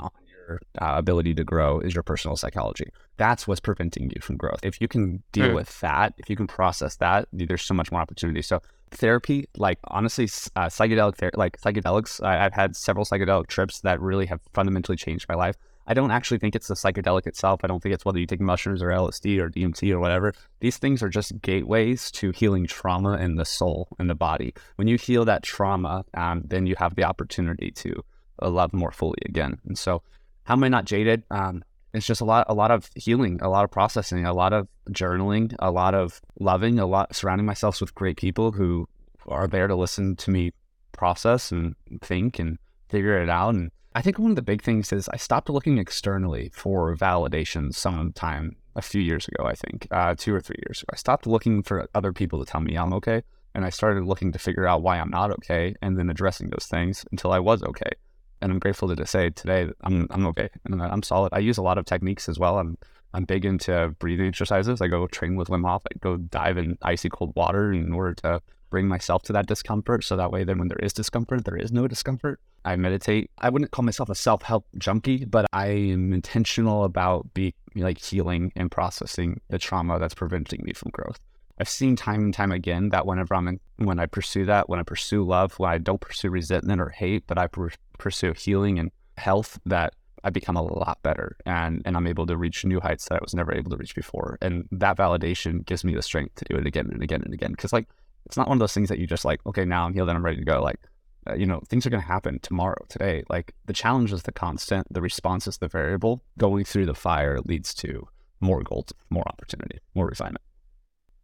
your 0.50 0.60
uh, 0.82 0.96
ability 0.98 1.34
to 1.36 1.44
grow 1.44 1.80
is 1.80 1.94
your 1.94 2.04
personal 2.04 2.36
psychology. 2.36 2.90
That's 3.18 3.48
what's 3.48 3.60
preventing 3.60 4.12
you 4.16 4.22
from 4.22 4.38
growth. 4.38 4.60
If 4.64 4.82
you 4.82 4.88
can 4.88 5.24
deal 5.32 5.50
mm. 5.50 5.56
with 5.56 5.80
that, 5.82 6.14
if 6.18 6.30
you 6.30 6.36
can 6.36 6.48
process 6.48 6.96
that, 6.98 7.28
there's 7.32 7.62
so 7.62 7.74
much 7.74 7.92
more 7.92 8.02
opportunity. 8.02 8.42
So 8.42 8.62
therapy, 8.92 9.48
like 9.58 9.80
honestly, 9.86 10.26
uh, 10.56 10.68
psychedelic 10.68 11.16
ther- 11.16 11.32
like 11.36 11.60
psychedelics. 11.62 12.24
I- 12.24 12.46
I've 12.46 12.54
had 12.54 12.76
several 12.76 13.06
psychedelic 13.06 13.48
trips 13.48 13.82
that 13.82 14.02
really 14.02 14.26
have 14.26 14.40
fundamentally 14.54 14.98
changed 14.98 15.28
my 15.30 15.36
life. 15.36 15.56
I 15.88 15.96
don't 15.96 16.12
actually 16.12 16.38
think 16.38 16.56
it's 16.56 16.68
the 16.68 16.76
psychedelic 16.76 17.26
itself. 17.26 17.62
I 17.64 17.68
don't 17.68 17.82
think 17.82 17.96
it's 17.96 18.06
whether 18.06 18.20
you 18.20 18.28
take 18.28 18.40
mushrooms 18.40 18.84
or 18.84 18.90
LSD 18.90 19.40
or 19.40 19.50
DMT 19.50 19.92
or 19.92 20.00
whatever. 20.00 20.34
These 20.60 20.78
things 20.78 21.02
are 21.02 21.10
just 21.10 21.42
gateways 21.42 22.12
to 22.12 22.30
healing 22.30 22.68
trauma 22.68 23.18
in 23.18 23.36
the 23.38 23.46
soul 23.46 23.88
and 23.98 24.08
the 24.08 24.14
body. 24.14 24.54
When 24.76 24.88
you 24.88 24.98
heal 24.98 25.26
that 25.26 25.42
trauma, 25.42 26.06
um, 26.14 26.44
then 26.46 26.68
you 26.68 26.76
have 26.78 26.94
the 26.94 27.06
opportunity 27.06 27.72
to 27.72 28.04
uh, 28.40 28.50
love 28.50 28.72
more 28.72 28.92
fully 28.92 29.18
again. 29.26 29.60
And 29.66 29.78
so 29.78 30.04
how 30.50 30.56
am 30.56 30.64
I 30.64 30.68
not 30.68 30.86
jaded? 30.86 31.22
Um, 31.30 31.64
it's 31.94 32.08
just 32.08 32.22
a 32.22 32.26
lot, 32.26 32.48
a 32.50 32.56
lot 32.56 32.72
of 32.72 32.90
healing, 32.96 33.40
a 33.44 33.50
lot 33.50 33.64
of 33.64 33.70
processing, 33.70 34.26
a 34.26 34.34
lot 34.34 34.52
of 34.52 34.68
journaling, 34.90 35.54
a 35.60 35.70
lot 35.70 35.94
of 35.94 36.20
loving, 36.40 36.80
a 36.80 36.88
lot 36.88 37.16
surrounding 37.16 37.46
myself 37.46 37.80
with 37.80 37.94
great 37.94 38.18
people 38.18 38.52
who 38.52 38.88
are 39.28 39.48
there 39.48 39.68
to 39.68 39.76
listen 39.76 40.16
to 40.16 40.32
me 40.32 40.52
process 40.92 41.52
and 41.52 41.76
think 42.02 42.40
and 42.40 42.58
figure 42.90 43.22
it 43.22 43.30
out. 43.30 43.54
And 43.54 43.70
I 43.94 44.02
think 44.02 44.18
one 44.18 44.32
of 44.32 44.36
the 44.36 44.42
big 44.42 44.64
things 44.64 44.92
is 44.92 45.08
I 45.10 45.18
stopped 45.18 45.52
looking 45.52 45.78
externally 45.78 46.50
for 46.52 46.96
validation 46.96 47.72
sometime 47.72 48.56
a 48.76 48.82
few 48.82 49.02
years 49.02 49.28
ago, 49.28 49.46
I 49.46 49.54
think, 49.54 49.88
uh, 49.92 50.16
two 50.18 50.34
or 50.34 50.42
three 50.42 50.58
years 50.66 50.82
ago. 50.82 50.90
I 50.94 50.98
stopped 50.98 51.28
looking 51.28 51.62
for 51.62 51.88
other 51.94 52.12
people 52.12 52.44
to 52.44 52.52
tell 52.52 52.62
me 52.62 52.76
I'm 52.76 52.94
okay. 52.94 53.22
And 53.54 53.66
I 53.66 53.70
started 53.70 54.06
looking 54.06 54.32
to 54.32 54.40
figure 54.40 54.66
out 54.66 54.82
why 54.82 54.98
I'm 54.98 55.12
not 55.12 55.30
okay 55.32 55.76
and 55.84 55.96
then 55.96 56.10
addressing 56.10 56.50
those 56.50 56.66
things 56.66 57.06
until 57.12 57.32
I 57.32 57.40
was 57.40 57.62
okay 57.62 57.92
and 58.41 58.52
I'm 58.52 58.60
grateful 58.60 58.93
to 58.93 59.06
say 59.06 59.30
today 59.30 59.69
I'm 59.82 60.08
I'm 60.10 60.25
okay 60.28 60.49
and 60.65 60.82
I'm 60.82 61.04
solid. 61.04 61.34
I 61.34 61.39
use 61.39 61.58
a 61.58 61.62
lot 61.62 61.78
of 61.78 61.86
techniques 61.86 62.30
as 62.30 62.39
well. 62.39 62.60
I'm 62.60 62.78
I'm 63.13 63.25
big 63.25 63.45
into 63.45 63.95
breathing 63.99 64.28
exercises. 64.28 64.82
I 64.82 64.88
go 64.88 65.08
train 65.08 65.36
with 65.36 65.47
Wim 65.47 65.67
Hof. 65.67 65.84
I 65.86 65.97
go 65.99 66.17
dive 66.17 66.58
in 66.58 66.78
icy 66.82 67.10
cold 67.10 67.34
water 67.36 67.71
in 67.71 67.91
order 67.91 68.13
to 68.23 68.41
bring 68.69 68.88
myself 68.88 69.23
to 69.23 69.34
that 69.34 69.47
discomfort. 69.47 70.04
So 70.04 70.15
that 70.15 70.32
way, 70.32 70.43
then 70.43 70.60
when 70.60 70.67
there 70.67 70.78
is 70.78 70.93
discomfort, 70.93 71.45
there 71.45 71.58
is 71.58 71.71
no 71.71 71.88
discomfort. 71.88 72.39
I 72.63 72.75
meditate. 72.75 73.32
I 73.39 73.49
wouldn't 73.49 73.71
call 73.71 73.84
myself 73.84 74.10
a 74.10 74.15
self 74.15 74.43
help 74.43 74.67
junkie, 74.78 75.25
but 75.25 75.45
I 75.54 75.67
am 75.67 76.13
intentional 76.13 76.84
about 76.84 77.34
be 77.34 77.56
like 77.75 77.99
healing 77.99 78.52
and 78.56 78.69
processing 78.69 79.41
the 79.49 79.58
trauma 79.58 79.99
that's 79.99 80.13
preventing 80.13 80.62
me 80.63 80.73
from 80.73 80.91
growth. 80.91 81.19
I've 81.60 81.69
seen 81.69 81.95
time 81.95 82.22
and 82.22 82.34
time 82.34 82.52
again 82.52 82.89
that 82.89 83.06
whenever 83.06 83.36
I'm 83.36 83.48
in, 83.48 83.60
when 83.78 84.00
I 84.00 84.06
pursue 84.06 84.45
that, 84.45 84.69
when 84.69 84.80
I 84.80 84.84
pursue 84.84 85.26
love, 85.26 85.60
when 85.60 85.69
I 85.69 85.78
don't 85.78 86.00
pursue 86.00 86.30
resentment 86.30 86.80
or 86.80 86.89
hate, 86.89 87.26
but 87.28 87.38
I 87.38 87.48
pursue 87.98 88.34
healing 88.34 88.80
and 88.80 88.91
health, 89.17 89.60
that 89.65 89.93
I 90.24 90.30
become 90.30 90.58
a 90.58 90.62
lot 90.62 91.00
better 91.02 91.38
and 91.45 91.82
and 91.86 91.95
I'm 91.95 92.08
able 92.08 92.26
to 92.28 92.36
reach 92.36 92.65
new 92.65 92.82
heights 92.82 93.08
that 93.08 93.15
I 93.15 93.19
was 93.22 93.34
never 93.34 93.54
able 93.54 93.72
to 93.72 93.78
reach 93.78 93.95
before. 93.95 94.38
And 94.41 94.67
that 94.72 94.98
validation 94.98 95.65
gives 95.65 95.84
me 95.84 95.93
the 95.95 96.02
strength 96.02 96.36
to 96.36 96.45
do 96.45 96.56
it 96.56 96.65
again 96.65 96.89
and 96.91 97.02
again 97.02 97.22
and 97.24 97.34
again. 97.34 97.52
Because 97.52 97.74
like 97.74 97.88
it's 98.26 98.38
not 98.38 98.48
one 98.48 98.58
of 98.58 98.60
those 98.60 98.74
things 98.74 98.89
that 98.89 99.00
you 99.00 99.08
just 99.08 99.26
like, 99.26 99.39
okay, 99.45 99.65
now 99.65 99.86
I'm 99.86 99.93
healed 99.93 100.10
and 100.10 100.17
I'm 100.17 100.26
ready 100.26 100.38
to 100.38 100.45
go. 100.45 100.62
Like 100.62 100.80
uh, 101.30 101.36
you 101.36 101.45
know, 101.45 101.62
things 101.67 101.86
are 101.86 101.89
going 101.89 102.02
to 102.02 102.08
happen 102.08 102.39
tomorrow, 102.39 102.86
today. 102.88 103.24
Like 103.30 103.54
the 103.65 103.74
challenge 103.74 104.13
is 104.13 104.24
the 104.24 104.32
constant, 104.32 104.88
the 104.91 105.02
response 105.02 105.48
is 105.48 105.58
the 105.58 105.67
variable. 105.67 106.24
Going 106.38 106.63
through 106.63 106.86
the 106.86 106.93
fire 106.93 107.39
leads 107.45 107.74
to 107.76 108.08
more 108.39 108.63
gold, 108.63 108.91
more 109.10 109.28
opportunity, 109.28 109.80
more 109.95 110.08
refinement. 110.08 110.43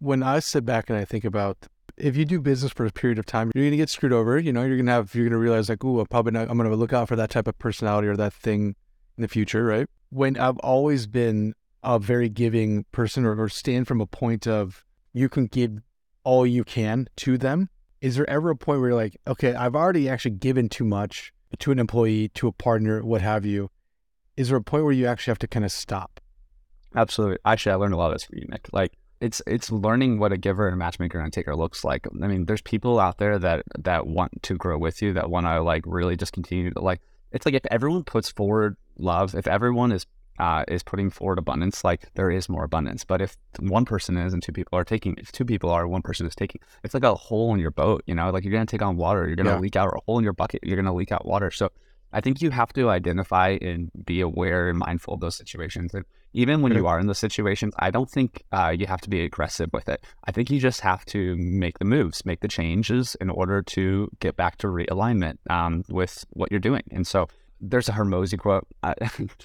When 0.06 0.22
I 0.22 0.38
sit 0.38 0.66
back 0.66 0.92
and 0.92 1.00
I 1.00 1.04
think 1.04 1.26
about 1.26 1.66
if 1.98 2.16
you 2.16 2.26
do 2.26 2.40
business 2.40 2.72
for 2.72 2.86
a 2.86 2.92
period 2.92 3.18
of 3.18 3.26
time, 3.26 3.52
you're 3.56 3.64
going 3.64 3.72
to 3.72 3.78
get 3.78 3.90
screwed 3.90 4.14
over. 4.14 4.38
You 4.38 4.54
know, 4.54 4.62
you're 4.62 4.78
going 4.78 4.86
to 4.86 4.92
have, 4.92 5.16
you're 5.16 5.24
going 5.26 5.32
to 5.32 5.40
realize 5.40 5.68
like, 5.68 5.84
ooh, 5.84 6.00
I'm 6.00 6.06
probably 6.06 6.32
not, 6.32 6.48
I'm 6.48 6.58
going 6.60 6.70
to 6.70 6.76
look 6.76 6.94
out 6.94 7.08
for 7.08 7.16
that 7.16 7.32
type 7.32 7.48
of 7.48 7.58
personality 7.58 8.08
or 8.08 8.16
that 8.16 8.32
thing 8.32 8.76
in 9.18 9.24
the 9.24 9.28
future, 9.28 9.66
right? 9.66 9.88
When 10.12 10.38
I've 10.38 10.60
always 10.60 11.08
been 11.08 11.56
a 11.82 11.98
very 11.98 12.30
giving 12.30 12.86
person 12.92 13.26
or, 13.26 13.36
or 13.42 13.50
stand 13.50 13.88
from 13.88 14.00
a 14.00 14.06
point 14.06 14.46
of 14.46 14.86
you 15.12 15.28
can 15.28 15.48
give 15.48 15.80
all 16.24 16.46
you 16.46 16.64
can 16.64 17.08
to 17.16 17.40
them. 17.40 17.70
Is 18.00 18.16
there 18.16 18.30
ever 18.30 18.52
a 18.52 18.56
point 18.56 18.82
where 18.82 18.90
you're 18.90 18.98
like, 18.98 19.20
okay, 19.26 19.56
I've 19.56 19.76
already 19.76 20.08
actually 20.08 20.36
given 20.36 20.70
too 20.70 20.86
much 20.86 21.34
to 21.58 21.72
an 21.72 21.80
employee, 21.80 22.30
to 22.36 22.48
a 22.48 22.52
partner, 22.52 23.04
what 23.04 23.22
have 23.22 23.44
you? 23.44 23.72
Is 24.38 24.50
there 24.50 24.58
a 24.58 24.62
point 24.62 24.84
where 24.84 24.94
you 24.94 25.08
actually 25.08 25.32
have 25.32 25.40
to 25.40 25.48
kind 25.48 25.66
of 25.66 25.72
stop? 25.72 26.22
Absolutely. 26.96 27.40
Actually, 27.44 27.72
I 27.72 27.76
learned 27.78 27.96
a 27.96 27.98
lot 27.98 28.12
of 28.12 28.16
this 28.16 28.26
from 28.26 28.38
you, 28.38 28.46
Nick. 28.48 28.68
Like 28.72 28.94
it's 29.22 29.42
it's 29.48 29.72
learning 29.72 30.20
what 30.20 30.32
a 30.32 30.38
giver 30.38 30.68
and 30.68 30.74
a 30.74 30.78
matchmaker 30.78 31.20
and 31.20 31.28
a 31.28 31.32
taker 31.32 31.56
looks 31.56 31.84
like. 31.84 32.08
I 32.22 32.28
mean, 32.28 32.46
there's 32.46 32.62
people 32.62 33.00
out 33.00 33.18
there 33.18 33.40
that 33.40 33.64
that 33.80 34.08
want 34.08 34.44
to 34.44 34.56
grow 34.56 34.78
with 34.78 35.02
you, 35.02 35.14
that 35.14 35.30
want 35.30 35.46
to 35.46 35.62
like 35.62 35.84
really 35.86 36.16
just 36.16 36.34
continue 36.34 36.72
to 36.72 36.80
like. 36.80 37.02
It's 37.32 37.46
like 37.46 37.56
if 37.56 37.66
everyone 37.72 38.04
puts 38.04 38.30
forward 38.30 38.78
love, 38.98 39.36
if 39.36 39.48
everyone 39.48 39.92
is 39.92 40.06
uh, 40.40 40.64
is 40.68 40.84
putting 40.84 41.10
forward 41.10 41.40
abundance, 41.40 41.84
like 41.84 42.14
there 42.16 42.30
is 42.30 42.50
more 42.50 42.64
abundance. 42.64 43.06
But 43.06 43.22
if 43.22 43.38
one 43.60 43.86
person 43.86 44.18
is 44.18 44.34
and 44.34 44.44
two 44.44 44.52
people 44.52 44.78
are 44.78 44.84
taking, 44.84 45.16
if 45.18 45.32
two 45.32 45.46
people 45.46 45.70
are, 45.70 45.88
one 45.88 46.02
person 46.02 46.26
is 46.26 46.36
taking, 46.36 46.62
it's 46.84 46.94
like 46.94 47.04
a 47.04 47.16
hole 47.16 47.54
in 47.54 47.60
your 47.60 47.72
boat, 47.72 48.04
you 48.06 48.16
know, 48.16 48.30
like 48.32 48.44
you're 48.44 48.52
going 48.52 48.66
to 48.66 48.72
take 48.72 48.82
on 48.82 48.98
water, 48.98 49.28
you're 49.28 49.38
going 49.38 49.46
to 49.46 49.54
yeah. 49.54 49.60
leak 49.60 49.76
out, 49.76 49.88
or 49.88 49.96
a 49.96 50.02
hole 50.06 50.18
in 50.18 50.24
your 50.24 50.34
bucket, 50.34 50.62
you're 50.64 50.76
going 50.76 50.86
to 50.86 50.94
leak 50.94 51.12
out 51.12 51.26
water. 51.26 51.52
So 51.52 51.72
I 52.16 52.22
think 52.22 52.42
you 52.42 52.50
have 52.50 52.72
to 52.74 52.90
identify 52.90 53.58
and 53.62 53.92
be 54.06 54.22
aware 54.22 54.70
and 54.70 54.80
mindful 54.80 55.16
of 55.16 55.20
those 55.20 55.36
situations. 55.36 55.94
And 55.94 56.06
even 56.32 56.62
when 56.62 56.74
you 56.74 56.88
are 56.88 56.98
in 56.98 57.08
those 57.08 57.20
situations, 57.20 57.74
I 57.78 57.92
don't 57.92 58.10
think 58.10 58.44
uh, 58.54 58.74
you 58.78 58.88
have 58.88 59.02
to 59.02 59.10
be 59.10 59.22
aggressive 59.22 59.70
with 59.74 59.90
it. 59.90 60.02
I 60.24 60.32
think 60.32 60.50
you 60.50 60.58
just 60.58 60.80
have 60.80 61.04
to 61.08 61.36
make 61.36 61.78
the 61.78 61.84
moves, 61.84 62.26
make 62.26 62.40
the 62.40 62.48
changes 62.48 63.16
in 63.20 63.30
order 63.30 63.62
to 63.64 64.10
get 64.22 64.38
back 64.38 64.58
to 64.60 64.68
realignment 64.68 65.40
um, 65.50 65.84
with 65.90 66.24
what 66.30 66.52
you're 66.52 66.62
doing. 66.62 66.84
And 66.90 67.06
so 67.06 67.28
there's 67.60 67.90
a 67.90 67.92
Hormozi 67.92 68.40
quote. 68.40 68.66
I, 68.82 68.96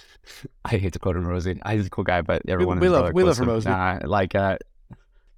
I 0.64 0.76
hate 0.76 0.92
to 0.92 1.00
quote 1.00 1.16
Hormozi. 1.16 1.58
He's 1.68 1.86
a 1.86 1.90
cool 1.90 2.04
guy, 2.04 2.22
but 2.22 2.42
everyone 2.46 2.78
we, 2.78 2.88
we 2.88 2.94
love 2.94 3.12
we 3.12 3.24
love 3.24 3.36
Hormozi. 3.36 3.66
Uh, 3.66 4.06
like 4.06 4.36
uh, 4.36 4.58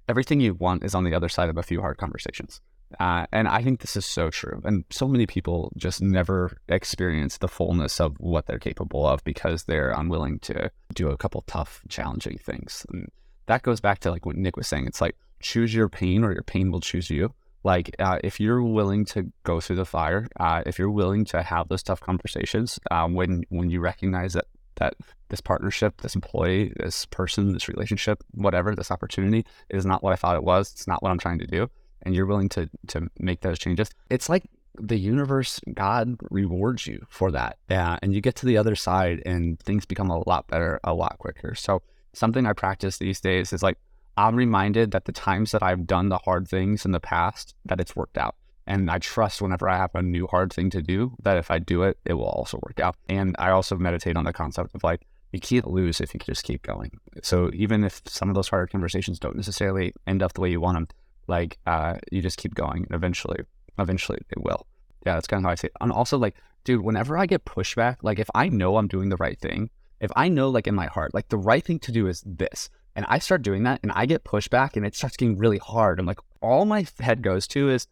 everything 0.07 0.39
you 0.39 0.53
want 0.53 0.83
is 0.83 0.93
on 0.93 1.03
the 1.03 1.15
other 1.15 1.29
side 1.29 1.49
of 1.49 1.57
a 1.57 1.63
few 1.63 1.81
hard 1.81 1.97
conversations. 1.97 2.61
Uh, 2.99 3.25
and 3.31 3.47
I 3.47 3.63
think 3.63 3.81
this 3.81 3.95
is 3.95 4.05
so 4.05 4.29
true. 4.29 4.61
And 4.63 4.83
so 4.89 5.07
many 5.07 5.25
people 5.25 5.71
just 5.77 6.01
never 6.01 6.57
experience 6.67 7.37
the 7.37 7.47
fullness 7.47 7.99
of 7.99 8.15
what 8.19 8.45
they're 8.45 8.59
capable 8.59 9.07
of 9.07 9.23
because 9.23 9.63
they're 9.63 9.91
unwilling 9.91 10.39
to 10.39 10.71
do 10.93 11.09
a 11.09 11.17
couple 11.17 11.43
tough, 11.47 11.81
challenging 11.89 12.37
things. 12.37 12.85
And 12.91 13.09
that 13.47 13.63
goes 13.63 13.79
back 13.79 13.99
to 13.99 14.11
like 14.11 14.25
what 14.25 14.35
Nick 14.35 14.57
was 14.57 14.67
saying. 14.67 14.87
It's 14.87 15.01
like 15.01 15.15
choose 15.41 15.73
your 15.73 15.89
pain 15.89 16.23
or 16.23 16.31
your 16.31 16.43
pain 16.43 16.71
will 16.71 16.81
choose 16.81 17.09
you. 17.09 17.33
Like 17.63 17.95
uh, 17.99 18.19
if 18.23 18.39
you're 18.39 18.61
willing 18.61 19.05
to 19.05 19.31
go 19.43 19.61
through 19.61 19.77
the 19.77 19.85
fire, 19.85 20.27
uh, 20.39 20.63
if 20.65 20.77
you're 20.77 20.91
willing 20.91 21.23
to 21.25 21.41
have 21.41 21.69
those 21.69 21.83
tough 21.83 22.01
conversations, 22.01 22.79
uh, 22.91 23.07
when 23.07 23.43
when 23.49 23.69
you 23.69 23.79
recognize 23.79 24.33
that 24.33 24.45
that 24.75 24.95
this 25.29 25.39
partnership, 25.39 26.01
this 26.01 26.15
employee, 26.15 26.73
this 26.77 27.05
person, 27.05 27.53
this 27.53 27.69
relationship, 27.69 28.23
whatever, 28.31 28.75
this 28.75 28.91
opportunity 28.91 29.45
is 29.69 29.85
not 29.85 30.03
what 30.03 30.13
I 30.13 30.15
thought 30.15 30.35
it 30.35 30.43
was. 30.43 30.71
It's 30.71 30.87
not 30.87 31.01
what 31.01 31.11
I'm 31.11 31.19
trying 31.19 31.39
to 31.39 31.47
do, 31.47 31.69
and 32.03 32.15
you're 32.15 32.25
willing 32.25 32.49
to 32.49 32.69
to 32.87 33.09
make 33.19 33.41
those 33.41 33.59
changes. 33.59 33.89
It's 34.09 34.29
like 34.29 34.43
the 34.79 34.97
universe, 34.97 35.59
God 35.73 36.17
rewards 36.31 36.87
you 36.87 37.05
for 37.09 37.31
that. 37.31 37.57
Yeah, 37.69 37.97
and 38.01 38.13
you 38.13 38.21
get 38.21 38.35
to 38.37 38.45
the 38.45 38.57
other 38.57 38.75
side, 38.75 39.21
and 39.25 39.59
things 39.59 39.85
become 39.85 40.09
a 40.09 40.27
lot 40.27 40.47
better, 40.47 40.79
a 40.83 40.93
lot 40.93 41.17
quicker. 41.19 41.55
So 41.55 41.81
something 42.13 42.45
I 42.45 42.53
practice 42.53 42.97
these 42.97 43.19
days 43.21 43.53
is 43.53 43.63
like 43.63 43.77
I'm 44.17 44.35
reminded 44.35 44.91
that 44.91 45.05
the 45.05 45.11
times 45.11 45.51
that 45.51 45.63
I've 45.63 45.87
done 45.87 46.09
the 46.09 46.19
hard 46.19 46.47
things 46.47 46.85
in 46.85 46.91
the 46.91 46.99
past, 46.99 47.55
that 47.65 47.79
it's 47.79 47.95
worked 47.95 48.17
out. 48.17 48.35
And 48.65 48.89
I 48.89 48.99
trust 48.99 49.41
whenever 49.41 49.67
I 49.67 49.77
have 49.77 49.93
a 49.93 50.01
new 50.01 50.27
hard 50.27 50.53
thing 50.53 50.69
to 50.69 50.81
do, 50.81 51.13
that 51.23 51.37
if 51.37 51.51
I 51.51 51.59
do 51.59 51.83
it, 51.83 51.97
it 52.05 52.13
will 52.13 52.25
also 52.25 52.59
work 52.63 52.79
out. 52.79 52.95
And 53.09 53.35
I 53.39 53.49
also 53.49 53.75
meditate 53.75 54.15
on 54.15 54.23
the 54.23 54.31
concept 54.31 54.73
of 54.73 54.83
like, 54.83 55.01
you 55.31 55.39
can't 55.39 55.67
lose 55.67 55.99
if 55.99 56.13
you 56.13 56.19
just 56.19 56.43
keep 56.43 56.61
going. 56.61 56.91
So 57.23 57.49
even 57.53 57.83
if 57.83 58.01
some 58.05 58.29
of 58.29 58.35
those 58.35 58.47
hard 58.47 58.71
conversations 58.71 59.19
don't 59.19 59.35
necessarily 59.35 59.93
end 60.05 60.21
up 60.21 60.33
the 60.33 60.41
way 60.41 60.51
you 60.51 60.61
want 60.61 60.75
them, 60.77 60.87
like 61.27 61.57
uh, 61.65 61.95
you 62.11 62.21
just 62.21 62.37
keep 62.37 62.55
going. 62.55 62.85
And 62.85 62.95
eventually, 62.95 63.39
eventually 63.79 64.19
it 64.29 64.41
will. 64.41 64.67
Yeah, 65.05 65.15
that's 65.15 65.27
kind 65.27 65.41
of 65.41 65.45
how 65.45 65.51
I 65.51 65.55
see 65.55 65.67
it. 65.67 65.73
And 65.81 65.91
also, 65.91 66.17
like, 66.17 66.35
dude, 66.63 66.81
whenever 66.81 67.17
I 67.17 67.25
get 67.25 67.45
pushback, 67.45 67.97
like 68.01 68.19
if 68.19 68.29
I 68.33 68.49
know 68.49 68.77
I'm 68.77 68.87
doing 68.87 69.09
the 69.09 69.17
right 69.17 69.39
thing, 69.39 69.69
if 69.99 70.11
I 70.15 70.29
know, 70.29 70.49
like 70.49 70.67
in 70.67 70.75
my 70.75 70.87
heart, 70.87 71.13
like 71.13 71.29
the 71.29 71.37
right 71.37 71.63
thing 71.63 71.79
to 71.79 71.91
do 71.91 72.07
is 72.07 72.23
this, 72.25 72.69
and 72.95 73.05
I 73.09 73.19
start 73.19 73.41
doing 73.41 73.63
that 73.63 73.79
and 73.83 73.91
I 73.93 74.05
get 74.05 74.23
pushback 74.23 74.75
and 74.75 74.85
it 74.85 74.95
starts 74.95 75.17
getting 75.17 75.37
really 75.37 75.57
hard. 75.57 75.99
I'm 75.99 76.05
like, 76.05 76.19
all 76.41 76.65
my 76.65 76.85
head 76.99 77.21
goes 77.21 77.47
to 77.47 77.69
is 77.69 77.87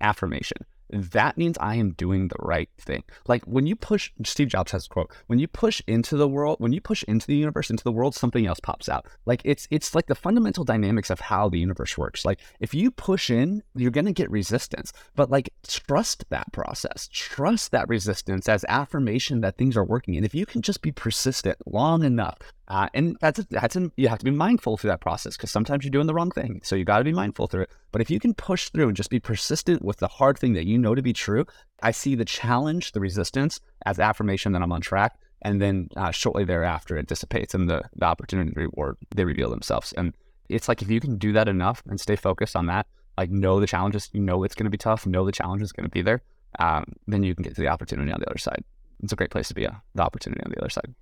affirmation 0.00 0.58
that 0.90 1.36
means 1.36 1.56
I 1.58 1.76
am 1.76 1.92
doing 1.92 2.28
the 2.28 2.36
right 2.38 2.68
thing. 2.78 3.04
Like 3.26 3.44
when 3.44 3.66
you 3.66 3.76
push, 3.76 4.10
Steve 4.24 4.48
Jobs 4.48 4.72
has 4.72 4.86
a 4.86 4.88
quote: 4.88 5.12
"When 5.26 5.38
you 5.38 5.48
push 5.48 5.82
into 5.86 6.16
the 6.16 6.28
world, 6.28 6.56
when 6.60 6.72
you 6.72 6.80
push 6.80 7.02
into 7.04 7.26
the 7.26 7.36
universe, 7.36 7.70
into 7.70 7.84
the 7.84 7.92
world, 7.92 8.14
something 8.14 8.46
else 8.46 8.60
pops 8.60 8.88
out." 8.88 9.06
Like 9.26 9.42
it's 9.44 9.66
it's 9.70 9.94
like 9.94 10.06
the 10.06 10.14
fundamental 10.14 10.64
dynamics 10.64 11.10
of 11.10 11.20
how 11.20 11.48
the 11.48 11.58
universe 11.58 11.96
works. 11.98 12.24
Like 12.24 12.40
if 12.60 12.74
you 12.74 12.90
push 12.90 13.30
in, 13.30 13.62
you're 13.74 13.90
gonna 13.90 14.12
get 14.12 14.30
resistance, 14.30 14.92
but 15.14 15.30
like 15.30 15.50
trust 15.66 16.24
that 16.30 16.52
process, 16.52 17.08
trust 17.12 17.70
that 17.72 17.88
resistance 17.88 18.48
as 18.48 18.64
affirmation 18.68 19.40
that 19.40 19.56
things 19.56 19.76
are 19.76 19.84
working. 19.84 20.16
And 20.16 20.24
if 20.24 20.34
you 20.34 20.46
can 20.46 20.62
just 20.62 20.82
be 20.82 20.92
persistent 20.92 21.58
long 21.66 22.04
enough, 22.04 22.38
uh, 22.68 22.88
and 22.92 23.16
that's 23.20 23.38
a, 23.38 23.46
that's 23.48 23.76
a, 23.76 23.90
you 23.96 24.08
have 24.08 24.18
to 24.18 24.24
be 24.26 24.30
mindful 24.30 24.76
through 24.76 24.90
that 24.90 25.00
process 25.00 25.36
because 25.36 25.50
sometimes 25.50 25.84
you're 25.84 25.90
doing 25.90 26.06
the 26.06 26.14
wrong 26.14 26.30
thing. 26.30 26.60
So 26.62 26.76
you 26.76 26.84
got 26.84 26.98
to 26.98 27.04
be 27.04 27.12
mindful 27.12 27.46
through 27.46 27.62
it. 27.62 27.70
But 27.92 28.02
if 28.02 28.10
you 28.10 28.20
can 28.20 28.34
push 28.34 28.68
through 28.68 28.88
and 28.88 28.96
just 28.96 29.08
be 29.08 29.20
persistent 29.20 29.82
with 29.82 29.96
the 29.96 30.08
hard 30.08 30.38
thing 30.38 30.52
that 30.52 30.66
you 30.66 30.76
know 30.76 30.94
to 30.94 31.00
be 31.00 31.14
true, 31.14 31.46
I 31.82 31.92
see 31.92 32.14
the 32.14 32.26
challenge, 32.26 32.92
the 32.92 33.00
resistance 33.00 33.60
as 33.86 33.98
affirmation 33.98 34.52
that 34.52 34.60
I'm 34.60 34.72
on 34.72 34.82
track. 34.82 35.18
And 35.40 35.62
then 35.62 35.88
uh, 35.96 36.10
shortly 36.10 36.44
thereafter, 36.44 36.98
it 36.98 37.06
dissipates 37.06 37.54
and 37.54 37.70
the, 37.70 37.82
the 37.96 38.04
opportunity 38.04 38.52
to 38.52 38.60
reward, 38.60 38.96
they 39.14 39.24
reveal 39.24 39.48
themselves. 39.48 39.94
And 39.94 40.12
it's 40.50 40.68
like 40.68 40.82
if 40.82 40.90
you 40.90 41.00
can 41.00 41.16
do 41.16 41.32
that 41.32 41.48
enough 41.48 41.82
and 41.88 41.98
stay 41.98 42.16
focused 42.16 42.54
on 42.54 42.66
that, 42.66 42.86
like 43.16 43.30
know 43.30 43.60
the 43.60 43.66
challenges, 43.66 44.10
you 44.12 44.20
know 44.20 44.44
it's 44.44 44.54
going 44.54 44.64
to 44.64 44.70
be 44.70 44.76
tough, 44.76 45.06
know 45.06 45.24
the 45.24 45.32
challenge 45.32 45.62
is 45.62 45.72
going 45.72 45.84
to 45.84 45.90
be 45.90 46.02
there, 46.02 46.20
um, 46.58 46.84
then 47.06 47.22
you 47.22 47.34
can 47.34 47.44
get 47.44 47.54
to 47.54 47.62
the 47.62 47.68
opportunity 47.68 48.12
on 48.12 48.20
the 48.20 48.28
other 48.28 48.38
side. 48.38 48.62
It's 49.02 49.12
a 49.12 49.16
great 49.16 49.30
place 49.30 49.48
to 49.48 49.54
be, 49.54 49.66
uh, 49.66 49.72
the 49.94 50.02
opportunity 50.02 50.42
on 50.44 50.50
the 50.50 50.60
other 50.60 50.70
side. 50.70 50.94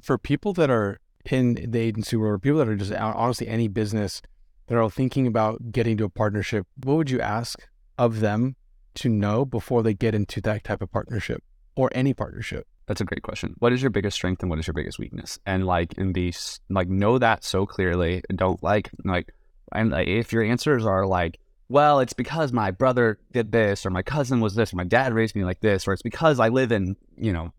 For 0.00 0.16
people 0.16 0.54
that 0.54 0.70
are 0.70 0.98
in 1.30 1.70
the 1.70 1.78
agency 1.78 2.16
world, 2.16 2.42
people 2.42 2.58
that 2.58 2.68
are 2.68 2.76
just 2.76 2.92
honestly 2.92 3.48
any 3.48 3.68
business 3.68 4.22
that 4.66 4.76
are 4.76 4.90
thinking 4.90 5.26
about 5.26 5.72
getting 5.72 5.96
to 5.98 6.04
a 6.04 6.08
partnership, 6.08 6.66
what 6.82 6.96
would 6.96 7.10
you 7.10 7.20
ask 7.20 7.68
of 7.98 8.20
them 8.20 8.56
to 8.94 9.08
know 9.08 9.44
before 9.44 9.82
they 9.82 9.94
get 9.94 10.14
into 10.14 10.40
that 10.42 10.64
type 10.64 10.82
of 10.82 10.90
partnership 10.90 11.42
or 11.76 11.90
any 11.94 12.12
partnership? 12.14 12.66
That's 12.86 13.00
a 13.00 13.04
great 13.04 13.22
question. 13.22 13.54
What 13.58 13.72
is 13.72 13.80
your 13.80 13.90
biggest 13.90 14.16
strength 14.16 14.42
and 14.42 14.50
what 14.50 14.58
is 14.58 14.66
your 14.66 14.74
biggest 14.74 14.98
weakness? 14.98 15.38
And 15.46 15.66
like, 15.66 15.94
in 15.94 16.12
these, 16.12 16.60
like, 16.68 16.88
know 16.88 17.18
that 17.18 17.44
so 17.44 17.64
clearly. 17.64 18.22
Don't 18.34 18.62
like, 18.62 18.90
like, 19.04 19.32
and 19.72 19.94
if 19.94 20.32
your 20.32 20.42
answers 20.42 20.84
are 20.84 21.06
like, 21.06 21.38
well, 21.68 22.00
it's 22.00 22.12
because 22.12 22.52
my 22.52 22.70
brother 22.70 23.18
did 23.32 23.50
this, 23.50 23.86
or 23.86 23.90
my 23.90 24.02
cousin 24.02 24.40
was 24.40 24.54
this, 24.54 24.74
or 24.74 24.76
my 24.76 24.84
dad 24.84 25.14
raised 25.14 25.34
me 25.34 25.44
like 25.44 25.60
this, 25.60 25.88
or 25.88 25.94
it's 25.94 26.02
because 26.02 26.38
I 26.38 26.48
live 26.48 26.70
in, 26.70 26.96
you 27.16 27.32
know, 27.32 27.54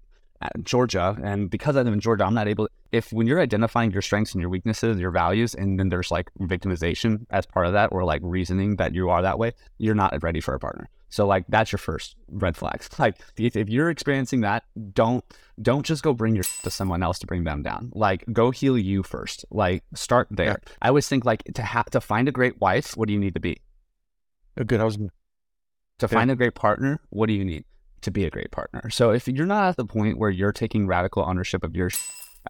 Georgia, 0.63 1.17
and 1.23 1.49
because 1.49 1.75
I 1.75 1.81
live 1.81 1.93
in 1.93 1.99
Georgia, 1.99 2.25
I'm 2.25 2.33
not 2.33 2.47
able. 2.47 2.67
If 2.91 3.11
when 3.11 3.27
you're 3.27 3.41
identifying 3.41 3.91
your 3.91 4.01
strengths 4.01 4.33
and 4.33 4.41
your 4.41 4.49
weaknesses, 4.49 4.99
your 4.99 5.11
values, 5.11 5.55
and 5.55 5.79
then 5.79 5.89
there's 5.89 6.11
like 6.11 6.31
victimization 6.39 7.25
as 7.29 7.45
part 7.45 7.65
of 7.65 7.73
that, 7.73 7.91
or 7.91 8.03
like 8.03 8.21
reasoning 8.23 8.75
that 8.77 8.93
you 8.93 9.09
are 9.09 9.21
that 9.21 9.39
way, 9.39 9.53
you're 9.77 9.95
not 9.95 10.21
ready 10.21 10.39
for 10.39 10.53
a 10.53 10.59
partner. 10.59 10.89
So 11.09 11.27
like 11.27 11.45
that's 11.47 11.71
your 11.71 11.79
first 11.79 12.15
red 12.27 12.57
flags. 12.57 12.89
Like 12.99 13.19
if, 13.37 13.55
if 13.55 13.69
you're 13.69 13.89
experiencing 13.89 14.41
that, 14.41 14.63
don't 14.93 15.23
don't 15.61 15.85
just 15.85 16.01
go 16.03 16.13
bring 16.13 16.35
your 16.35 16.45
to 16.63 16.71
someone 16.71 17.03
else 17.03 17.19
to 17.19 17.27
bring 17.27 17.43
them 17.43 17.61
down. 17.61 17.91
Like 17.93 18.23
go 18.31 18.51
heal 18.51 18.77
you 18.77 19.03
first. 19.03 19.45
Like 19.51 19.83
start 19.93 20.27
there. 20.31 20.47
Yeah. 20.47 20.73
I 20.81 20.87
always 20.87 21.07
think 21.07 21.25
like 21.25 21.43
to 21.53 21.61
have 21.61 21.85
to 21.91 22.01
find 22.01 22.27
a 22.27 22.31
great 22.31 22.59
wife, 22.59 22.97
what 22.97 23.07
do 23.07 23.13
you 23.13 23.19
need 23.19 23.35
to 23.35 23.39
be? 23.39 23.61
A 24.57 24.63
good 24.63 24.79
husband. 24.79 25.11
To 25.99 26.07
yeah. 26.07 26.13
find 26.17 26.31
a 26.31 26.35
great 26.35 26.55
partner, 26.55 26.99
what 27.09 27.27
do 27.27 27.33
you 27.33 27.45
need 27.45 27.65
to 28.03 28.11
be 28.11 28.25
a 28.25 28.29
great 28.29 28.51
partner? 28.51 28.89
So 28.89 29.11
if 29.11 29.27
you're 29.27 29.45
not 29.45 29.69
at 29.69 29.77
the 29.77 29.85
point 29.85 30.17
where 30.17 30.29
you're 30.29 30.51
taking 30.51 30.87
radical 30.87 31.23
ownership 31.27 31.63
of 31.63 31.75
your 31.75 31.89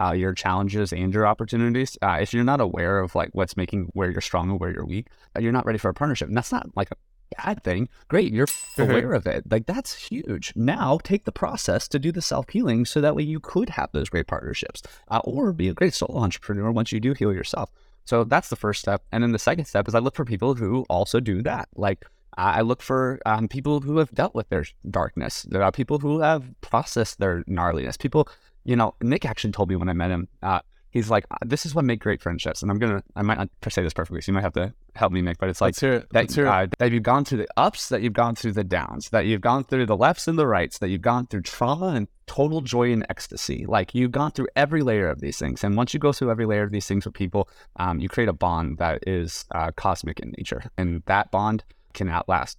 uh, 0.01 0.12
your 0.12 0.34
challenges 0.34 0.91
and 0.91 1.14
your 1.14 1.28
opportunities. 1.28 1.97
Uh, 2.01 2.18
if 2.22 2.34
you're 2.34 2.43
not 2.43 2.60
aware 2.60 2.99
of 2.99 3.16
like 3.16 3.30
what's 3.34 3.56
making 3.56 3.89
where 3.93 4.10
you're 4.10 4.22
strong 4.22 4.49
and 4.49 4.60
where 4.60 4.72
you're 4.72 4.86
weak, 4.86 5.08
uh, 5.36 5.39
you're 5.39 5.51
not 5.51 5.66
ready 5.66 5.78
for 5.78 5.89
a 5.89 5.93
partnership. 5.93 6.28
And 6.28 6.36
that's 6.36 6.51
not 6.51 6.68
like 6.76 6.89
a 6.91 6.95
bad 7.38 7.64
thing. 7.64 7.89
Great, 8.08 8.34
you're 8.34 8.47
aware 8.78 9.14
of 9.14 9.28
it. 9.28 9.49
Like 9.49 9.66
that's 9.66 9.93
huge. 9.93 10.54
Now 10.56 10.99
take 11.04 11.26
the 11.26 11.32
process 11.32 11.88
to 11.89 11.99
do 11.99 12.12
the 12.12 12.22
self 12.22 12.49
healing 12.49 12.86
so 12.86 13.01
that 13.01 13.16
way 13.16 13.24
you 13.24 13.39
could 13.39 13.70
have 13.72 13.89
those 13.91 14.10
great 14.10 14.28
partnerships 14.28 14.82
uh, 15.10 15.22
or 15.24 15.54
be 15.54 15.70
a 15.70 15.74
great 15.74 15.93
solo 15.93 16.20
entrepreneur 16.20 16.72
once 16.72 16.91
you 16.91 16.99
do 16.99 17.14
heal 17.14 17.34
yourself. 17.34 17.72
So 18.06 18.24
that's 18.24 18.49
the 18.49 18.56
first 18.56 18.82
step. 18.82 19.04
And 19.12 19.24
then 19.24 19.32
the 19.32 19.39
second 19.39 19.66
step 19.66 19.88
is 19.88 19.95
I 19.95 19.99
look 19.99 20.16
for 20.16 20.26
people 20.26 20.56
who 20.56 20.86
also 20.89 21.20
do 21.20 21.41
that. 21.43 21.70
Like 21.76 22.06
I 22.38 22.61
look 22.61 22.81
for 22.81 23.19
um, 23.25 23.47
people 23.47 23.81
who 23.81 23.97
have 23.97 24.11
dealt 24.11 24.34
with 24.34 24.49
their 24.49 24.65
darkness. 24.89 25.43
There 25.43 25.63
are 25.63 25.71
people 25.71 25.99
who 25.99 26.21
have 26.21 26.43
processed 26.61 27.19
their 27.19 27.43
gnarliness. 27.43 27.97
People 27.97 28.27
you 28.63 28.75
know, 28.75 28.95
Nick 29.01 29.25
actually 29.25 29.51
told 29.51 29.69
me 29.69 29.75
when 29.75 29.89
I 29.89 29.93
met 29.93 30.11
him, 30.11 30.27
uh, 30.41 30.59
he's 30.91 31.09
like, 31.09 31.25
uh, 31.31 31.38
this 31.45 31.65
is 31.65 31.75
what 31.75 31.86
make 31.86 31.99
great 31.99 32.21
friendships. 32.21 32.61
And 32.61 32.71
I'm 32.71 32.79
going 32.79 32.93
to, 32.93 33.03
I 33.15 33.21
might 33.21 33.38
not 33.38 33.49
say 33.69 33.84
this 33.84 33.93
perfectly, 33.93 34.21
so 34.21 34.31
you 34.31 34.34
might 34.34 34.43
have 34.43 34.53
to 34.53 34.73
help 34.95 35.11
me, 35.11 35.21
Nick, 35.21 35.38
but 35.38 35.49
it's 35.49 35.61
like 35.61 35.81
it. 35.81 36.07
That, 36.11 36.31
hear 36.31 36.47
uh, 36.47 36.67
that 36.79 36.91
you've 36.91 37.03
gone 37.03 37.25
through 37.25 37.39
the 37.39 37.47
ups, 37.57 37.89
that 37.89 38.01
you've 38.01 38.13
gone 38.13 38.36
through 38.36 38.53
the 38.53 38.63
downs, 38.63 39.09
that 39.09 39.25
you've 39.25 39.41
gone 39.41 39.63
through 39.63 39.86
the 39.86 39.97
lefts 39.97 40.27
and 40.27 40.38
the 40.38 40.47
rights, 40.47 40.77
that 40.79 40.89
you've 40.89 41.01
gone 41.01 41.27
through 41.27 41.41
trauma 41.41 41.88
and 41.88 42.07
total 42.25 42.61
joy 42.61 42.91
and 42.91 43.05
ecstasy. 43.09 43.65
Like 43.67 43.93
you've 43.93 44.11
gone 44.11 44.31
through 44.31 44.47
every 44.55 44.81
layer 44.81 45.09
of 45.09 45.19
these 45.19 45.38
things. 45.38 45.63
And 45.63 45.75
once 45.75 45.93
you 45.93 45.99
go 45.99 46.13
through 46.13 46.31
every 46.31 46.45
layer 46.45 46.63
of 46.63 46.71
these 46.71 46.88
things 46.88 47.05
with 47.05 47.13
people, 47.13 47.49
um, 47.77 47.99
you 47.99 48.07
create 48.07 48.29
a 48.29 48.34
bond 48.34 48.77
that 48.77 49.03
is 49.05 49.45
uh, 49.53 49.71
cosmic 49.75 50.19
in 50.19 50.34
nature. 50.38 50.63
And 50.77 51.03
that 51.07 51.31
bond 51.31 51.65
can 51.93 52.09
outlast 52.09 52.57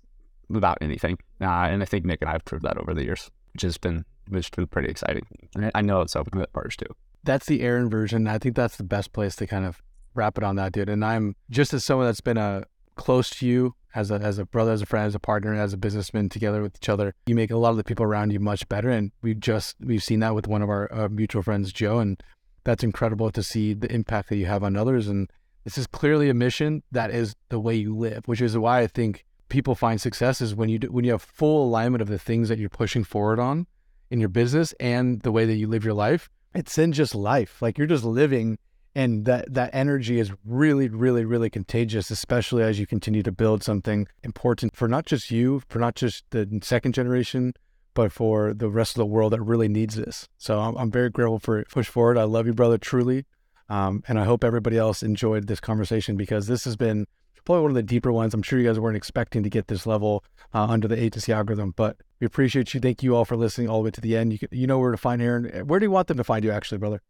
without 0.49 0.79
anything. 0.81 1.19
Uh, 1.41 1.69
and 1.69 1.83
I 1.83 1.87
think 1.87 2.05
Nick 2.05 2.21
and 2.21 2.29
I 2.29 2.33
have 2.33 2.45
proved 2.45 2.65
that 2.65 2.79
over 2.79 2.95
the 2.95 3.05
years, 3.05 3.31
which 3.53 3.63
has 3.63 3.79
been 3.79 4.05
which 4.29 4.51
is 4.57 4.67
pretty 4.71 4.89
exciting. 4.89 5.27
And 5.55 5.71
I 5.75 5.83
know 5.83 6.01
it's 6.01 6.17
open 6.17 6.39
to 6.39 6.47
partners 6.49 6.77
too. 6.77 6.95
That's 7.25 7.47
the 7.47 7.63
Aaron 7.63 7.91
version. 7.91 8.27
I 8.27 8.39
think 8.39 8.57
that's 8.57 8.77
the 8.77 8.85
best 8.85 9.13
place 9.13 9.37
to 9.37 9.47
kind 9.47 9.65
of 9.65 9.83
wrap 10.15 10.39
it 10.39 10.45
on 10.45 10.57
that, 10.57 10.73
dude. 10.73 10.89
And 10.89 11.05
I'm 11.05 11.37
just 11.51 11.75
as 11.75 11.85
someone 11.85 12.07
that's 12.07 12.21
been 12.21 12.39
a 12.39 12.41
uh, 12.41 12.65
close 12.97 13.29
to 13.29 13.47
you 13.47 13.75
as 13.95 14.11
a 14.11 14.15
as 14.15 14.39
a 14.39 14.45
brother, 14.45 14.73
as 14.73 14.83
a 14.83 14.87
friend, 14.87 15.07
as 15.07 15.15
a 15.15 15.21
partner, 15.21 15.55
as 15.55 15.73
a 15.73 15.77
businessman 15.77 16.29
together 16.29 16.63
with 16.63 16.77
each 16.77 16.89
other. 16.89 17.15
You 17.27 17.35
make 17.35 17.51
a 17.51 17.57
lot 17.57 17.71
of 17.71 17.77
the 17.77 17.85
people 17.85 18.05
around 18.05 18.33
you 18.33 18.41
much 18.41 18.69
better. 18.69 18.91
And 18.91 19.13
we've 19.23 19.41
just 19.41 19.77
we've 19.81 20.03
seen 20.03 20.21
that 20.21 20.35
with 20.35 20.47
one 20.47 20.63
of 20.63 20.69
our 20.69 20.93
uh, 20.93 21.09
mutual 21.09 21.43
friends, 21.43 21.73
Joe, 21.73 21.99
and 21.99 22.23
that's 22.65 22.85
incredible 22.85 23.31
to 23.31 23.43
see 23.43 23.75
the 23.75 23.93
impact 23.93 24.29
that 24.31 24.37
you 24.37 24.47
have 24.47 24.63
on 24.65 24.77
others. 24.77 25.09
And 25.09 25.31
this 25.65 25.79
is 25.79 25.87
clearly 25.87 26.29
a 26.29 26.35
mission 26.35 26.83
that 26.93 27.11
is 27.11 27.35
the 27.49 27.59
way 27.59 27.75
you 27.75 27.97
live, 27.97 28.27
which 28.27 28.41
is 28.41 28.57
why 28.57 28.81
I 28.81 28.87
think 28.87 29.25
people 29.49 29.75
find 29.75 30.01
success 30.01 30.41
is 30.41 30.55
when 30.55 30.69
you 30.69 30.79
do, 30.79 30.89
when 30.89 31.05
you 31.05 31.13
have 31.13 31.23
full 31.23 31.65
alignment 31.65 32.03
of 32.03 32.09
the 32.09 32.19
things 32.19 32.49
that 32.49 32.59
you're 32.59 32.69
pushing 32.69 33.05
forward 33.05 33.39
on 33.39 33.67
in 34.11 34.21
your 34.21 34.29
business 34.29 34.73
and 34.79 35.21
the 35.23 35.33
way 35.33 35.45
that 35.45 35.55
you 35.55 35.67
live 35.67 35.85
your 35.85 35.95
life. 35.95 36.29
It's 36.55 36.79
in 36.79 36.93
just 36.93 37.15
life. 37.15 37.61
Like 37.61 37.79
you're 37.79 37.87
just 37.87 38.05
living 38.05 38.59
and 38.95 39.25
that 39.25 39.53
that 39.53 39.71
energy 39.73 40.19
is 40.19 40.33
really 40.45 40.89
really 40.89 41.25
really 41.25 41.51
contagious 41.51 42.11
especially 42.11 42.63
as 42.63 42.79
you 42.79 42.87
continue 42.87 43.23
to 43.23 43.33
build 43.33 43.63
something 43.63 44.07
important 44.23 44.77
for 44.77 44.89
not 44.89 45.05
just 45.05 45.31
you 45.31 45.63
for 45.69 45.79
not 45.79 45.95
just 45.95 46.25
the 46.31 46.61
second 46.63 46.93
generation 46.93 47.53
but 47.95 48.13
for 48.13 48.55
the 48.55 48.69
rest 48.69 48.93
of 48.93 48.99
the 48.99 49.07
world 49.07 49.33
that 49.33 49.43
really 49.43 49.69
needs 49.69 49.97
this 49.97 50.29
so 50.39 50.61
i'm, 50.61 50.77
I'm 50.77 50.91
very 50.91 51.11
grateful 51.11 51.39
for 51.39 51.59
it 51.59 51.69
push 51.69 51.89
forward 51.89 52.17
i 52.19 52.25
love 52.25 52.47
you 52.47 52.53
brother 52.53 52.79
truly 52.79 53.25
um, 53.69 54.03
and 54.09 54.19
i 54.19 54.25
hope 54.25 54.45
everybody 54.45 54.77
else 54.77 55.03
enjoyed 55.03 55.47
this 55.47 55.61
conversation 55.61 56.17
because 56.17 56.47
this 56.47 56.65
has 56.65 56.77
been 56.77 57.07
probably 57.45 57.63
one 57.63 57.71
of 57.71 57.75
the 57.75 57.83
deeper 57.83 58.13
ones. 58.13 58.35
I'm 58.35 58.43
sure 58.43 58.59
you 58.59 58.67
guys 58.67 58.81
weren't 58.81 58.97
expecting 58.97 59.43
to 59.43 59.51
get 59.51 59.69
this 59.69 59.87
level 59.87 60.25
uh, 60.53 60.65
under 60.65 60.89
the 60.89 61.01
Agency 61.01 61.33
Algorithm, 61.33 61.75
but 61.77 61.97
we 62.21 62.27
appreciate 62.27 62.73
you. 62.75 62.81
Thank 62.81 63.03
you 63.03 63.15
all 63.15 63.25
for 63.25 63.37
listening 63.37 63.69
all 63.69 63.79
the 63.79 63.85
way 63.85 63.91
to 63.93 64.01
the 64.01 64.17
end. 64.17 64.33
You 64.33 64.39
can, 64.39 64.49
you 64.51 64.67
know 64.67 64.79
where 64.79 64.91
to 64.91 64.97
find 64.97 65.21
Aaron. 65.21 65.67
Where 65.67 65.79
do 65.79 65.85
you 65.85 65.91
want 65.91 66.09
them 66.09 66.17
to 66.17 66.25
find 66.25 66.45
you, 66.45 66.51
actually, 66.51 66.79
brother? 66.79 67.03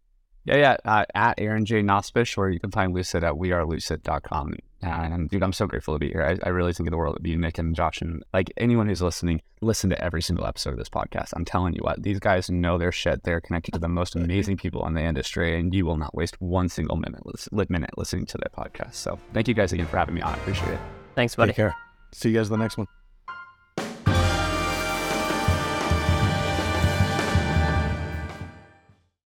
Yeah, 0.45 0.57
yeah. 0.57 0.77
Uh, 0.85 1.05
at 1.15 1.35
Aaron 1.39 1.65
J. 1.65 1.83
Nosbisch, 1.83 2.37
or 2.37 2.51
you 2.51 2.61
can 2.61 2.71
find 2.71 2.95
Lucyd 2.95 3.23
at 3.23 3.35
wearelucyd.com. 3.35 4.55
And 4.83 5.31
dude, 5.31 5.43
I'm 5.43 5.55
so 5.55 5.67
grateful 5.67 5.95
to 5.95 5.99
be 5.99 6.11
here. 6.11 6.23
I, 6.23 6.47
I 6.47 6.51
really 6.51 6.75
think 6.75 6.87
of 6.87 6.91
the 6.91 6.99
world 6.99 7.17
of 7.19 7.27
you, 7.27 7.39
Nick 7.39 7.57
and 7.57 7.75
Josh, 7.75 8.03
and 8.03 8.23
like 8.35 8.53
anyone 8.59 8.87
who's 8.87 9.01
listening, 9.01 9.41
listen 9.63 9.89
to 9.91 10.05
every 10.05 10.21
single 10.21 10.47
episode 10.47 10.71
of 10.71 10.79
this 10.79 10.91
podcast. 10.91 11.33
I'm 11.35 11.47
telling 11.47 11.75
you 11.75 11.81
what, 11.83 12.03
these 12.03 12.21
guys 12.21 12.51
know 12.51 12.77
their 12.77 12.93
shit. 12.93 13.23
They're 13.23 13.41
connected 13.41 13.73
to 13.73 13.81
the 13.81 13.89
most 13.89 14.15
amazing 14.15 14.59
people 14.59 14.87
in 14.87 14.93
the 14.93 15.03
industry, 15.03 15.59
and 15.59 15.75
you 15.75 15.87
will 15.87 15.97
not 15.97 16.15
waste 16.15 16.39
one 16.41 16.69
single 16.69 16.97
minute, 16.97 17.23
minute 17.71 17.97
listening 17.97 18.27
to 18.27 18.39
their 18.39 18.51
podcast. 18.55 18.95
So 18.95 19.19
thank 19.33 19.49
you 19.49 19.55
guys 19.55 19.73
again 19.73 19.87
for 19.87 19.97
having 19.97 20.15
me 20.15 20.21
on. 20.21 20.35
I 20.35 20.37
appreciate 20.37 20.73
it. 20.73 20.81
Thanks, 21.15 21.35
buddy. 21.35 21.51
Take 21.51 21.57
care. 21.57 21.77
See 22.13 22.29
you 22.29 22.37
guys 22.37 22.49
in 22.49 22.53
the 22.53 22.63
next 22.63 22.77
one. 22.77 22.87